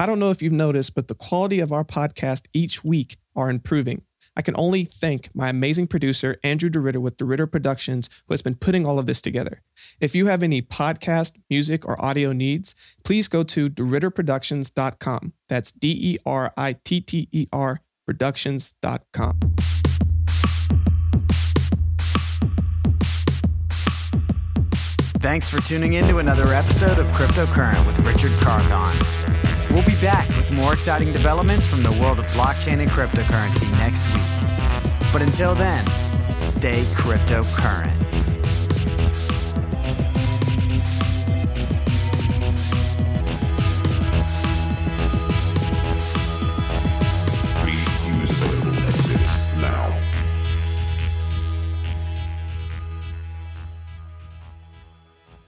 I 0.00 0.06
don't 0.06 0.18
know 0.18 0.30
if 0.30 0.42
you've 0.42 0.52
noticed, 0.52 0.96
but 0.96 1.06
the 1.06 1.14
quality 1.14 1.60
of 1.60 1.70
our 1.70 1.84
podcast 1.84 2.48
each 2.52 2.82
week 2.82 3.18
are 3.36 3.50
improving. 3.50 4.02
I 4.36 4.42
can 4.42 4.56
only 4.56 4.82
thank 4.82 5.28
my 5.32 5.48
amazing 5.48 5.86
producer, 5.86 6.38
Andrew 6.42 6.70
DeRitter 6.70 7.00
with 7.00 7.18
DeRitter 7.18 7.50
Productions, 7.50 8.10
who 8.26 8.32
has 8.32 8.42
been 8.42 8.56
putting 8.56 8.84
all 8.84 8.98
of 8.98 9.06
this 9.06 9.22
together. 9.22 9.62
If 10.00 10.16
you 10.16 10.26
have 10.26 10.42
any 10.42 10.60
podcast, 10.60 11.38
music, 11.48 11.86
or 11.86 12.02
audio 12.04 12.32
needs, 12.32 12.74
please 13.04 13.28
go 13.28 13.44
to 13.44 13.70
DeRitterProductions.com. 13.70 15.34
That's 15.48 15.70
D 15.70 15.96
E 16.00 16.18
R 16.26 16.52
I 16.56 16.72
T 16.84 17.00
T 17.00 17.28
E 17.30 17.46
R 17.52 17.80
Productions.com. 18.06 19.38
Thanks 25.22 25.48
for 25.48 25.60
tuning 25.62 25.92
in 25.92 26.08
to 26.08 26.18
another 26.18 26.52
episode 26.52 26.98
of 26.98 27.06
Cryptocurrent 27.12 27.86
with 27.86 27.96
Richard 28.00 28.32
Carthon. 28.40 28.92
We'll 29.72 29.84
be 29.84 29.94
back 30.02 30.26
with 30.30 30.50
more 30.50 30.72
exciting 30.72 31.12
developments 31.12 31.64
from 31.64 31.84
the 31.84 31.92
world 32.02 32.18
of 32.18 32.26
blockchain 32.32 32.80
and 32.80 32.90
cryptocurrency 32.90 33.70
next 33.78 34.02
week. 34.12 34.50
But 35.12 35.22
until 35.22 35.54
then, 35.54 35.86
stay 36.40 36.82
cryptocurrent. 36.96 38.11